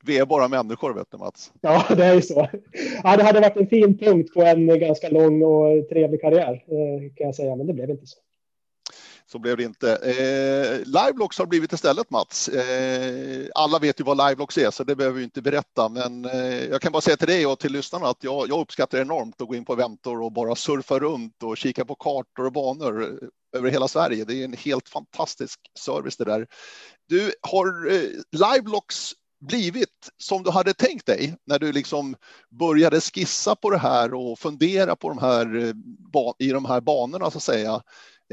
Vi 0.05 0.17
är 0.17 0.25
bara 0.25 0.47
människor, 0.47 0.93
vet 0.93 1.11
du 1.11 1.17
Mats. 1.17 1.53
Ja, 1.61 1.85
det 1.95 2.05
är 2.05 2.13
ju 2.13 2.21
så. 2.21 2.47
Ja, 3.03 3.17
det 3.17 3.23
hade 3.23 3.39
varit 3.39 3.57
en 3.57 3.67
fin 3.67 3.97
punkt 3.97 4.33
på 4.33 4.41
en 4.41 4.79
ganska 4.79 5.09
lång 5.09 5.43
och 5.43 5.89
trevlig 5.89 6.21
karriär 6.21 6.53
eh, 6.53 7.13
kan 7.15 7.25
jag 7.25 7.35
säga, 7.35 7.55
men 7.55 7.67
det 7.67 7.73
blev 7.73 7.89
inte 7.89 8.05
så. 8.05 8.19
Så 9.25 9.39
blev 9.39 9.57
det 9.57 9.63
inte. 9.63 9.95
Eh, 9.95 10.79
Liveblocks 10.85 11.37
har 11.37 11.45
blivit 11.45 11.73
istället 11.73 12.09
Mats. 12.09 12.47
Eh, 12.49 13.47
alla 13.55 13.79
vet 13.79 13.99
ju 13.99 14.03
vad 14.03 14.17
Liveblocks 14.17 14.57
är 14.57 14.71
så 14.71 14.83
det 14.83 14.95
behöver 14.95 15.17
vi 15.17 15.23
inte 15.23 15.41
berätta. 15.41 15.89
Men 15.89 16.25
eh, 16.25 16.65
jag 16.65 16.81
kan 16.81 16.91
bara 16.91 17.01
säga 17.01 17.17
till 17.17 17.27
dig 17.27 17.45
och 17.45 17.59
till 17.59 17.71
lyssnarna 17.71 18.07
att 18.07 18.23
jag, 18.23 18.49
jag 18.49 18.59
uppskattar 18.59 18.97
enormt 18.97 19.41
att 19.41 19.47
gå 19.47 19.55
in 19.55 19.65
på 19.65 19.75
Ventor 19.75 20.21
och 20.21 20.31
bara 20.31 20.55
surfa 20.55 20.99
runt 20.99 21.43
och 21.43 21.57
kika 21.57 21.85
på 21.85 21.95
kartor 21.95 22.45
och 22.45 22.51
banor 22.51 23.03
eh, 23.03 23.57
över 23.59 23.69
hela 23.69 23.87
Sverige. 23.87 24.25
Det 24.25 24.33
är 24.33 24.45
en 24.45 24.53
helt 24.53 24.89
fantastisk 24.89 25.59
service 25.79 26.17
det 26.17 26.25
där. 26.25 26.47
Du 27.09 27.31
har 27.41 27.91
eh, 27.91 28.09
Liveblocks 28.31 29.13
blivit 29.47 30.09
som 30.17 30.43
du 30.43 30.51
hade 30.51 30.73
tänkt 30.73 31.05
dig 31.05 31.35
när 31.45 31.59
du 31.59 31.71
liksom 31.71 32.15
började 32.49 33.01
skissa 33.01 33.55
på 33.55 33.69
det 33.69 33.77
här 33.77 34.13
och 34.13 34.39
fundera 34.39 34.95
på 34.95 35.09
de 35.09 35.17
här 35.17 35.55
eh, 35.55 35.73
i 36.39 36.49
de 36.49 36.65
här 36.65 36.81
banorna 36.81 37.31
så 37.31 37.37
att 37.37 37.43
säga 37.43 37.81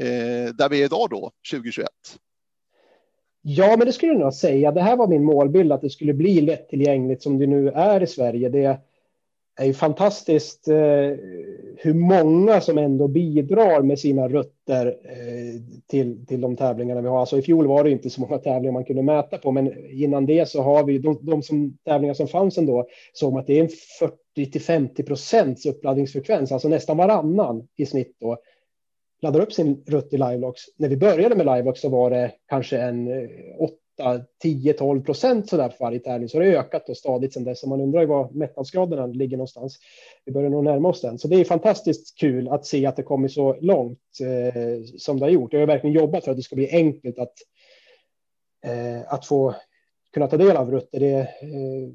eh, 0.01 0.53
där 0.53 0.69
vi 0.69 0.81
är 0.81 0.85
idag 0.85 1.07
då, 1.09 1.31
2021? 1.51 1.87
Ja, 3.41 3.75
men 3.77 3.87
det 3.87 3.93
skulle 3.93 4.11
jag 4.11 4.21
nog 4.21 4.33
säga. 4.33 4.71
Det 4.71 4.81
här 4.81 4.97
var 4.97 5.07
min 5.07 5.23
målbild, 5.23 5.71
att 5.71 5.81
det 5.81 5.89
skulle 5.89 6.13
bli 6.13 6.41
lättillgängligt 6.41 7.23
som 7.23 7.39
det 7.39 7.47
nu 7.47 7.69
är 7.69 8.03
i 8.03 8.07
Sverige. 8.07 8.49
Det 8.49 8.79
är 9.55 9.65
ju 9.65 9.73
fantastiskt 9.73 10.67
eh, 10.67 10.75
hur 11.77 11.93
många 11.93 12.61
som 12.61 12.77
ändå 12.77 13.07
bidrar 13.07 13.81
med 13.81 13.99
sina 13.99 14.27
rötter 14.27 14.87
eh, 14.87 15.61
till, 15.87 16.25
till 16.25 16.41
de 16.41 16.55
tävlingarna 16.55 17.01
vi 17.01 17.07
har. 17.07 17.19
Alltså 17.19 17.37
i 17.37 17.41
fjol 17.41 17.67
var 17.67 17.83
det 17.83 17.91
inte 17.91 18.09
så 18.09 18.21
många 18.21 18.37
tävlingar 18.37 18.73
man 18.73 18.85
kunde 18.85 19.03
mäta 19.03 19.37
på, 19.37 19.51
men 19.51 19.89
innan 19.89 20.25
det 20.25 20.49
så 20.49 20.61
har 20.61 20.83
vi 20.83 20.97
de, 20.97 21.19
de 21.21 21.43
som, 21.43 21.77
tävlingar 21.85 22.13
som 22.13 22.27
fanns 22.27 22.57
ändå 22.57 22.87
såg 23.13 23.39
att 23.39 23.47
det 23.47 23.59
är 23.59 23.63
en 23.63 23.69
40 23.99 24.51
till 24.51 24.61
50 24.61 25.03
procents 25.03 25.65
uppladdningsfrekvens, 25.65 26.51
alltså 26.51 26.67
nästan 26.67 26.97
varannan 26.97 27.67
i 27.75 27.85
snitt 27.85 28.15
då 28.19 28.37
laddar 29.21 29.39
upp 29.39 29.53
sin 29.53 29.83
rutt 29.87 30.13
i 30.13 30.17
Livelox. 30.17 30.61
När 30.77 30.89
vi 30.89 30.97
började 30.97 31.35
med 31.35 31.45
Livelox 31.45 31.81
så 31.81 31.89
var 31.89 32.09
det 32.09 32.31
kanske 32.47 32.77
en 32.77 33.07
8, 33.59 34.21
10, 34.41 34.73
12 34.73 35.01
procent 35.03 35.49
så 35.49 35.57
där 35.57 35.69
för 35.69 35.85
varje 35.85 35.99
tävling. 35.99 36.29
Så 36.29 36.39
det 36.39 36.45
har 36.45 36.53
ökat 36.53 36.89
och 36.89 36.97
stadigt 36.97 37.33
sedan 37.33 37.43
dess. 37.43 37.59
Så 37.59 37.69
man 37.69 37.81
undrar 37.81 38.01
ju 38.01 38.07
var 38.07 38.29
mättnadsgraderna 38.31 39.05
ligger 39.05 39.37
någonstans. 39.37 39.79
Vi 40.25 40.31
börjar 40.31 40.49
nog 40.49 40.63
närma 40.63 40.89
oss 40.89 41.01
den. 41.01 41.19
Så 41.19 41.27
det 41.27 41.35
är 41.35 41.43
fantastiskt 41.43 42.19
kul 42.19 42.47
att 42.47 42.65
se 42.65 42.85
att 42.85 42.95
det 42.95 43.03
kommer 43.03 43.27
så 43.27 43.57
långt 43.61 43.99
eh, 44.21 44.83
som 44.97 45.19
det 45.19 45.25
har 45.25 45.31
gjort. 45.31 45.53
Jag 45.53 45.59
har 45.59 45.67
verkligen 45.67 45.95
jobbat 45.95 46.23
för 46.23 46.31
att 46.31 46.37
det 46.37 46.43
ska 46.43 46.55
bli 46.55 46.69
enkelt 46.71 47.19
att, 47.19 47.33
eh, 48.65 49.13
att 49.13 49.25
få 49.25 49.55
kunna 50.13 50.27
ta 50.27 50.37
del 50.37 50.57
av 50.57 50.71
rutter. 50.71 50.99
Det, 50.99 51.19
eh, 51.19 51.89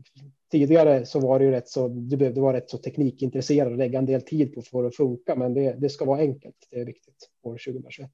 tidigare 0.51 1.07
så 1.07 1.20
var 1.20 1.38
det 1.38 1.44
ju 1.44 1.51
rätt 1.51 1.68
så, 1.68 1.88
du 1.88 2.16
behövde 2.16 2.40
vara 2.40 2.57
rätt 2.57 2.70
så 2.70 2.78
teknikintresserad 2.78 3.72
och 3.72 3.78
lägga 3.78 3.99
en 3.99 4.07
del 4.07 4.22
tid 4.22 4.55
på 4.55 4.62
för 4.62 4.84
att 4.84 4.97
funka, 4.97 5.36
men 5.36 5.55
det, 5.55 5.76
det 5.78 5.88
ska 5.88 6.05
vara 6.05 6.20
enkelt. 6.20 6.57
Det 6.70 6.80
är 6.80 6.84
viktigt 6.84 7.28
år 7.42 7.53
2021. 7.53 8.11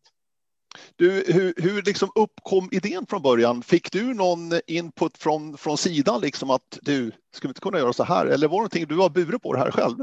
Du, 0.96 1.24
hur, 1.26 1.54
hur 1.56 1.82
liksom 1.82 2.08
uppkom 2.14 2.68
idén 2.72 3.06
från 3.06 3.22
början? 3.22 3.62
Fick 3.62 3.92
du 3.92 4.14
någon 4.14 4.52
input 4.66 5.18
från, 5.18 5.56
från 5.56 5.78
sidan, 5.78 6.20
liksom 6.20 6.50
att 6.50 6.78
du, 6.82 7.12
skulle 7.34 7.50
inte 7.50 7.60
kunna 7.60 7.78
göra 7.78 7.92
så 7.92 8.04
här? 8.04 8.26
Eller 8.26 8.48
var 8.48 8.56
det 8.56 8.60
någonting 8.60 8.86
du 8.88 8.96
har 8.96 9.10
burit 9.10 9.42
på 9.42 9.52
det 9.52 9.58
här 9.58 9.70
själv? 9.70 9.96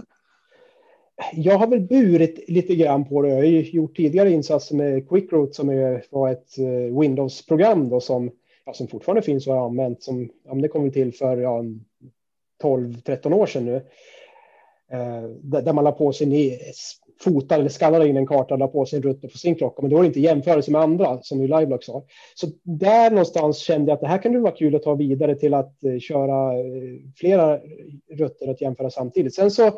Jag 1.34 1.58
har 1.58 1.68
väl 1.68 1.82
burit 1.82 2.50
lite 2.50 2.76
grann 2.76 3.06
på 3.06 3.22
det. 3.22 3.30
Jag 3.30 3.36
har 3.36 3.44
gjort 3.46 3.96
tidigare 3.96 4.32
insatser 4.32 4.76
med 4.76 5.10
QuickRoot 5.10 5.56
som 5.56 5.70
är, 5.70 6.04
var 6.10 6.30
ett 6.30 6.58
eh, 6.58 7.00
Windows-program 7.00 8.02
som, 8.02 8.32
ja, 8.66 8.74
som 8.74 8.88
fortfarande 8.88 9.22
finns 9.22 9.48
och 9.48 9.54
har 9.54 9.66
använt. 9.66 10.04
Som, 10.04 10.30
ja, 10.46 10.54
det 10.54 10.68
kom 10.68 10.92
till 10.92 11.14
för 11.14 11.38
ja, 11.38 11.64
12-13 12.64 13.34
år 13.34 13.46
sedan 13.46 13.66
nu. 13.66 13.76
Eh, 14.92 15.24
där 15.42 15.74
man 15.74 15.84
la 15.84 15.92
på 15.92 16.14
sig 16.14 16.60
fotar 17.22 17.60
eller 17.60 17.70
skannade 17.70 18.08
in 18.08 18.18
en 18.18 18.28
karta 18.28 18.54
och 18.54 18.60
la 18.60 18.68
på 18.68 18.86
sin 18.86 19.02
rutter 19.02 19.28
på 19.28 19.38
sin 19.38 19.56
klocka. 19.56 19.82
Men 19.82 19.92
då 19.92 19.96
var 19.96 20.04
det 20.04 20.08
inte 20.08 20.20
jämförelse 20.20 20.72
med 20.72 20.82
andra 20.82 21.22
som 21.22 21.42
ju 21.42 21.48
Livelock 21.48 21.84
sa. 21.84 22.04
Så 22.36 22.48
där 22.64 23.12
någonstans 23.12 23.58
kände 23.58 23.92
jag 23.92 23.96
att 23.96 24.02
det 24.02 24.08
här 24.08 24.22
kan 24.22 24.34
ju 24.34 24.40
vara 24.40 24.56
kul 24.56 24.76
att 24.76 24.84
ta 24.84 24.96
vidare 24.96 25.36
till 25.36 25.54
att 25.54 25.84
eh, 25.84 26.00
köra 26.00 26.60
eh, 26.60 26.64
flera 27.16 27.60
rutter 28.12 28.48
att 28.48 28.62
jämföra 28.62 28.90
samtidigt. 28.90 29.36
Sen 29.36 29.52
så 29.52 29.72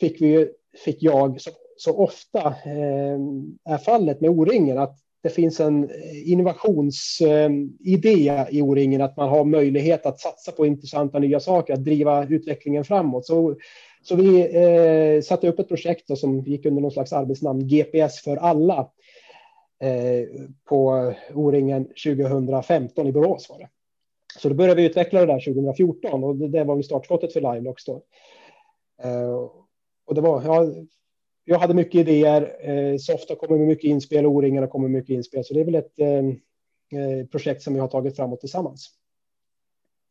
fick 0.00 0.20
vi 0.20 0.48
fick 0.84 1.02
jag 1.02 1.40
så, 1.40 1.50
så 1.76 1.96
ofta 1.96 2.40
eh, 2.46 3.18
är 3.64 3.78
fallet 3.78 4.20
med 4.20 4.30
O-ringen 4.30 4.78
att 4.78 4.98
det 5.22 5.30
finns 5.30 5.60
en 5.60 5.90
eh, 5.90 6.30
innovationsidé 6.32 8.28
eh, 8.28 8.46
i 8.50 8.62
O-ringen 8.62 9.02
att 9.02 9.16
man 9.16 9.28
har 9.28 9.44
möjlighet 9.44 10.06
att 10.06 10.20
satsa 10.20 10.52
på 10.52 10.66
intressanta 10.66 11.18
nya 11.18 11.40
saker, 11.40 11.74
att 11.74 11.84
driva 11.84 12.26
utvecklingen 12.26 12.84
framåt. 12.84 13.26
Så 13.26 13.56
så 14.02 14.16
vi 14.16 14.56
eh, 14.56 15.22
satte 15.22 15.48
upp 15.48 15.58
ett 15.58 15.68
projekt 15.68 16.08
då, 16.08 16.16
som 16.16 16.40
gick 16.40 16.66
under 16.66 16.82
någon 16.82 16.90
slags 16.90 17.12
arbetsnamn 17.12 17.68
GPS 17.68 18.20
för 18.20 18.36
alla 18.36 18.90
eh, 19.80 20.28
på 20.64 21.12
O-ringen 21.34 21.84
2015 21.84 23.06
i 23.06 23.12
Borås 23.12 23.50
var 23.50 23.58
det. 23.58 23.68
Så 24.38 24.48
då 24.48 24.54
började 24.54 24.80
vi 24.80 24.86
utveckla 24.86 25.20
det 25.20 25.26
där 25.26 25.54
2014 25.54 26.24
och 26.24 26.36
det, 26.36 26.48
det 26.48 26.64
var 26.64 26.82
startskottet 26.82 27.32
för 27.32 27.40
Livelocks 27.40 27.84
då. 27.84 28.02
Eh, 29.02 29.48
och 30.06 30.14
det 30.14 30.20
var, 30.20 30.42
ja, 30.42 30.66
jag 31.44 31.58
hade 31.58 31.74
mycket 31.74 31.94
idéer, 31.94 32.56
eh, 32.60 32.98
Softa 32.98 33.36
kommer 33.36 33.58
med 33.58 33.66
mycket 33.66 33.84
inspel, 33.84 34.26
O-ringarna 34.26 34.66
kommer 34.66 34.88
med 34.88 35.00
mycket 35.00 35.14
inspel, 35.14 35.44
så 35.44 35.54
det 35.54 35.60
är 35.60 35.64
väl 35.64 35.74
ett 35.74 35.98
eh, 35.98 36.08
eh, 37.00 37.26
projekt 37.30 37.62
som 37.62 37.74
vi 37.74 37.80
har 37.80 37.88
tagit 37.88 38.16
framåt 38.16 38.40
tillsammans. 38.40 38.90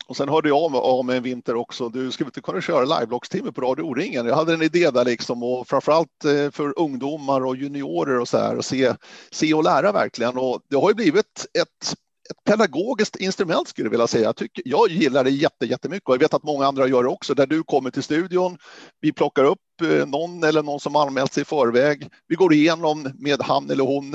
Och 0.08 0.18
sen 0.18 0.30
hörde 0.30 0.50
jag 0.50 0.76
av 0.76 1.06
mig 1.06 1.18
en 1.18 1.24
vinter 1.24 1.56
också. 1.56 1.90
Du 1.90 2.12
skulle 2.12 2.28
inte 2.28 2.42
kunna 2.42 2.62
köra 2.62 3.00
liveblockstimme 3.00 3.52
på 3.52 3.62
Radio 3.62 3.84
O-ringen. 3.84 4.26
Jag 4.26 4.36
hade 4.36 4.54
en 4.54 4.62
idé 4.62 4.92
där 4.92 5.06
liksom 5.06 5.44
och 5.44 5.68
framförallt 5.68 6.26
eh, 6.26 6.52
för 6.52 6.80
ungdomar 6.80 7.46
och 7.46 7.56
juniorer 7.56 8.20
och 8.20 8.28
så 8.28 8.38
här 8.38 8.58
och 8.58 8.66
se, 8.66 8.94
se 9.32 9.54
och 9.54 9.64
lära 9.64 9.92
verkligen. 9.92 10.38
Och 10.38 10.62
det 10.70 10.76
har 10.76 10.90
ju 10.90 10.96
blivit 10.96 11.46
ett 11.62 11.96
ett 12.32 12.44
pedagogiskt 12.44 13.16
instrument 13.16 13.68
skulle 13.68 13.86
jag 13.86 13.92
vilja 13.92 14.08
säga. 14.08 14.26
Jag, 14.26 14.36
tycker, 14.36 14.64
jag 14.66 14.90
gillar 14.90 15.24
det 15.24 15.30
jätte, 15.30 15.66
jättemycket 15.66 16.10
och 16.10 16.14
jag 16.14 16.20
vet 16.20 16.34
att 16.34 16.44
många 16.44 16.66
andra 16.66 16.88
gör 16.88 17.04
det 17.04 17.10
också. 17.10 17.34
Där 17.34 17.48
du 17.48 17.64
kommer 17.64 17.90
till 17.90 18.04
studion, 18.04 18.58
vi 19.02 19.14
plockar 19.14 19.44
upp 19.44 19.60
Eh, 19.84 20.08
någon 20.08 20.44
eller 20.44 20.64
någon 20.64 20.80
som 20.80 20.96
anmält 20.96 21.34
sig 21.34 21.42
i 21.42 21.46
förväg. 21.46 22.10
Vi 22.28 22.36
går 22.36 22.54
igenom 22.54 23.12
med 23.20 23.42
han 23.42 23.70
eller 23.70 23.84
hon 23.84 24.14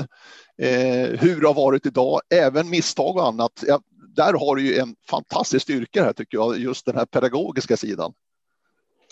eh, 0.61 1.19
hur 1.19 1.41
det 1.41 1.47
har 1.47 1.53
varit 1.53 1.85
idag, 1.85 2.21
även 2.29 2.69
misstag 2.69 3.15
och 3.15 3.27
annat. 3.27 3.63
Ja, 3.67 3.81
där 4.15 4.33
har 4.33 4.55
du 4.55 4.67
ju 4.67 4.77
en 4.77 4.95
fantastisk 5.09 5.63
styrka 5.63 6.03
här 6.03 6.13
tycker 6.13 6.37
jag, 6.37 6.59
just 6.59 6.85
den 6.85 6.95
här 6.95 7.05
pedagogiska 7.05 7.77
sidan. 7.77 8.13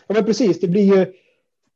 Ja, 0.08 0.14
men 0.14 0.26
precis, 0.26 0.60
det 0.60 0.68
blir 0.68 0.98
ju 0.98 1.14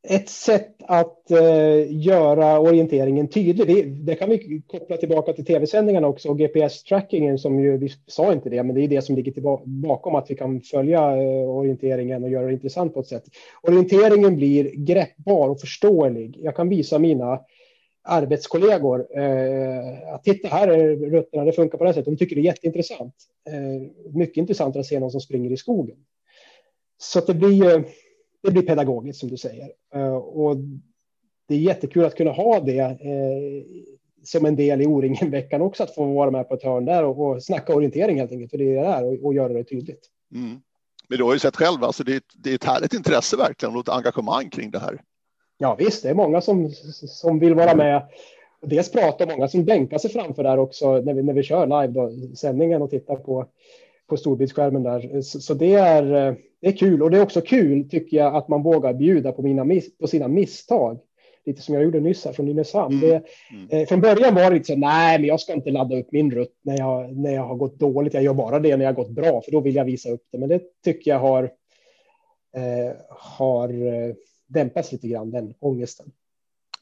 ett 0.07 0.29
sätt 0.29 0.75
att 0.79 1.31
eh, 1.31 2.01
göra 2.01 2.59
orienteringen 2.59 3.27
tydlig. 3.27 3.67
Det, 3.67 3.83
det, 3.83 4.15
kan 4.15 4.29
vi 4.29 4.61
koppla 4.67 4.97
tillbaka 4.97 5.33
till 5.33 5.45
tv-sändningarna 5.45 6.07
också 6.07 6.29
och 6.29 6.39
GPS-trackingen 6.39 7.37
som 7.37 7.59
ju, 7.59 7.77
vi 7.77 7.89
sa 8.07 8.33
inte 8.33 8.49
det, 8.49 8.63
men 8.63 8.75
det 8.75 8.81
är 8.81 8.87
det 8.87 9.01
som 9.01 9.15
ligger 9.15 9.31
tillbaka, 9.31 9.63
bakom 9.65 10.15
att 10.15 10.31
vi 10.31 10.35
kan 10.35 10.61
följa 10.61 10.99
eh, 10.99 11.49
orienteringen 11.49 12.23
och 12.23 12.29
göra 12.29 12.45
det 12.45 12.53
intressant 12.53 12.93
på 12.93 12.99
ett 12.99 13.07
sätt. 13.07 13.23
Orienteringen 13.61 14.35
blir 14.35 14.71
greppbar 14.75 15.49
och 15.49 15.59
förståelig. 15.59 16.37
Jag 16.41 16.55
kan 16.55 16.69
visa 16.69 16.99
mina 16.99 17.39
arbetskollegor. 18.03 19.07
Eh, 19.17 20.13
att 20.13 20.23
titta, 20.23 20.47
här 20.47 20.67
är 20.67 20.95
rutterna. 20.95 21.45
det 21.45 21.51
funkar 21.51 21.77
på 21.77 21.83
det 21.83 21.87
här 21.87 21.93
sättet. 21.93 22.05
De 22.05 22.17
tycker 22.17 22.35
det 22.35 22.41
är 22.41 22.43
jätteintressant. 22.43 23.15
Eh, 23.49 24.13
mycket 24.13 24.37
intressant 24.37 24.75
att 24.75 24.85
se 24.85 24.99
någon 24.99 25.11
som 25.11 25.21
springer 25.21 25.51
i 25.51 25.57
skogen. 25.57 25.97
Så 26.97 27.19
det 27.19 27.33
blir, 27.33 27.83
det 28.43 28.51
blir 28.51 28.61
pedagogiskt 28.61 29.19
som 29.19 29.29
du 29.29 29.37
säger. 29.37 29.71
Eh, 29.93 30.15
och 30.15 30.57
det 31.47 31.55
är 31.55 31.59
jättekul 31.59 32.05
att 32.05 32.15
kunna 32.15 32.31
ha 32.31 32.59
det 32.59 32.79
eh, 32.79 33.63
som 34.23 34.45
en 34.45 34.55
del 34.55 34.81
i 34.81 34.87
O-ringen-veckan 34.87 35.61
också, 35.61 35.83
att 35.83 35.95
få 35.95 36.05
vara 36.05 36.31
med 36.31 36.49
på 36.49 36.55
ett 36.55 36.63
hörn 36.63 36.85
där 36.85 37.03
och, 37.03 37.19
och 37.19 37.43
snacka 37.43 37.75
orientering 37.75 38.19
helt 38.19 38.31
enkelt, 38.31 38.51
för 38.51 38.57
det 38.57 38.75
är 38.77 38.81
det 38.81 38.87
är 38.87 39.05
och, 39.05 39.25
och 39.25 39.33
göra 39.33 39.53
det 39.53 39.63
tydligt. 39.63 40.09
Mm. 40.35 40.61
Men 41.07 41.17
du 41.17 41.23
har 41.23 41.33
ju 41.33 41.39
sett 41.39 41.55
själv, 41.55 41.83
alltså 41.83 42.03
det, 42.03 42.15
är, 42.15 42.21
det 42.35 42.51
är 42.51 42.55
ett 42.55 42.63
härligt 42.63 42.93
intresse 42.93 43.37
verkligen 43.37 43.75
och 43.75 43.81
ett 43.81 43.89
engagemang 43.89 44.49
kring 44.49 44.71
det 44.71 44.79
här. 44.79 45.01
Ja 45.57 45.75
visst, 45.75 46.03
det 46.03 46.09
är 46.09 46.13
många 46.13 46.41
som, 46.41 46.69
som 46.93 47.39
vill 47.39 47.55
vara 47.55 47.75
med. 47.75 48.07
Dels 48.61 48.91
pratar 48.91 49.27
många 49.27 49.47
som 49.47 49.65
bänkar 49.65 49.97
sig 49.97 50.11
framför 50.11 50.43
där 50.43 50.57
också 50.57 51.01
när 51.01 51.13
vi, 51.13 51.23
när 51.23 51.33
vi 51.33 51.43
kör 51.43 51.65
live 51.65 51.87
då, 51.87 52.35
sändningen 52.35 52.81
och 52.81 52.89
tittar 52.89 53.15
på, 53.15 53.45
på 54.09 54.17
storbildsskärmen 54.17 54.83
där. 54.83 55.21
Så, 55.21 55.53
det, 55.53 55.73
är, 55.73 56.03
det 56.61 56.67
är 56.67 56.71
kul 56.71 57.03
och 57.03 57.11
det 57.11 57.17
är 57.17 57.21
också 57.21 57.41
kul 57.41 57.89
tycker 57.89 58.17
jag 58.17 58.35
att 58.35 58.47
man 58.47 58.63
vågar 58.63 58.93
bjuda 58.93 59.31
på, 59.31 59.41
mina, 59.41 59.65
på 59.99 60.07
sina 60.07 60.27
misstag. 60.27 60.99
Lite 61.45 61.61
som 61.61 61.75
jag 61.75 61.83
gjorde 61.83 61.99
nyss 61.99 62.25
här 62.25 62.33
från 62.33 62.45
Nynäshamn. 62.45 62.97
Mm. 62.97 63.09
Det, 63.09 63.23
mm. 63.51 63.69
eh, 63.69 63.87
från 63.87 64.01
början 64.01 64.35
var 64.35 64.43
det 64.43 64.49
lite 64.49 64.65
så 64.65 64.75
nej, 64.75 65.19
men 65.19 65.27
jag 65.27 65.39
ska 65.39 65.53
inte 65.53 65.71
ladda 65.71 65.99
upp 65.99 66.11
min 66.11 66.31
rutt 66.31 66.59
när 66.61 66.77
jag, 66.77 67.17
när 67.17 67.33
jag 67.33 67.43
har 67.43 67.55
gått 67.55 67.79
dåligt. 67.79 68.13
Jag 68.13 68.23
gör 68.23 68.33
bara 68.33 68.59
det 68.59 68.77
när 68.77 68.85
jag 68.85 68.91
har 68.91 69.03
gått 69.03 69.11
bra, 69.11 69.41
för 69.41 69.51
då 69.51 69.59
vill 69.59 69.75
jag 69.75 69.85
visa 69.85 70.09
upp 70.09 70.23
det. 70.31 70.37
Men 70.37 70.49
det 70.49 70.61
tycker 70.83 71.11
jag 71.11 71.19
har, 71.19 71.43
eh, 72.55 72.95
har 73.09 73.69
eh, 73.69 74.13
dämpas 74.47 74.91
lite 74.91 75.07
grann, 75.07 75.31
den 75.31 75.53
ångesten. 75.59 76.11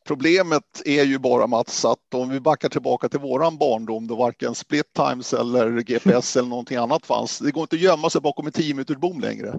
Problemet 0.08 0.64
är 0.86 1.04
ju 1.04 1.20
bara 1.20 1.48
Mats 1.48 1.86
att 1.86 2.14
om 2.14 2.30
vi 2.30 2.40
backar 2.40 2.70
tillbaka 2.70 3.10
till 3.10 3.20
våran 3.20 3.58
barndom 3.58 4.08
då 4.08 4.16
varken 4.16 4.56
split 4.56 4.94
times 4.94 5.34
eller 5.34 5.82
GPS 5.82 6.36
eller 6.36 6.50
någonting 6.50 6.78
annat 6.78 7.06
fanns. 7.06 7.40
Det 7.40 7.52
går 7.52 7.62
inte 7.62 7.76
att 7.76 7.82
gömma 7.82 8.10
sig 8.10 8.22
bakom 8.22 8.46
en 8.46 8.52
10 8.52 8.74
minuters 8.74 8.98
bom 8.98 9.20
längre. 9.20 9.54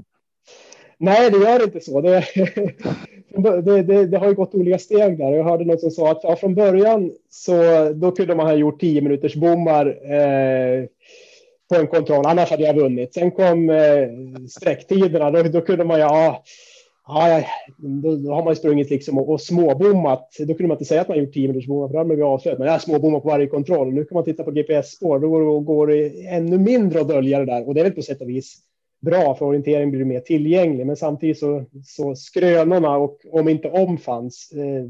Nej, 0.99 1.31
det 1.31 1.39
gör 1.39 1.65
inte 1.65 1.81
så. 1.81 2.01
Det, 2.01 2.25
det, 3.65 3.83
det, 3.83 4.07
det, 4.07 4.19
har 4.19 4.29
ju 4.29 4.35
gått 4.35 4.55
olika 4.55 4.79
steg 4.79 5.19
där. 5.19 5.33
Jag 5.33 5.45
hörde 5.45 5.65
någon 5.65 5.79
som 5.79 5.91
sa 5.91 6.11
att 6.11 6.21
ja, 6.23 6.37
från 6.37 6.55
början 6.55 7.13
så 7.31 7.53
då 7.95 8.11
kunde 8.11 8.35
man 8.35 8.47
ha 8.47 8.55
gjort 8.55 8.81
10 8.81 9.01
minuters 9.01 9.35
bommar 9.35 9.87
eh, 9.87 10.85
på 11.69 11.77
en 11.77 11.87
kontroll, 11.87 12.27
annars 12.27 12.51
hade 12.51 12.63
jag 12.63 12.75
vunnit. 12.75 13.15
Sen 13.15 13.31
kom 13.31 13.71
eh, 13.71 14.09
sträcktiderna, 14.49 15.31
då, 15.31 15.43
då 15.43 15.61
kunde 15.61 15.85
man 15.85 16.01
ja, 16.01 16.45
Ja, 17.11 17.45
då, 17.77 18.17
då, 18.17 18.33
har 18.33 18.45
man 18.45 18.57
sprungit 18.57 18.91
liksom 18.91 19.19
och, 19.19 19.29
och 19.29 19.41
småbommat. 19.41 20.37
Då 20.39 20.47
kunde 20.47 20.69
man 20.69 20.75
inte 20.75 20.85
säga 20.85 21.01
att 21.01 21.09
man 21.09 21.19
gjort 21.19 21.33
10 21.33 21.49
minuters 21.49 21.67
bommar, 21.67 21.89
för 21.89 21.93
då 21.93 21.99
hade 21.99 22.09
man 22.09 22.17
blivit 22.17 22.25
avslöjad. 22.25 22.59
Men 22.59 22.69
jag 22.69 22.83
småbommat 22.83 23.23
på 23.23 23.29
varje 23.29 23.47
kontroll. 23.47 23.93
Nu 23.93 24.05
kan 24.05 24.15
man 24.15 24.25
titta 24.25 24.45
på 24.45 24.51
GPS-spår. 24.51 25.19
Då 25.19 25.29
går, 25.29 25.61
går 25.61 25.87
det 25.87 26.27
ännu 26.27 26.59
mindre 26.59 27.01
att 27.01 27.09
dölja 27.09 27.39
det 27.39 27.45
där. 27.45 27.69
Och 27.69 27.75
det 27.75 27.81
är 27.81 27.85
väl 27.85 27.93
på 27.93 28.03
sätt 28.03 28.21
och 28.21 28.29
vis 28.29 28.59
bra, 29.01 29.35
för 29.35 29.47
orientering 29.47 29.91
blir 29.91 30.05
mer 30.05 30.21
tillgänglig. 30.21 30.87
Men 30.87 30.97
samtidigt 30.97 31.39
så, 31.39 31.65
så 31.85 32.15
skrönorna 32.15 32.97
och 32.97 33.19
om 33.31 33.49
inte 33.49 33.71
om 33.71 33.99
fanns 33.99 34.53
eh, 34.53 34.85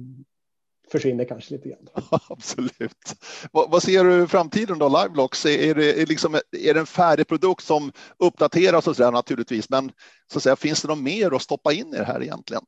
försvinner 0.91 1.25
kanske 1.25 1.55
lite 1.55 1.69
grann. 1.69 1.89
Absolut. 2.29 3.15
Vad, 3.53 3.71
vad, 3.71 3.83
ser 3.83 4.05
du 4.05 4.25
i 4.25 4.27
framtiden 4.27 4.79
då, 4.79 5.03
Livelocks? 5.03 5.47
Är 5.47 5.75
det, 5.75 6.03
är, 6.03 6.07
liksom, 6.07 6.35
är 6.35 6.75
det 6.75 6.81
en 6.81 6.87
färdig 6.87 7.29
produkt 7.29 7.65
som 7.65 7.93
uppdateras 8.19 8.87
och 8.87 8.97
så 8.97 9.03
där 9.03 9.13
naturligtvis, 9.13 9.71
men 9.71 9.91
så 10.33 10.39
att 10.39 10.43
säga, 10.43 10.57
finns 10.57 10.83
det 10.83 10.89
något 10.89 11.03
mer 11.03 11.35
att 11.35 11.43
stoppa 11.43 11.73
in 11.73 11.95
i 11.95 11.99
det 11.99 12.05
här 12.05 12.23
egentligen? 12.23 12.63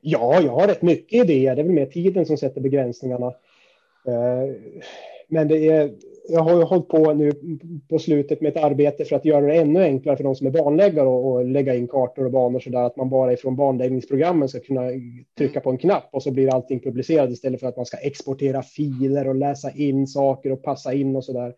Ja, 0.00 0.40
jag 0.40 0.52
har 0.52 0.66
rätt 0.66 0.82
mycket 0.82 1.24
idéer. 1.24 1.54
Det 1.54 1.62
är 1.62 1.64
väl 1.64 1.72
mer 1.72 1.86
tiden 1.86 2.26
som 2.26 2.36
sätter 2.36 2.60
begränsningarna. 2.60 3.32
Men 5.30 5.48
det 5.48 5.68
är, 5.68 5.90
jag 6.28 6.40
har 6.40 6.56
ju 6.56 6.62
hållit 6.62 6.88
på 6.88 7.14
nu 7.14 7.32
på 7.88 7.98
slutet 7.98 8.40
med 8.40 8.56
ett 8.56 8.64
arbete 8.64 9.04
för 9.04 9.16
att 9.16 9.24
göra 9.24 9.46
det 9.46 9.54
ännu 9.54 9.82
enklare 9.82 10.16
för 10.16 10.24
de 10.24 10.34
som 10.34 10.46
är 10.46 10.50
banläggare 10.50 11.06
och, 11.06 11.44
lägga 11.44 11.74
in 11.74 11.88
kartor 11.88 12.24
och 12.24 12.30
banor 12.30 12.60
så 12.60 12.70
där 12.70 12.82
att 12.82 12.96
man 12.96 13.10
bara 13.10 13.32
ifrån 13.32 13.56
banläggningsprogrammen 13.56 14.48
ska 14.48 14.60
kunna 14.60 14.82
trycka 15.38 15.60
på 15.60 15.70
en 15.70 15.78
knapp 15.78 16.08
och 16.12 16.22
så 16.22 16.30
blir 16.30 16.54
allting 16.54 16.80
publicerat 16.80 17.30
istället 17.30 17.60
för 17.60 17.66
att 17.66 17.76
man 17.76 17.86
ska 17.86 17.96
exportera 17.96 18.62
filer 18.62 19.28
och 19.28 19.34
läsa 19.34 19.70
in 19.70 20.06
saker 20.06 20.52
och 20.52 20.62
passa 20.62 20.92
in 20.92 21.16
och 21.16 21.24
så 21.24 21.32
där. 21.32 21.54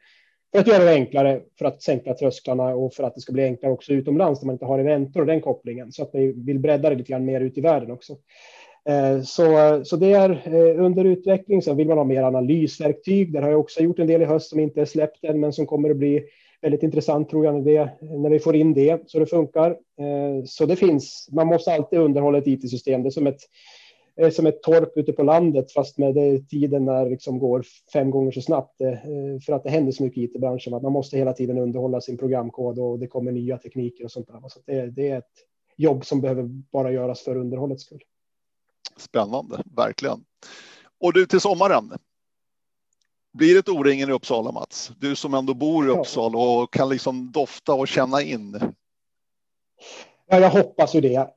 För 0.53 0.59
att 0.61 0.67
göra 0.67 0.85
det 0.85 0.93
enklare, 0.93 1.41
för 1.59 1.65
att 1.65 1.83
sänka 1.83 2.15
trösklarna 2.15 2.75
och 2.75 2.95
för 2.95 3.05
att 3.05 3.15
det 3.15 3.21
ska 3.21 3.33
bli 3.33 3.45
enklare 3.45 3.73
också 3.73 3.93
utomlands 3.93 4.41
där 4.41 4.47
man 4.47 4.55
inte 4.55 4.65
har 4.65 4.79
eventer 4.79 5.21
och 5.21 5.27
den 5.27 5.41
kopplingen 5.41 5.93
så 5.93 6.03
att 6.03 6.11
vi 6.13 6.33
vill 6.33 6.59
bredda 6.59 6.91
det 6.91 6.97
lite 6.97 7.13
grann 7.13 7.25
mer 7.25 7.41
ut 7.41 7.59
i 7.59 7.61
världen 7.61 7.91
också. 7.91 8.17
Eh, 8.89 9.23
så, 9.23 9.81
så 9.85 9.97
det 9.97 10.13
är 10.13 10.31
eh, 10.31 10.85
under 10.85 11.05
utveckling. 11.05 11.63
Sen 11.63 11.77
vill 11.77 11.89
man 11.89 11.99
ha 11.99 12.05
mer 12.05 12.23
analysverktyg. 12.23 13.33
Där 13.33 13.43
har 13.43 13.51
jag 13.51 13.61
också 13.61 13.81
gjort 13.81 13.99
en 13.99 14.07
del 14.07 14.23
i 14.23 14.25
höst 14.25 14.51
som 14.51 14.61
inte 14.61 14.81
är 14.81 14.85
släppt 14.85 15.25
än, 15.25 15.41
men 15.41 15.53
som 15.53 15.67
kommer 15.67 15.91
att 15.91 15.97
bli 15.97 16.25
väldigt 16.63 16.83
intressant 16.83 17.31
tror 17.31 17.45
jag 17.45 17.55
när, 17.55 17.63
det, 17.63 17.91
när 18.01 18.31
vi 18.31 18.39
får 18.39 18.57
in 18.57 18.75
det 18.75 19.03
så 19.07 19.19
det 19.19 19.27
funkar. 19.27 19.71
Eh, 19.71 20.45
så 20.45 20.67
det 20.67 20.77
finns. 20.77 21.29
Man 21.33 21.47
måste 21.47 21.73
alltid 21.75 21.99
underhålla 21.99 22.39
ett 22.39 22.47
IT-system. 22.47 23.03
Det 23.03 23.09
är 23.09 23.11
som 23.11 23.27
ett 23.27 23.41
som 24.33 24.47
ett 24.47 24.63
torp 24.63 24.97
ute 24.97 25.13
på 25.13 25.23
landet 25.23 25.73
fast 25.73 25.99
med 25.99 26.15
det, 26.15 26.49
tiden 26.49 26.85
när 26.85 27.11
liksom 27.11 27.39
går 27.39 27.65
fem 27.93 28.11
gånger 28.11 28.31
så 28.31 28.41
snabbt 28.41 28.77
för 29.47 29.53
att 29.53 29.65
det 29.65 29.71
händer 29.71 29.93
så 29.93 30.03
mycket 30.03 30.19
i 30.19 30.25
IT-branschen 30.25 30.75
att 30.75 30.83
man 30.83 30.93
måste 30.93 31.17
hela 31.17 31.33
tiden 31.33 31.59
underhålla 31.59 32.01
sin 32.01 32.19
programkod 32.19 32.79
och 32.79 32.99
det 32.99 33.07
kommer 33.07 33.33
nya 33.33 33.59
tekniker 33.59 34.05
och 34.05 34.11
sånt 34.11 34.29
där. 34.29 34.49
Så 34.49 34.61
det, 34.67 34.87
det 34.87 35.09
är 35.09 35.19
ett 35.19 35.33
jobb 35.77 36.05
som 36.05 36.21
behöver 36.21 36.43
bara 36.73 36.93
göras 36.93 37.21
för 37.21 37.37
underhållets 37.37 37.83
skull. 37.83 38.03
Spännande, 38.97 39.63
verkligen. 39.77 40.25
Och 41.01 41.13
du 41.13 41.27
till 41.27 41.41
sommaren. 41.41 41.93
Blir 43.33 43.55
det 43.55 43.69
O-ringen 43.69 44.09
i 44.09 44.13
Uppsala, 44.13 44.53
Mats? 44.53 44.93
Du 44.99 45.17
som 45.17 45.35
ändå 45.35 45.55
bor 45.55 45.87
i 45.87 45.91
Uppsala 45.91 46.39
och 46.39 46.73
kan 46.73 46.89
liksom 46.89 47.33
dofta 47.33 47.75
och 47.75 47.89
känna 47.89 48.23
in. 48.23 48.61
Ja, 50.29 50.41
jag 50.41 50.51
hoppas 50.51 50.95
ju 50.95 51.01
det 51.01 51.29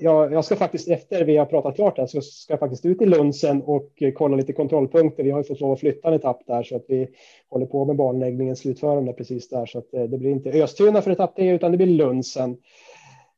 jag, 0.00 0.32
jag, 0.32 0.44
ska 0.44 0.56
faktiskt 0.56 0.88
efter 0.88 1.24
vi 1.24 1.36
har 1.36 1.46
pratat 1.46 1.74
klart 1.74 1.98
här 1.98 2.06
så 2.06 2.22
ska 2.22 2.52
jag 2.52 2.60
faktiskt 2.60 2.86
ut 2.86 3.02
i 3.02 3.06
Lunsen 3.06 3.62
och 3.62 4.02
kolla 4.14 4.36
lite 4.36 4.52
kontrollpunkter. 4.52 5.24
Vi 5.24 5.30
har 5.30 5.38
ju 5.38 5.44
fått 5.44 5.60
lov 5.60 5.72
att 5.72 5.80
flytta 5.80 6.08
en 6.08 6.14
etapp 6.14 6.46
där 6.46 6.62
så 6.62 6.76
att 6.76 6.84
vi 6.88 7.08
håller 7.48 7.66
på 7.66 7.84
med 7.84 7.96
banläggningens 7.96 8.58
slutförande 8.58 9.12
precis 9.12 9.48
där 9.48 9.66
så 9.66 9.78
att 9.78 9.94
eh, 9.94 10.02
det 10.02 10.18
blir 10.18 10.30
inte 10.30 10.50
Östuna 10.50 11.02
för 11.02 11.10
etapp 11.10 11.36
tre 11.36 11.50
utan 11.50 11.70
det 11.70 11.76
blir 11.76 11.86
Lunsen. 11.86 12.56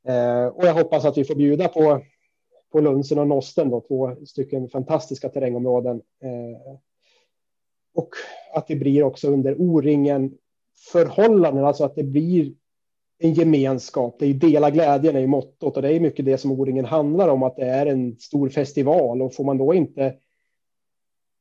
Eh, 0.08 0.46
och 0.46 0.64
jag 0.64 0.74
hoppas 0.74 1.04
att 1.04 1.18
vi 1.18 1.24
får 1.24 1.34
bjuda 1.34 1.68
på 1.68 2.00
på 2.72 2.80
Lunsen 2.80 3.18
och 3.18 3.28
Nosten 3.28 3.70
då, 3.70 3.80
två 3.80 4.16
stycken 4.26 4.68
fantastiska 4.68 5.28
terrängområden. 5.28 5.96
Eh, 6.22 6.76
och 7.94 8.08
att 8.54 8.66
det 8.66 8.76
blir 8.76 9.02
också 9.02 9.28
under 9.28 9.54
O-ringen 9.60 10.34
förhållanden, 10.92 11.64
alltså 11.64 11.84
att 11.84 11.94
det 11.94 12.04
blir 12.04 12.52
en 13.18 13.32
gemenskap. 13.32 14.16
Det 14.18 14.26
är 14.26 14.34
dela 14.34 14.70
glädjen 14.70 15.16
är 15.16 15.20
ju 15.20 15.26
mottot 15.26 15.76
och 15.76 15.82
det 15.82 15.92
är 15.92 16.00
mycket 16.00 16.24
det 16.24 16.38
som 16.38 16.52
O-ringen 16.52 16.84
handlar 16.84 17.28
om, 17.28 17.42
att 17.42 17.56
det 17.56 17.66
är 17.66 17.86
en 17.86 18.16
stor 18.18 18.48
festival 18.48 19.22
och 19.22 19.34
får 19.34 19.44
man 19.44 19.58
då 19.58 19.74
inte 19.74 20.14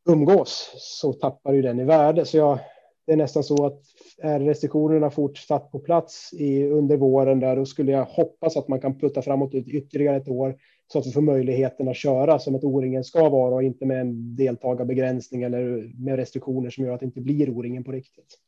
umgås 0.10 0.72
så 0.78 1.14
tappar 1.14 1.54
ju 1.54 1.62
den 1.62 1.80
i 1.80 1.84
värde. 1.84 2.26
Så 2.26 2.38
jag, 2.38 2.60
det 3.06 3.14
är 3.14 3.18
nästan 3.18 3.44
så 3.44 3.66
att 3.66 3.82
är 4.18 4.40
restriktionerna 4.40 5.10
fortsatt 5.10 5.72
på 5.72 5.80
plats 5.80 6.34
i, 6.34 6.64
under 6.64 6.98
våren 6.98 7.40
där, 7.40 7.56
då 7.56 7.66
skulle 7.66 7.92
jag 7.92 8.06
hoppas 8.06 8.58
att 8.58 8.68
man 8.68 8.82
kan 8.82 9.00
putta 9.00 9.22
framåt 9.22 9.54
ytterligare 9.54 10.18
ett 10.18 10.28
år 10.28 10.56
så 10.88 11.00
att 11.00 11.08
vi 11.08 11.12
får 11.12 11.22
möjligheten 11.22 11.88
att 11.88 11.96
köra 11.98 12.40
som 12.40 12.56
ett 12.56 12.64
O-ringen 12.64 13.04
ska 13.04 13.30
vara 13.30 13.56
och 13.56 13.64
inte 13.64 13.86
med 13.86 14.02
en 14.02 14.36
deltagarbegränsning 14.36 15.44
eller 15.44 15.92
med 15.98 16.16
restriktioner 16.16 16.70
som 16.70 16.86
gör 16.86 16.94
att 16.94 17.00
det 17.00 17.06
inte 17.06 17.22
blir 17.22 17.50
O-ringen 17.50 17.84
på 17.84 17.92
riktigt. 17.92 18.40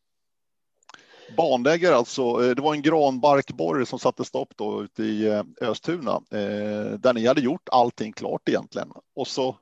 Banläggare 1.38 1.96
alltså. 1.96 2.22
Eh, 2.22 2.56
det 2.56 2.62
var 2.62 2.74
en 2.74 2.82
granbarkborre 2.82 3.86
som 3.86 4.00
satte 4.00 4.26
stopp 4.26 4.54
då 4.56 4.84
ute 4.84 5.04
i 5.04 5.28
eh, 5.28 5.44
Östuna 5.62 6.12
eh, 6.32 7.00
där 7.00 7.14
ni 7.14 7.28
hade 7.28 7.42
gjort 7.42 7.70
allting 7.72 8.14
klart 8.14 8.50
egentligen 8.50 8.92
och 9.16 9.28
så 9.28 9.56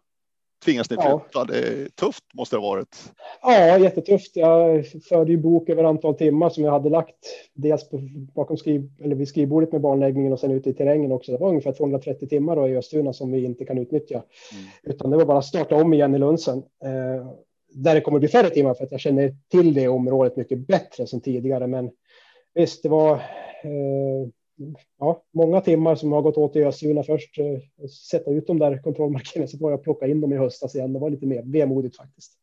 tvingas 0.66 0.90
ni 0.90 0.96
flytta. 0.96 1.22
Ja. 1.34 1.44
Det 1.44 1.58
är 1.58 1.90
tufft 1.90 2.24
måste 2.34 2.56
det 2.56 2.60
ha 2.60 2.70
varit. 2.70 3.14
Ja, 3.42 3.78
jättetufft. 3.78 4.36
Jag 4.36 4.86
förde 5.10 5.32
ju 5.32 5.38
bok 5.38 5.70
över 5.70 5.84
antal 5.84 6.16
timmar 6.16 6.50
som 6.50 6.64
jag 6.64 6.72
hade 6.72 6.90
lagt 6.90 7.16
dels 7.54 7.90
på, 7.90 8.00
bakom 8.36 8.58
skriv, 8.58 8.90
eller 9.00 9.16
vid 9.16 9.28
skrivbordet 9.28 9.72
med 9.72 9.82
banläggningen 9.82 10.34
och 10.34 10.40
sen 10.40 10.52
ute 10.52 10.70
i 10.70 10.74
terrängen 10.74 11.12
också. 11.12 11.32
Det 11.32 11.38
var 11.38 11.50
ungefär 11.50 11.72
230 11.72 12.28
timmar 12.28 12.56
då 12.56 12.68
i 12.68 12.78
Östuna 12.78 13.14
som 13.14 13.32
vi 13.32 13.46
inte 13.46 13.66
kan 13.66 13.78
utnyttja, 13.78 14.16
mm. 14.16 14.66
utan 14.84 15.12
det 15.12 15.18
var 15.18 15.26
bara 15.26 15.38
att 15.38 15.46
starta 15.46 15.76
om 15.76 15.94
igen 15.94 16.16
i 16.16 16.20
Lunsen. 16.20 16.58
Eh, 16.58 17.28
där 17.70 17.96
det 17.96 18.02
kommer 18.02 18.20
bli 18.20 18.28
färre 18.28 18.50
timmar 18.50 18.74
för 18.74 18.84
att 18.84 18.92
jag 18.92 19.00
känner 19.00 19.36
till 19.52 19.74
det 19.74 19.88
området 19.88 20.38
mycket 20.38 20.68
bättre 20.68 21.08
som 21.08 21.22
tidigare. 21.22 21.68
Men 21.68 21.92
visst, 22.54 22.84
det 22.84 22.90
var 22.90 23.14
eh, 23.64 24.30
ja, 25.00 25.24
många 25.34 25.62
timmar 25.62 25.96
som 25.96 26.12
har 26.12 26.22
gått 26.22 26.38
åt 26.38 26.56
i 26.56 26.64
Ösuna 26.64 27.04
först. 27.04 27.40
Eh, 27.40 27.88
sätta 27.90 28.32
ut 28.32 28.48
de 28.48 28.60
där 28.60 28.82
kontrollmarkerna 28.84 29.48
så 29.48 29.58
får 29.58 29.72
jag 29.72 29.84
plocka 29.84 30.08
in 30.08 30.22
dem 30.22 30.34
i 30.34 30.38
höstas 30.38 30.76
igen. 30.76 30.94
Det 30.94 31.00
var 31.00 31.10
lite 31.10 31.26
mer 31.26 31.44
vemodigt 31.46 31.98
faktiskt. 31.98 32.34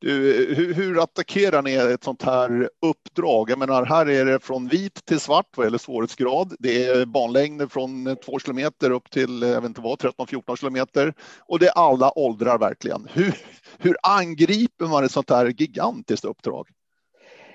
Du, 0.00 0.54
hur, 0.56 0.74
hur, 0.74 1.02
attackerar 1.02 1.62
ni 1.62 1.74
ett 1.74 2.04
sånt 2.04 2.22
här 2.22 2.70
uppdrag? 2.86 3.50
Jag 3.50 3.58
menar, 3.58 3.84
här 3.84 4.08
är 4.08 4.24
det 4.24 4.40
från 4.40 4.68
vit 4.68 5.04
till 5.04 5.20
svart 5.20 5.56
vad 5.56 5.66
gäller 5.66 5.78
svårighetsgrad. 5.78 6.56
Det 6.58 6.84
är 6.84 7.06
banlängder 7.06 7.66
från 7.66 8.16
2 8.24 8.38
kilometer 8.38 8.90
upp 8.90 9.10
till 9.10 9.42
jag 9.42 9.60
vet 9.60 9.64
inte 9.64 9.80
vad, 9.80 9.98
13-14 9.98 10.56
kilometer 10.56 11.14
och 11.40 11.58
det 11.58 11.66
är 11.66 11.72
alla 11.72 12.18
åldrar 12.18 12.58
verkligen. 12.58 13.08
Hur, 13.12 13.34
hur 13.78 13.96
angriper 14.02 14.86
man 14.86 15.04
ett 15.04 15.10
sånt 15.10 15.30
här 15.30 15.46
gigantiskt 15.46 16.24
uppdrag? 16.24 16.68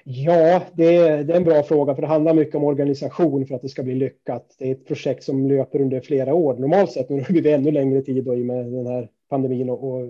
Ja, 0.05 0.63
det 0.73 0.95
är, 0.95 1.23
det 1.23 1.33
är, 1.33 1.37
en 1.37 1.43
bra 1.43 1.63
fråga, 1.63 1.95
för 1.95 2.01
det 2.01 2.07
handlar 2.07 2.33
mycket 2.33 2.55
om 2.55 2.63
organisation 2.63 3.47
för 3.47 3.55
att 3.55 3.61
det 3.61 3.69
ska 3.69 3.83
bli 3.83 3.95
lyckat. 3.95 4.55
Det 4.59 4.67
är 4.67 4.71
ett 4.71 4.87
projekt 4.87 5.23
som 5.23 5.47
löper 5.47 5.81
under 5.81 6.01
flera 6.01 6.33
år. 6.33 6.53
Normalt 6.53 6.91
sett, 6.91 7.09
nu 7.09 7.21
har 7.21 7.41
det 7.41 7.51
ännu 7.51 7.71
längre 7.71 8.01
tid 8.01 8.23
då, 8.23 8.35
i 8.35 8.43
med 8.43 8.65
den 8.65 8.87
här 8.87 9.09
pandemin 9.29 9.69
och, 9.69 9.83
och 9.83 10.09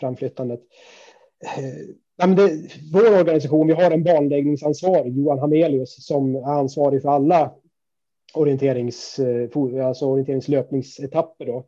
framflyttandet. 0.00 0.60
Eh, 2.18 2.28
det, 2.28 2.50
vår 2.92 3.18
organisation, 3.18 3.66
vi 3.66 3.72
har 3.72 3.90
en 3.90 4.04
banläggningsansvarig, 4.04 5.18
Johan 5.18 5.38
Hamelius, 5.38 6.06
som 6.06 6.36
är 6.36 6.58
ansvarig 6.58 7.02
för 7.02 7.08
alla 7.08 7.52
orienterings, 8.34 9.18
eh, 9.18 9.86
alltså 9.86 10.06
orienteringslöpningsetapper. 10.06 11.46
Då. 11.46 11.66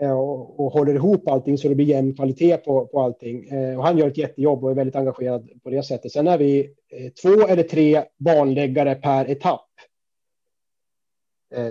Eh, 0.00 0.18
och, 0.18 0.60
och 0.60 0.72
håller 0.72 0.94
ihop 0.94 1.28
allting 1.28 1.58
så 1.58 1.68
det 1.68 1.74
blir 1.74 1.86
jämn 1.86 2.14
kvalitet 2.14 2.56
på, 2.56 2.86
på 2.86 3.00
allting. 3.00 3.48
Eh, 3.48 3.78
och 3.78 3.84
han 3.84 3.98
gör 3.98 4.08
ett 4.08 4.18
jättejobb 4.18 4.64
och 4.64 4.70
är 4.70 4.74
väldigt 4.74 4.96
engagerad 4.96 5.48
på 5.62 5.70
det 5.70 5.82
sättet. 5.82 6.12
Sen 6.12 6.28
är 6.28 6.38
vi 6.38 6.60
eh, 6.90 7.10
två 7.22 7.46
eller 7.48 7.62
tre 7.62 8.02
banläggare 8.18 8.94
per 8.94 9.30
etapp 9.30 9.66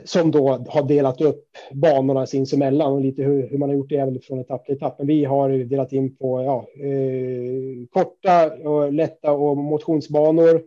som 0.03 0.31
då 0.31 0.65
har 0.69 0.83
delat 0.87 1.21
upp 1.21 1.45
banorna 1.71 2.25
sinsemellan 2.25 2.93
och 2.93 3.01
lite 3.01 3.23
hur, 3.23 3.49
hur 3.49 3.57
man 3.57 3.69
har 3.69 3.75
gjort 3.75 3.89
det 3.89 3.95
även 3.95 4.19
från 4.21 4.39
etapp 4.39 4.65
till 4.65 4.75
etapp. 4.75 4.97
Men 4.97 5.07
vi 5.07 5.25
har 5.25 5.49
delat 5.49 5.93
in 5.93 6.15
på 6.15 6.43
ja, 6.43 6.67
eh, 6.85 7.87
korta 7.89 8.51
och 8.69 8.93
lätta 8.93 9.31
och 9.31 9.57
motionsbanor 9.57 10.61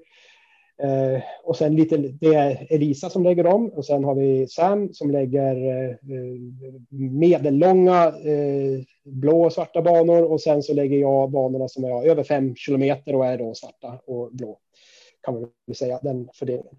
Eh, 0.83 1.23
och 1.45 1.57
sen 1.57 1.77
lite, 1.77 1.97
det 1.97 2.35
är 2.35 2.67
Elisa 2.71 3.11
som 3.11 3.23
lägger 3.23 3.45
dem 3.45 3.69
och 3.69 3.85
sen 3.85 4.05
har 4.05 4.15
vi 4.15 4.47
Sam 4.49 4.93
som 4.93 5.11
lägger 5.11 5.57
eh, 5.57 5.91
eh, 5.91 6.41
medellånga 7.11 8.07
eh, 8.07 8.83
blå 9.05 9.45
och 9.45 9.53
svarta 9.53 9.83
banor 9.83 10.23
och 10.23 10.41
sen 10.41 10.63
så 10.63 10.75
lägger 10.75 10.99
jag 10.99 11.31
banorna 11.31 11.69
som 11.69 11.85
är 11.85 12.09
över 12.11 12.23
fem 12.23 12.55
kilometer 12.57 13.15
och 13.15 13.27
är 13.27 13.39
då 13.39 13.55
svarta 13.55 13.99
och 14.07 14.33
blå. 14.33 14.59
Kan 15.23 15.35
man 15.35 15.49
väl 15.67 15.77
säga 15.77 15.99
den 16.03 16.29
fördelningen. 16.35 16.77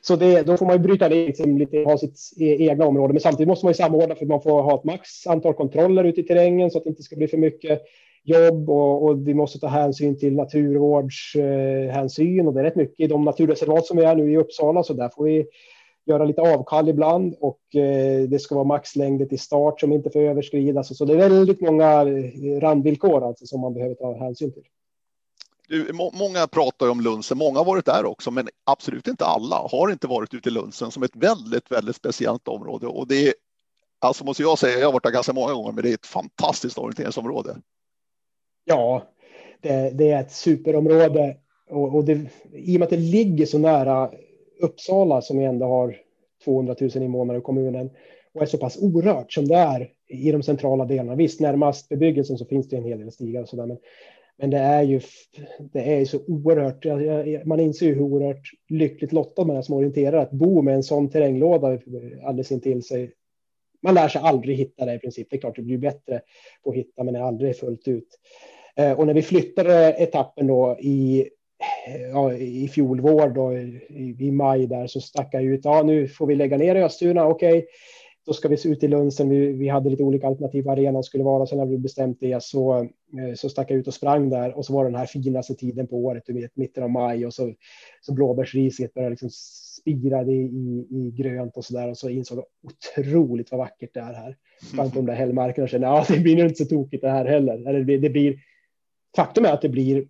Så 0.00 0.16
det, 0.16 0.42
då 0.42 0.56
får 0.56 0.66
man 0.66 0.76
ju 0.76 0.82
bryta 0.82 1.08
ner 1.08 1.26
liksom 1.26 1.58
lite, 1.58 1.78
ha 1.78 1.98
sitt 1.98 2.18
e-, 2.40 2.64
egna 2.64 2.86
område, 2.86 3.12
men 3.12 3.20
samtidigt 3.20 3.48
måste 3.48 3.66
man 3.66 3.70
ju 3.70 3.74
samordna 3.74 4.14
för 4.14 4.26
man 4.26 4.42
får 4.42 4.62
ha 4.62 4.78
ett 4.78 4.84
max 4.84 5.26
antal 5.26 5.54
kontroller 5.54 6.04
ute 6.04 6.20
i 6.20 6.24
terrängen 6.24 6.70
så 6.70 6.78
att 6.78 6.84
det 6.84 6.90
inte 6.90 7.02
ska 7.02 7.16
bli 7.16 7.28
för 7.28 7.36
mycket 7.36 7.82
jobb 8.28 8.70
och, 8.70 9.04
och 9.04 9.28
vi 9.28 9.34
måste 9.34 9.58
ta 9.58 9.66
hänsyn 9.66 10.18
till 10.18 10.34
naturvårdshänsyn 10.34 12.40
eh, 12.40 12.46
och 12.46 12.54
det 12.54 12.60
är 12.60 12.64
rätt 12.64 12.76
mycket 12.76 13.00
i 13.00 13.06
de 13.06 13.24
naturreservat 13.24 13.86
som 13.86 13.96
vi 13.96 14.04
är 14.04 14.14
nu 14.14 14.32
i 14.32 14.36
Uppsala 14.36 14.82
så 14.82 14.92
där 14.92 15.08
får 15.08 15.24
vi 15.24 15.46
göra 16.08 16.24
lite 16.24 16.42
avkall 16.42 16.88
ibland 16.88 17.34
och 17.40 17.60
eh, 17.74 18.28
det 18.28 18.38
ska 18.38 18.54
vara 18.54 18.64
maxlängder 18.64 19.26
till 19.26 19.40
start 19.40 19.80
som 19.80 19.92
inte 19.92 20.10
får 20.10 20.20
överskridas. 20.20 20.98
Så 20.98 21.04
det 21.04 21.12
är 21.12 21.16
väldigt 21.16 21.60
många 21.60 22.02
eh, 22.02 22.60
randvillkor 22.60 23.26
alltså 23.26 23.46
som 23.46 23.60
man 23.60 23.74
behöver 23.74 23.94
ta 23.94 24.18
hänsyn 24.18 24.52
till. 24.52 24.64
Du, 25.68 25.92
må, 25.92 26.10
många 26.14 26.46
pratar 26.46 26.90
om 26.90 27.00
Lunsen, 27.00 27.38
många 27.38 27.58
har 27.58 27.64
varit 27.64 27.84
där 27.84 28.04
också, 28.04 28.30
men 28.30 28.48
absolut 28.64 29.08
inte 29.08 29.24
alla 29.24 29.56
har 29.56 29.90
inte 29.90 30.06
varit 30.06 30.34
ute 30.34 30.48
i 30.48 30.52
Lunsen 30.52 30.90
som 30.90 31.02
ett 31.02 31.16
väldigt, 31.16 31.70
väldigt 31.70 31.96
speciellt 31.96 32.48
område. 32.48 32.86
Och 32.86 33.08
det 33.08 33.28
är, 33.28 33.34
alltså 33.98 34.24
måste 34.24 34.42
jag 34.42 34.58
säga, 34.58 34.78
jag 34.78 34.86
har 34.86 34.92
varit 34.92 35.02
där 35.02 35.10
ganska 35.10 35.32
många 35.32 35.52
gånger, 35.52 35.72
men 35.72 35.82
det 35.82 35.90
är 35.90 35.94
ett 35.94 36.06
fantastiskt 36.06 36.78
orienteringsområde. 36.78 37.56
Ja, 38.68 39.02
det, 39.60 39.90
det 39.98 40.10
är 40.10 40.20
ett 40.20 40.32
superområde 40.32 41.36
och, 41.70 41.94
och 41.94 42.04
det, 42.04 42.20
i 42.52 42.76
och 42.76 42.80
med 42.80 42.82
att 42.82 42.90
det 42.90 42.96
ligger 42.96 43.46
så 43.46 43.58
nära 43.58 44.10
Uppsala 44.60 45.22
som 45.22 45.38
ändå 45.38 45.66
har 45.66 45.96
200 46.44 46.74
000 46.80 46.90
invånare 46.96 47.38
i 47.38 47.40
kommunen 47.40 47.90
och 48.34 48.42
är 48.42 48.46
så 48.46 48.58
pass 48.58 48.78
orört 48.82 49.32
som 49.32 49.48
det 49.48 49.54
är 49.54 49.90
i 50.08 50.32
de 50.32 50.42
centrala 50.42 50.84
delarna. 50.84 51.14
Visst, 51.14 51.40
närmast 51.40 51.88
bebyggelsen 51.88 52.38
så 52.38 52.44
finns 52.44 52.68
det 52.68 52.76
en 52.76 52.84
hel 52.84 52.98
del 52.98 53.12
stigar 53.12 53.42
och 53.42 53.48
så 53.48 53.56
där, 53.56 53.66
men, 53.66 53.78
men 54.36 54.50
det 54.50 54.58
är 54.58 54.82
ju 54.82 55.00
det 55.72 55.94
är 55.94 56.04
så 56.04 56.18
oerhört. 56.26 56.84
Man 57.46 57.60
inser 57.60 57.86
ju 57.86 57.94
hur 57.94 58.02
oerhört 58.02 58.50
lyckligt 58.68 59.12
lottad 59.12 59.44
man 59.44 59.56
är 59.56 59.62
som 59.62 59.74
orienterar 59.74 60.18
att 60.18 60.30
bo 60.30 60.62
med 60.62 60.74
en 60.74 60.82
sån 60.82 61.10
terränglåda 61.10 61.78
alldeles 62.24 62.52
intill 62.52 62.82
sig. 62.82 63.12
Man 63.82 63.94
lär 63.94 64.08
sig 64.08 64.20
aldrig 64.24 64.56
hitta 64.56 64.84
det 64.84 64.94
i 64.94 64.98
princip. 64.98 65.26
Det 65.30 65.36
är 65.36 65.40
klart 65.40 65.56
det 65.56 65.62
blir 65.62 65.78
bättre 65.78 66.20
på 66.64 66.70
att 66.70 66.76
hitta, 66.76 67.04
men 67.04 67.16
är 67.16 67.20
aldrig 67.20 67.56
fullt 67.56 67.88
ut. 67.88 68.08
Eh, 68.78 68.92
och 68.92 69.06
när 69.06 69.14
vi 69.14 69.22
flyttade 69.22 69.94
etappen 69.98 70.46
då 70.46 70.76
i, 70.80 71.28
ja, 72.12 72.32
i 72.32 72.68
fjol 72.68 73.00
vår 73.00 73.28
då, 73.28 73.52
i, 73.52 74.16
i, 74.18 74.30
maj 74.30 74.66
där 74.66 74.86
så 74.86 75.00
stack 75.00 75.34
jag 75.34 75.44
ut. 75.44 75.60
Ja, 75.64 75.82
nu 75.82 76.08
får 76.08 76.26
vi 76.26 76.34
lägga 76.34 76.56
ner 76.56 76.74
i 76.74 76.82
Östuna. 76.82 77.26
Okej, 77.26 77.66
då 78.26 78.32
ska 78.32 78.48
vi 78.48 78.68
ut 78.68 78.82
i 78.82 78.88
Lunsen. 78.88 79.28
Vi, 79.28 79.52
vi 79.52 79.68
hade 79.68 79.90
lite 79.90 80.02
olika 80.02 80.26
alternativ 80.26 80.64
vad 80.64 80.78
arenan 80.78 81.02
skulle 81.02 81.24
vara. 81.24 81.46
Sen 81.46 81.58
när 81.58 81.66
vi 81.66 81.78
bestämt 81.78 82.18
det 82.20 82.42
så, 82.42 82.78
eh, 82.80 83.34
så 83.34 83.48
stack 83.48 83.70
jag 83.70 83.78
ut 83.78 83.86
och 83.86 83.94
sprang 83.94 84.30
där 84.30 84.56
och 84.56 84.64
så 84.64 84.72
var 84.72 84.84
den 84.84 84.94
här 84.94 85.06
finaste 85.06 85.54
tiden 85.54 85.86
på 85.86 85.96
året, 85.96 86.22
du 86.26 86.32
vet, 86.32 86.56
mitten 86.56 86.82
av 86.82 86.90
maj 86.90 87.26
och 87.26 87.34
så, 87.34 87.54
så 88.00 88.12
blåbärsriset 88.12 88.94
började 88.94 89.10
liksom 89.10 89.30
spirade 89.80 90.32
i, 90.32 90.86
i 90.90 91.12
grönt 91.16 91.56
och 91.56 91.64
så 91.64 91.74
där. 91.74 91.90
Och 91.90 91.98
så 91.98 92.08
insåg 92.08 92.38
jag 92.38 92.46
otroligt 92.62 93.50
vad 93.50 93.58
vackert 93.58 93.90
det 93.94 94.00
är 94.00 94.12
här. 94.12 94.36
Fram 94.76 94.90
på 94.90 94.96
de 94.98 95.06
där 95.06 95.14
hällmarkerna 95.14 95.62
och 95.62 95.68
kände 95.68 95.86
ja, 95.86 96.04
det 96.08 96.20
blir 96.20 96.36
nog 96.36 96.44
inte 96.44 96.64
så 96.64 96.64
tokigt 96.64 97.02
det 97.02 97.10
här 97.10 97.24
heller. 97.24 97.68
Eller 97.68 97.80
det, 97.80 97.98
det 97.98 98.10
blir, 98.10 98.38
faktum 99.16 99.44
är 99.44 99.52
att 99.52 99.62
det 99.62 99.68
blir 99.68 100.04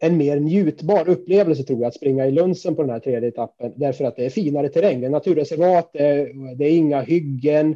en 0.00 0.16
mer 0.16 0.40
njutbar 0.40 1.08
upplevelse 1.08 1.62
tror 1.62 1.80
jag 1.80 1.88
att 1.88 1.94
springa 1.94 2.26
i 2.26 2.30
Lunsen 2.30 2.76
på 2.76 2.82
den 2.82 2.90
här 2.90 3.00
tredje 3.00 3.28
etappen 3.28 3.72
därför 3.76 4.04
att 4.04 4.16
det 4.16 4.24
är 4.24 4.30
finare 4.30 4.68
terräng. 4.68 5.00
Det 5.00 5.06
är 5.06 5.10
naturreservat, 5.10 5.90
det 5.92 6.06
är, 6.06 6.54
det 6.54 6.64
är 6.64 6.76
inga 6.76 7.00
hyggen, 7.00 7.70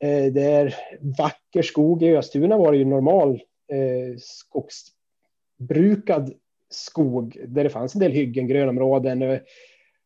eh, 0.00 0.32
det 0.32 0.42
är 0.42 0.74
vacker 1.18 1.62
skog. 1.62 2.02
I 2.02 2.16
Östuna 2.16 2.58
var 2.58 2.72
det 2.72 2.78
ju 2.78 2.84
normal 2.84 3.40
eh, 3.72 4.16
skogsbrukad 4.18 6.32
skog 6.70 7.40
där 7.46 7.64
det 7.64 7.70
fanns 7.70 7.94
en 7.94 8.00
del 8.00 8.12
hyggen, 8.12 8.46
grönområden 8.46 9.22
eh, 9.22 9.38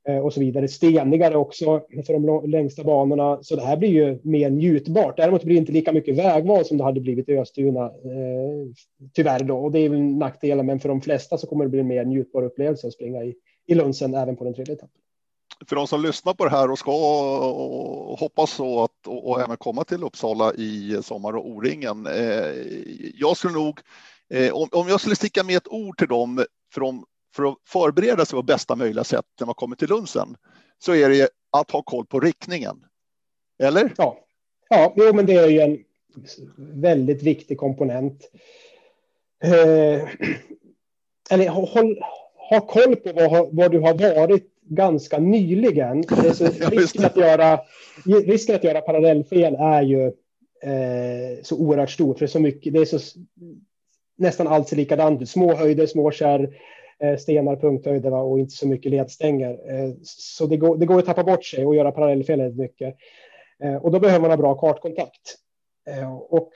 Eh, 0.09 0.19
och 0.19 0.33
så 0.33 0.41
vidare. 0.41 0.69
Stenigare 0.69 1.37
också 1.37 1.81
för 2.07 2.13
de 2.13 2.51
längsta 2.51 2.85
banorna. 2.85 3.39
Så 3.43 3.57
det 3.57 3.63
här 3.63 3.77
blir 3.77 3.89
ju 3.89 4.19
mer 4.23 4.51
njutbart. 4.51 5.17
Däremot 5.17 5.45
blir 5.45 5.55
det 5.55 5.59
inte 5.59 5.73
lika 5.73 5.93
mycket 5.93 6.17
vägval 6.17 6.65
som 6.65 6.79
det 6.79 6.85
hade 6.85 7.01
blivit 7.01 7.29
i 7.29 7.39
Östuna. 7.39 7.85
Eh, 7.85 8.69
tyvärr 9.15 9.45
då. 9.45 9.59
Och 9.59 9.73
det 9.73 9.79
är 9.79 9.89
väl 9.89 10.01
nackdelen. 10.01 10.67
Men 10.67 10.81
för 10.81 10.89
de 10.89 11.01
flesta 11.01 11.39
så 11.39 11.47
kommer 11.47 11.65
det 11.65 11.71
bli 11.71 11.81
en 11.81 11.87
mer 11.87 12.05
njutbar 12.05 12.43
upplevelse 12.43 12.87
att 12.87 12.93
springa 12.93 13.25
i, 13.25 13.35
i 13.67 13.75
Lunsen 13.75 14.15
även 14.15 14.37
på 14.37 14.45
den 14.45 14.55
tredje 14.55 14.75
etappen. 14.75 15.01
För 15.69 15.77
de 15.77 15.87
som 15.87 16.03
lyssnar 16.03 16.35
på 16.35 16.45
det 16.45 16.51
här 16.51 16.71
och 16.71 16.79
ska 16.79 16.93
och 18.11 18.19
hoppas 18.19 18.51
så 18.51 18.85
att 18.85 19.07
och, 19.07 19.31
och 19.31 19.41
även 19.41 19.57
komma 19.57 19.85
till 19.85 20.05
Uppsala 20.05 20.53
i 20.55 20.99
sommar 21.03 21.37
och 21.37 21.49
O-ringen. 21.49 22.07
Eh, 22.07 22.67
jag 23.15 23.37
skulle 23.37 23.55
nog 23.55 23.81
Eh, 24.35 24.53
om, 24.53 24.69
om 24.73 24.89
jag 24.89 25.01
skulle 25.01 25.17
sticka 25.17 25.45
med 25.45 25.57
ett 25.57 25.69
ord 25.69 25.99
till 25.99 26.09
dem 26.09 26.45
för, 26.75 26.81
för 27.39 27.49
att 27.49 27.57
förbereda 27.67 28.25
sig 28.25 28.37
på 28.37 28.43
bästa 28.43 28.77
möjliga 28.77 29.05
sätt 29.05 29.25
när 29.41 29.47
man 29.47 29.55
kommer 29.55 29.77
till 29.77 29.89
lunchen 29.89 30.37
så 30.79 30.95
är 30.95 31.09
det 31.09 31.29
att 31.51 31.71
ha 31.71 31.83
koll 31.83 32.07
på 32.07 32.21
riktningen. 32.21 32.85
Eller? 33.63 33.93
Ja, 33.97 34.19
ja 34.69 34.95
jo, 34.97 35.13
men 35.15 35.27
det 35.27 35.35
är 35.35 35.49
ju 35.49 35.61
en 35.61 35.79
väldigt 36.81 37.23
viktig 37.23 37.59
komponent. 37.59 38.31
Eh, 39.45 40.09
eller 41.31 41.49
håll, 41.49 41.99
ha 42.51 42.61
koll 42.61 42.97
på 42.97 43.13
vad, 43.13 43.49
vad 43.53 43.71
du 43.71 43.81
har 43.81 43.95
varit 43.95 44.53
ganska 44.63 45.19
nyligen. 45.19 46.03
Det 46.23 46.35
så, 46.35 46.47
risken, 46.71 47.05
att 47.05 47.17
göra, 47.17 47.61
risken 48.05 48.55
att 48.55 48.65
göra 48.65 48.81
parallellfel 48.81 49.55
är 49.55 49.83
ju 49.83 50.07
eh, 50.63 51.43
så 51.43 51.57
oerhört 51.57 51.91
stor. 51.91 52.15
För 52.15 52.21
det 52.21 52.27
är 52.27 52.27
så 52.27 52.41
mycket, 52.41 52.73
det 52.73 52.81
är 52.81 52.99
så 52.99 52.99
nästan 54.17 54.47
allt 54.47 54.69
ser 54.69 54.77
likadant 54.77 55.23
ut. 55.23 55.31
Små 55.31 55.55
höjder, 55.55 55.87
små 55.87 56.11
kärr, 56.11 56.55
Eh, 57.03 57.17
stenar, 57.17 57.57
punkthöjder 57.57 58.13
och 58.13 58.39
inte 58.39 58.55
så 58.55 58.69
mycket 58.69 58.93
ledstänger. 58.93 59.51
Eh, 59.51 59.95
så 60.03 60.47
det 60.47 60.57
går, 60.57 60.77
det 60.77 60.87
går 60.87 60.99
att 60.99 61.07
tappa 61.07 61.25
bort 61.25 61.45
sig 61.45 61.67
och 61.67 61.75
göra 61.75 61.93
parallellfel 61.93 62.39
väldigt 62.39 62.59
mycket. 62.59 62.97
Eh, 63.65 63.77
och 63.77 63.93
då 63.93 64.01
behöver 64.01 64.21
man 64.21 64.31
ha 64.31 64.37
bra 64.37 64.55
kartkontakt. 64.55 65.35
Och 66.29 66.53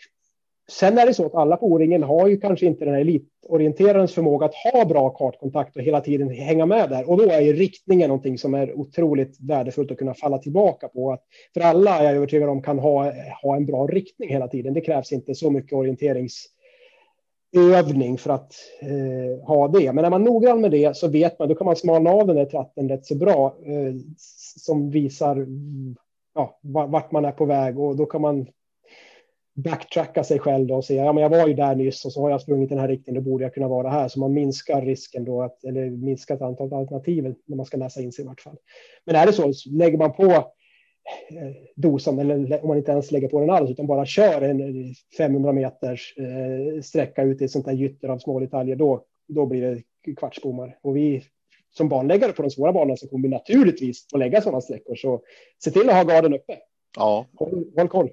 sen 0.70 0.98
är 0.98 1.06
det 1.06 1.14
så 1.14 1.26
att 1.26 1.34
alla 1.34 1.56
på 1.56 1.66
O-ringen 1.66 2.02
har 2.02 2.28
ju 2.28 2.36
kanske 2.40 2.66
inte 2.66 2.84
den 2.84 2.94
här 2.94 3.00
elitorienterarens 3.00 4.14
förmåga 4.14 4.46
att 4.46 4.54
ha 4.54 4.84
bra 4.84 5.10
kartkontakt 5.10 5.76
och 5.76 5.82
hela 5.82 6.00
tiden 6.00 6.30
hänga 6.30 6.66
med 6.66 6.90
där. 6.90 7.10
Och 7.10 7.16
då 7.16 7.30
är 7.30 7.40
ju 7.40 7.52
riktningen 7.52 8.08
någonting 8.08 8.38
som 8.38 8.54
är 8.54 8.78
otroligt 8.78 9.36
värdefullt 9.40 9.90
att 9.90 9.98
kunna 9.98 10.14
falla 10.14 10.38
tillbaka 10.38 10.88
på. 10.88 11.12
Att 11.12 11.22
för 11.54 11.60
alla 11.60 11.98
är 11.98 12.04
jag 12.04 12.14
övertygad 12.14 12.48
om 12.48 12.62
kan 12.62 12.78
ha, 12.78 13.12
ha 13.42 13.56
en 13.56 13.66
bra 13.66 13.86
riktning 13.86 14.28
hela 14.28 14.48
tiden. 14.48 14.74
Det 14.74 14.80
krävs 14.80 15.12
inte 15.12 15.34
så 15.34 15.50
mycket 15.50 15.72
orienterings 15.72 16.46
övning 17.52 18.18
för 18.18 18.30
att 18.30 18.54
eh, 18.80 19.46
ha 19.46 19.68
det. 19.68 19.92
Men 19.92 20.04
är 20.04 20.10
man 20.10 20.24
noggrann 20.24 20.60
med 20.60 20.70
det 20.70 20.96
så 20.96 21.08
vet 21.08 21.38
man, 21.38 21.48
då 21.48 21.54
kan 21.54 21.64
man 21.64 21.76
smalna 21.76 22.10
av 22.10 22.26
den 22.26 22.36
där 22.36 22.44
tratten 22.44 22.88
rätt 22.88 23.06
så 23.06 23.14
bra 23.14 23.56
eh, 23.64 23.94
som 24.56 24.90
visar 24.90 25.46
ja, 26.34 26.58
vart 26.62 27.12
man 27.12 27.24
är 27.24 27.32
på 27.32 27.44
väg 27.44 27.78
och 27.78 27.96
då 27.96 28.06
kan 28.06 28.20
man 28.20 28.46
backtracka 29.54 30.24
sig 30.24 30.38
själv 30.38 30.72
och 30.72 30.84
säga 30.84 31.04
ja, 31.04 31.12
men 31.12 31.22
jag 31.22 31.30
var 31.30 31.48
ju 31.48 31.54
där 31.54 31.74
nyss 31.74 32.04
och 32.04 32.12
så 32.12 32.20
har 32.20 32.30
jag 32.30 32.40
sprungit 32.40 32.68
den 32.68 32.78
här 32.78 32.88
riktningen, 32.88 33.24
då 33.24 33.30
borde 33.30 33.44
jag 33.44 33.54
kunna 33.54 33.68
vara 33.68 33.90
här. 33.90 34.08
Så 34.08 34.20
man 34.20 34.32
minskar 34.32 34.82
risken 34.82 35.24
då, 35.24 35.42
att, 35.42 35.64
eller 35.64 35.90
minskar 35.90 36.42
antalet 36.42 36.72
alternativ 36.72 37.34
när 37.46 37.56
man 37.56 37.66
ska 37.66 37.76
läsa 37.76 38.00
in 38.00 38.12
sig 38.12 38.24
i 38.24 38.28
vart 38.28 38.40
fall. 38.40 38.56
Men 39.04 39.16
är 39.16 39.26
det 39.26 39.32
så, 39.32 39.52
lägger 39.70 39.98
man 39.98 40.12
på 40.12 40.44
dosan, 41.74 42.18
eller 42.18 42.62
om 42.62 42.68
man 42.68 42.78
inte 42.78 42.92
ens 42.92 43.10
lägger 43.10 43.28
på 43.28 43.40
den 43.40 43.50
alls, 43.50 43.70
utan 43.70 43.86
bara 43.86 44.06
kör 44.06 44.42
en 44.42 44.94
500 45.16 45.52
meters 45.52 46.14
eh, 46.16 46.82
sträcka 46.82 47.22
ut 47.22 47.42
i 47.42 47.44
ett 47.44 47.50
sånt 47.50 47.66
här 47.66 47.72
gytter 47.72 48.08
av 48.08 48.18
små 48.18 48.40
detaljer, 48.40 48.76
då, 48.76 49.04
då 49.28 49.46
blir 49.46 49.62
det 49.62 50.14
kvartsbommar. 50.14 50.78
Och 50.82 50.96
vi 50.96 51.24
som 51.70 51.88
banläggare 51.88 52.32
på 52.32 52.42
de 52.42 52.50
svåra 52.50 52.72
banorna 52.72 52.96
så 52.96 53.08
kommer 53.08 53.22
vi 53.22 53.34
naturligtvis 53.34 54.06
att 54.12 54.18
lägga 54.18 54.42
sådana 54.42 54.60
sträckor. 54.60 54.96
Så 54.96 55.22
se 55.64 55.70
till 55.70 55.90
att 55.90 55.96
ha 55.96 56.02
garden 56.02 56.34
uppe. 56.34 56.58
Ja. 56.96 57.26
Håll, 57.34 57.64
håll 57.76 57.88
koll. 57.88 58.10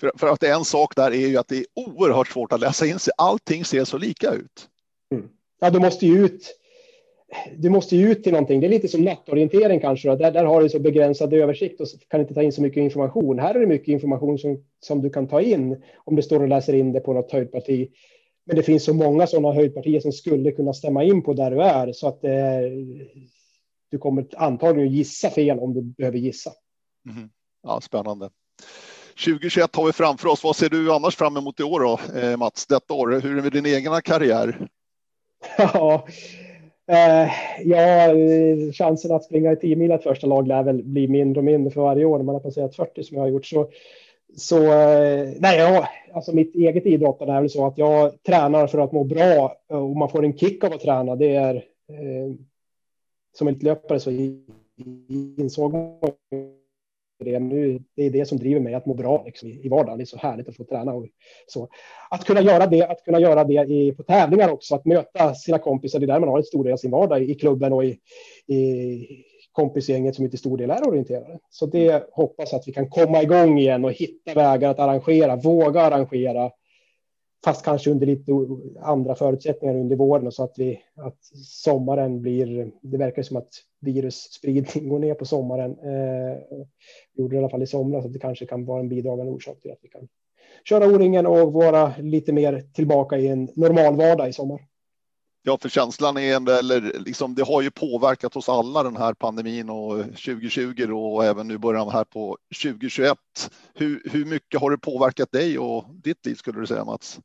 För, 0.00 0.12
för 0.16 0.26
att 0.26 0.42
en 0.42 0.64
sak 0.64 0.96
där 0.96 1.10
är 1.10 1.28
ju 1.28 1.36
att 1.36 1.48
det 1.48 1.56
är 1.56 1.66
oerhört 1.74 2.28
svårt 2.28 2.52
att 2.52 2.60
läsa 2.60 2.86
in 2.86 2.98
sig. 2.98 3.12
Allting 3.18 3.64
ser 3.64 3.84
så 3.84 3.98
lika 3.98 4.30
ut. 4.30 4.68
Mm. 5.14 5.28
Ja, 5.60 5.70
du 5.70 5.78
måste 5.78 6.06
ju 6.06 6.24
ut 6.24 6.56
du 7.56 7.70
måste 7.70 7.96
ju 7.96 8.12
ut 8.12 8.22
till 8.22 8.32
någonting. 8.32 8.60
Det 8.60 8.66
är 8.66 8.70
lite 8.70 8.88
som 8.88 9.04
nattorientering 9.04 9.80
kanske. 9.80 10.16
Där, 10.16 10.32
där 10.32 10.44
har 10.44 10.62
du 10.62 10.68
så 10.68 10.78
begränsad 10.78 11.34
översikt 11.34 11.80
och 11.80 11.86
kan 12.08 12.20
inte 12.20 12.34
ta 12.34 12.42
in 12.42 12.52
så 12.52 12.62
mycket 12.62 12.80
information. 12.80 13.38
Här 13.38 13.54
är 13.54 13.60
det 13.60 13.66
mycket 13.66 13.88
information 13.88 14.38
som, 14.38 14.64
som 14.80 15.02
du 15.02 15.10
kan 15.10 15.28
ta 15.28 15.40
in 15.40 15.82
om 16.04 16.16
du 16.16 16.22
står 16.22 16.42
och 16.42 16.48
läser 16.48 16.72
in 16.72 16.92
det 16.92 17.00
på 17.00 17.12
något 17.12 17.32
höjdparti. 17.32 17.88
Men 18.46 18.56
det 18.56 18.62
finns 18.62 18.84
så 18.84 18.94
många 18.94 19.26
sådana 19.26 19.54
höjdpartier 19.54 20.00
som 20.00 20.12
skulle 20.12 20.52
kunna 20.52 20.72
stämma 20.72 21.04
in 21.04 21.22
på 21.22 21.34
där 21.34 21.50
du 21.50 21.62
är 21.62 21.92
så 21.92 22.08
att 22.08 22.24
eh, 22.24 22.30
du 23.90 23.98
kommer 23.98 24.26
antagligen 24.36 24.92
gissa 24.92 25.30
fel 25.30 25.58
om 25.58 25.74
du 25.74 25.82
behöver 25.82 26.18
gissa. 26.18 26.50
Mm. 27.10 27.28
Ja, 27.62 27.80
spännande. 27.80 28.30
2021 29.24 29.76
har 29.76 29.86
vi 29.86 29.92
framför 29.92 30.28
oss. 30.28 30.44
Vad 30.44 30.56
ser 30.56 30.68
du 30.68 30.92
annars 30.92 31.16
fram 31.16 31.36
emot 31.36 31.60
i 31.60 31.62
år 31.62 31.80
då, 31.80 32.20
eh, 32.20 32.36
Mats? 32.36 32.66
Detta 32.66 32.94
år? 32.94 33.20
Hur 33.20 33.32
är 33.32 33.36
det 33.36 33.42
med 33.42 33.52
din 33.52 33.66
egen 33.66 34.02
karriär? 34.02 34.68
Ja, 35.58 36.06
Eh, 36.88 37.30
ja, 37.64 38.14
eh, 38.14 38.72
chansen 38.72 39.12
att 39.12 39.24
springa 39.24 39.52
i 39.52 39.56
10 39.56 39.76
mil 39.76 39.98
första 39.98 40.26
lag 40.26 40.48
lär 40.48 40.62
väl 40.62 40.82
bli 40.82 41.08
mindre 41.08 41.40
och 41.40 41.44
mindre 41.44 41.70
för 41.70 41.80
varje 41.80 42.04
år 42.04 42.18
när 42.18 42.24
man 42.24 42.34
har 42.34 42.42
passerat 42.42 42.76
40 42.76 43.04
som 43.04 43.16
jag 43.16 43.24
har 43.24 43.28
gjort. 43.28 43.46
Så, 43.46 43.70
så 44.36 44.56
eh, 44.56 45.28
nej, 45.38 45.58
ja, 45.58 45.88
alltså 46.14 46.34
mitt 46.34 46.54
eget 46.54 46.86
idrottande 46.86 47.34
är 47.34 47.40
väl 47.40 47.50
så 47.50 47.66
att 47.66 47.78
jag 47.78 48.22
tränar 48.22 48.66
för 48.66 48.78
att 48.78 48.92
må 48.92 49.04
bra 49.04 49.56
och 49.68 49.96
man 49.96 50.08
får 50.08 50.24
en 50.24 50.38
kick 50.38 50.64
av 50.64 50.72
att 50.72 50.80
träna. 50.80 51.16
Det 51.16 51.34
är 51.34 51.54
eh, 51.88 52.34
som 53.38 53.48
löpare 53.48 54.00
så 54.00 54.10
insåg 55.38 55.72
man 55.72 55.98
det. 57.24 57.38
Nu, 57.38 57.82
det 57.96 58.02
är 58.02 58.10
det 58.10 58.26
som 58.26 58.38
driver 58.38 58.60
mig 58.60 58.74
att 58.74 58.86
må 58.86 58.94
bra 58.94 59.22
liksom, 59.26 59.48
i 59.48 59.68
vardagen. 59.68 59.98
Det 59.98 60.04
är 60.04 60.06
så 60.06 60.16
härligt 60.16 60.48
att 60.48 60.56
få 60.56 60.64
träna. 60.64 60.92
Och 60.92 61.06
så. 61.46 61.68
Att 62.10 62.24
kunna 62.24 62.40
göra 62.40 62.66
det, 62.66 62.82
att 62.82 63.04
kunna 63.04 63.20
göra 63.20 63.44
det 63.44 63.64
i, 63.64 63.92
på 63.92 64.02
tävlingar 64.02 64.52
också, 64.52 64.74
att 64.74 64.84
möta 64.84 65.34
sina 65.34 65.58
kompisar. 65.58 65.98
Det 65.98 66.04
är 66.04 66.06
där 66.06 66.20
man 66.20 66.28
har 66.28 66.38
en 66.38 66.44
stor 66.44 66.64
del 66.64 66.72
av 66.72 66.76
sin 66.76 66.90
vardag 66.90 67.22
i 67.22 67.34
klubben 67.34 67.72
och 67.72 67.84
i, 67.84 67.98
i 68.54 69.06
kompisgänget 69.52 70.14
som 70.14 70.30
till 70.30 70.38
stor 70.38 70.58
del 70.58 70.70
är 70.70 70.88
orienterade. 70.88 71.38
Så 71.50 71.66
det 71.66 72.08
hoppas 72.12 72.54
att 72.54 72.68
vi 72.68 72.72
kan 72.72 72.88
komma 72.88 73.22
igång 73.22 73.58
igen 73.58 73.84
och 73.84 73.92
hitta 73.92 74.34
vägar 74.34 74.70
att 74.70 74.78
arrangera, 74.78 75.36
våga 75.36 75.80
arrangera 75.80 76.50
fast 77.44 77.64
kanske 77.64 77.90
under 77.90 78.06
lite 78.06 78.32
andra 78.82 79.14
förutsättningar 79.14 79.76
under 79.76 79.96
våren 79.96 80.26
och 80.26 80.34
så 80.34 80.44
att 80.44 80.54
vi 80.56 80.80
att 80.96 81.24
sommaren 81.44 82.22
blir. 82.22 82.70
Det 82.82 82.96
verkar 82.96 83.22
som 83.22 83.36
att 83.36 83.48
virusspridning 83.86 84.88
går 84.88 84.98
ner 84.98 85.14
på 85.14 85.24
sommaren. 85.24 85.70
Eh, 85.70 86.38
gjorde 87.14 87.34
det 87.34 87.36
i 87.36 87.38
alla 87.38 87.50
fall 87.50 87.62
i 87.62 87.66
somras 87.66 88.04
att 88.04 88.12
det 88.12 88.18
kanske 88.18 88.46
kan 88.46 88.64
vara 88.64 88.80
en 88.80 88.88
bidragande 88.88 89.32
orsak 89.32 89.60
till 89.60 89.72
att 89.72 89.78
vi 89.82 89.88
kan 89.88 90.08
köra 90.64 90.86
O-ringen 90.86 91.26
och 91.26 91.52
vara 91.52 91.92
lite 91.98 92.32
mer 92.32 92.64
tillbaka 92.74 93.18
i 93.18 93.26
en 93.26 93.48
normal 93.54 93.96
vardag 93.96 94.28
i 94.28 94.32
sommar. 94.32 94.60
Ja, 95.48 95.58
för 95.58 95.68
känslan 95.68 96.16
är 96.16 96.58
eller 96.58 96.98
liksom, 96.98 97.34
det 97.34 97.42
har 97.42 97.62
ju 97.62 97.70
påverkat 97.70 98.36
oss 98.36 98.48
alla 98.48 98.82
den 98.82 98.96
här 98.96 99.14
pandemin 99.14 99.70
och 99.70 100.02
2020 100.02 100.92
och 100.92 101.24
även 101.24 101.48
nu 101.48 101.58
början 101.58 101.88
här 101.88 102.04
på 102.04 102.38
2021. 102.62 103.18
Hur, 103.74 104.02
hur 104.12 104.24
mycket 104.24 104.60
har 104.60 104.70
det 104.70 104.78
påverkat 104.78 105.32
dig 105.32 105.58
och 105.58 105.84
ditt 106.04 106.26
liv 106.26 106.34
skulle 106.34 106.60
du 106.60 106.66
säga 106.66 106.84
Mats? 106.84 107.20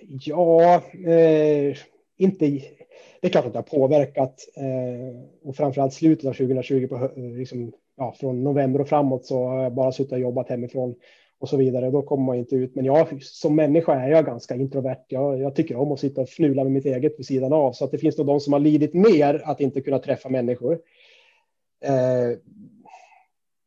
Ja, 0.00 0.82
eh, 1.06 1.76
inte. 2.16 2.60
Det 3.20 3.26
är 3.26 3.30
klart 3.30 3.46
att 3.46 3.52
det 3.52 3.58
har 3.58 3.78
påverkat 3.78 4.48
eh, 4.56 5.48
och 5.48 5.56
framförallt 5.56 5.94
slutet 5.94 6.28
av 6.28 6.32
2020 6.32 6.86
på 6.88 6.94
eh, 6.94 7.10
liksom, 7.16 7.72
ja, 7.96 8.14
från 8.20 8.44
november 8.44 8.80
och 8.80 8.88
framåt 8.88 9.26
så 9.26 9.46
har 9.46 9.62
jag 9.62 9.74
bara 9.74 9.92
suttit 9.92 10.12
och 10.12 10.18
jobbat 10.18 10.48
hemifrån 10.48 10.94
och 11.40 11.48
så 11.48 11.56
vidare. 11.56 11.90
Då 11.90 12.02
kommer 12.02 12.24
man 12.24 12.36
inte 12.36 12.56
ut. 12.56 12.74
Men 12.74 12.84
jag 12.84 13.22
som 13.22 13.56
människa 13.56 13.94
är 14.00 14.10
jag 14.10 14.26
ganska 14.26 14.54
introvert. 14.54 15.04
Jag, 15.08 15.40
jag 15.40 15.54
tycker 15.54 15.76
om 15.76 15.92
att 15.92 16.00
sitta 16.00 16.20
och 16.20 16.28
fnula 16.28 16.64
med 16.64 16.72
mitt 16.72 16.86
eget 16.86 17.18
vid 17.18 17.26
sidan 17.26 17.52
av 17.52 17.72
så 17.72 17.84
att 17.84 17.90
det 17.90 17.98
finns 17.98 18.18
nog 18.18 18.26
de 18.26 18.40
som 18.40 18.52
har 18.52 18.60
lidit 18.60 18.94
mer 18.94 19.42
att 19.44 19.60
inte 19.60 19.80
kunna 19.80 19.98
träffa 19.98 20.28
människor. 20.28 20.78
Eh, 21.84 22.38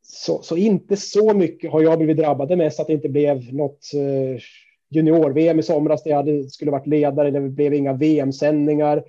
så, 0.04 0.42
så, 0.42 0.58
inte 0.58 0.98
så 0.98 1.34
mycket 1.34 1.72
har 1.72 1.82
jag 1.82 1.98
blivit 1.98 2.18
drabbad. 2.18 2.48
Det 2.48 2.56
mest 2.56 2.80
att 2.80 2.88
det 2.88 2.94
inte 2.94 3.10
blev 3.10 3.54
något 3.54 3.92
eh, 3.94 4.42
junior-VM 4.90 5.60
i 5.60 5.64
somras 5.64 6.04
där 6.04 6.12
jag 6.12 6.18
hade, 6.18 6.50
skulle 6.50 6.72
varit 6.72 6.88
ledare. 6.88 7.32
Det 7.32 7.40
blev 7.40 7.74
inga 7.74 7.94
VM-sändningar 7.94 9.04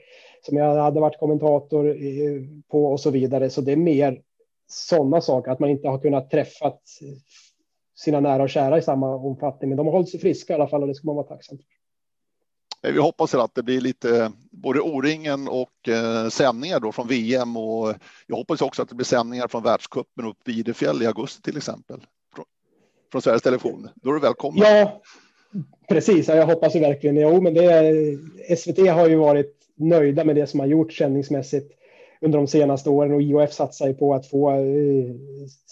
som 0.46 0.56
jag 0.56 0.76
hade 0.76 1.00
varit 1.00 1.18
kommentator 1.18 1.96
på 2.70 2.86
och 2.86 3.00
så 3.00 3.10
vidare. 3.10 3.50
Så 3.50 3.60
det 3.60 3.72
är 3.72 3.76
mer 3.76 4.22
sådana 4.66 5.20
saker, 5.20 5.50
att 5.50 5.58
man 5.58 5.70
inte 5.70 5.88
har 5.88 5.98
kunnat 5.98 6.30
träffa 6.30 6.72
sina 7.94 8.20
nära 8.20 8.42
och 8.42 8.50
kära 8.50 8.78
i 8.78 8.82
samma 8.82 9.14
omfattning. 9.14 9.68
Men 9.68 9.76
de 9.76 9.86
har 9.86 9.92
hållit 9.92 10.10
sig 10.10 10.20
friska 10.20 10.52
i 10.52 10.56
alla 10.56 10.68
fall 10.68 10.82
och 10.82 10.88
det 10.88 10.94
ska 10.94 11.06
man 11.06 11.16
vara 11.16 11.26
tacksam 11.26 11.58
för. 11.58 12.92
Vi 12.92 12.98
hoppas 12.98 13.34
att 13.34 13.54
det 13.54 13.62
blir 13.62 13.80
lite 13.80 14.32
både 14.50 14.80
O-ringen 14.80 15.48
och 15.48 15.88
eh, 15.88 16.28
sändningar 16.28 16.80
då 16.80 16.92
från 16.92 17.08
VM 17.08 17.56
och 17.56 17.94
jag 18.26 18.36
hoppas 18.36 18.62
också 18.62 18.82
att 18.82 18.88
det 18.88 18.94
blir 18.94 19.04
sändningar 19.04 19.48
från 19.48 19.62
världscupen 19.62 20.24
upp 20.24 20.38
vid 20.44 20.58
Idefjäll 20.58 21.02
i 21.02 21.06
augusti 21.06 21.42
till 21.42 21.56
exempel. 21.56 22.00
Från, 22.34 22.44
från 23.12 23.22
Sveriges 23.22 23.42
Television. 23.42 23.88
Då 23.94 24.10
är 24.10 24.14
du 24.14 24.20
välkommen. 24.20 24.62
Ja, 24.62 25.00
precis. 25.88 26.28
Jag 26.28 26.46
hoppas 26.46 26.74
verkligen. 26.74 27.16
Jo, 27.16 27.40
men 27.40 27.54
det, 27.54 28.58
SVT 28.58 28.78
har 28.78 29.08
ju 29.08 29.16
varit 29.16 29.61
nöjda 29.76 30.24
med 30.24 30.36
det 30.36 30.46
som 30.46 30.60
har 30.60 30.66
gjorts 30.66 30.98
sändningsmässigt 30.98 31.72
under 32.20 32.38
de 32.38 32.46
senaste 32.46 32.90
åren 32.90 33.14
och 33.14 33.22
IOF 33.22 33.52
satsar 33.52 33.88
ju 33.88 33.94
på 33.94 34.14
att 34.14 34.26
få 34.26 34.50
eh, 34.50 35.14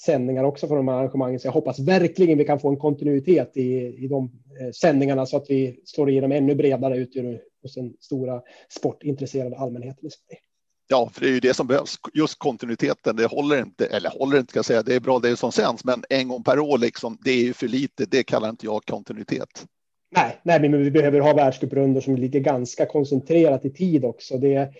sändningar 0.04 0.44
också 0.44 0.68
från 0.68 0.76
de 0.76 0.88
här 0.88 0.94
arrangemangen. 0.94 1.40
Så 1.40 1.46
jag 1.46 1.52
hoppas 1.52 1.78
verkligen 1.78 2.38
vi 2.38 2.44
kan 2.44 2.60
få 2.60 2.68
en 2.68 2.76
kontinuitet 2.76 3.56
i, 3.56 3.76
i 4.04 4.08
de 4.08 4.30
eh, 4.60 4.70
sändningarna 4.70 5.26
så 5.26 5.36
att 5.36 5.50
vi 5.50 5.80
slår 5.84 6.10
igenom 6.10 6.32
ännu 6.32 6.54
bredare 6.54 6.96
ut 6.96 7.14
hos 7.62 7.74
den 7.74 7.94
stora 8.00 8.42
sportintresserade 8.68 9.56
allmänheten 9.56 10.06
i 10.06 10.10
Sverige. 10.10 10.40
Ja, 10.88 11.10
för 11.12 11.20
det 11.20 11.26
är 11.26 11.32
ju 11.32 11.40
det 11.40 11.54
som 11.54 11.66
behövs. 11.66 11.96
Just 12.14 12.38
kontinuiteten, 12.38 13.16
det 13.16 13.26
håller 13.26 13.62
inte, 13.62 13.86
eller 13.86 14.10
håller 14.10 14.38
inte 14.38 14.50
ska 14.50 14.58
jag 14.58 14.64
säga, 14.64 14.82
det 14.82 14.94
är 14.94 15.00
bra 15.00 15.18
det 15.18 15.36
som 15.36 15.52
sänds, 15.52 15.84
men 15.84 16.04
en 16.08 16.28
gång 16.28 16.42
per 16.42 16.58
år 16.58 16.78
liksom, 16.78 17.18
det 17.24 17.30
är 17.30 17.42
ju 17.42 17.52
för 17.52 17.68
lite. 17.68 18.06
Det 18.06 18.22
kallar 18.22 18.48
inte 18.48 18.66
jag 18.66 18.84
kontinuitet. 18.84 19.66
Nej, 20.10 20.40
nej, 20.42 20.60
men 20.60 20.82
vi 20.82 20.90
behöver 20.90 21.20
ha 21.20 21.34
världscuprundor 21.34 22.00
som 22.00 22.16
ligger 22.16 22.40
ganska 22.40 22.86
koncentrerat 22.86 23.64
i 23.64 23.70
tid 23.70 24.04
också. 24.04 24.38
Det, 24.38 24.72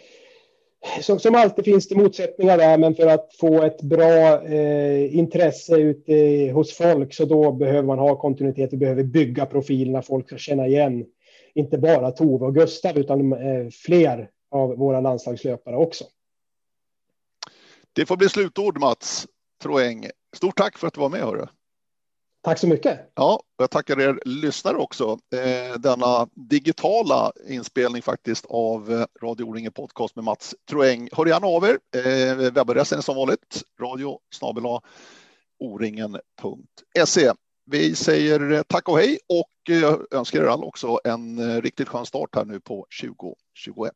som, 1.01 1.19
som 1.19 1.35
alltid 1.35 1.65
finns 1.65 1.89
det 1.89 1.97
motsättningar 1.97 2.59
där, 2.59 2.79
men 2.79 2.95
för 2.95 3.07
att 3.07 3.35
få 3.35 3.63
ett 3.63 3.83
bra 3.83 4.43
eh, 4.45 5.17
intresse 5.17 5.77
ute 5.77 6.15
hos 6.55 6.77
folk 6.77 7.15
så 7.15 7.25
då 7.25 7.53
behöver 7.53 7.83
man 7.83 7.99
ha 7.99 8.21
kontinuitet. 8.21 8.73
Vi 8.73 8.77
behöver 8.77 9.03
bygga 9.03 9.47
profilerna 9.47 10.03
folk 10.03 10.27
ska 10.27 10.39
känna 10.39 10.67
igen. 10.67 11.05
Inte 11.55 11.79
bara 11.79 12.11
Tove 12.11 12.47
och 12.47 12.55
Gustav 12.55 12.99
utan 12.99 13.33
eh, 13.33 13.69
fler 13.85 14.31
av 14.51 14.79
våra 14.79 15.01
landslagslöpare 15.01 15.77
också. 15.77 16.05
Det 17.93 18.07
får 18.07 18.17
bli 18.17 18.29
slutord 18.29 18.81
Mats 18.81 19.27
Troeng. 19.63 20.07
Stort 20.37 20.57
tack 20.57 20.79
för 20.79 20.87
att 20.87 20.95
du 20.95 21.01
var 21.01 21.09
med. 21.09 21.21
Hörru. 21.21 21.47
Tack 22.43 22.59
så 22.59 22.67
mycket. 22.67 23.13
Ja, 23.15 23.43
jag 23.59 23.71
tackar 23.71 24.01
er 24.01 24.21
lyssnare 24.25 24.77
också. 24.77 25.19
Eh, 25.35 25.79
denna 25.79 26.29
digitala 26.35 27.33
inspelning 27.49 28.03
faktiskt 28.03 28.47
av 28.49 28.93
eh, 28.93 29.05
Radio 29.23 29.45
O-ringen 29.45 29.73
podcast 29.73 30.17
med 30.17 30.25
Mats 30.25 30.55
Troeng. 30.71 31.09
Hör 31.13 31.27
gärna 31.27 31.47
av 31.47 31.65
er. 31.65 31.79
Eh, 31.97 32.51
webbadressen 32.51 32.99
är 32.99 33.03
som 33.03 33.17
vanligt 33.17 33.63
radio 33.81 34.19
oringen.se. 35.59 37.33
Vi 37.71 37.95
säger 37.95 38.63
tack 38.63 38.89
och 38.89 38.99
hej 38.99 39.19
och 39.29 39.71
önskar 40.11 40.43
er 40.43 40.47
alla 40.47 40.65
också 40.65 41.01
en 41.05 41.63
riktigt 41.63 41.89
skön 41.89 42.07
start 42.07 42.29
här 42.35 42.45
nu 42.45 42.61
på 42.61 42.87
2021. 43.03 43.93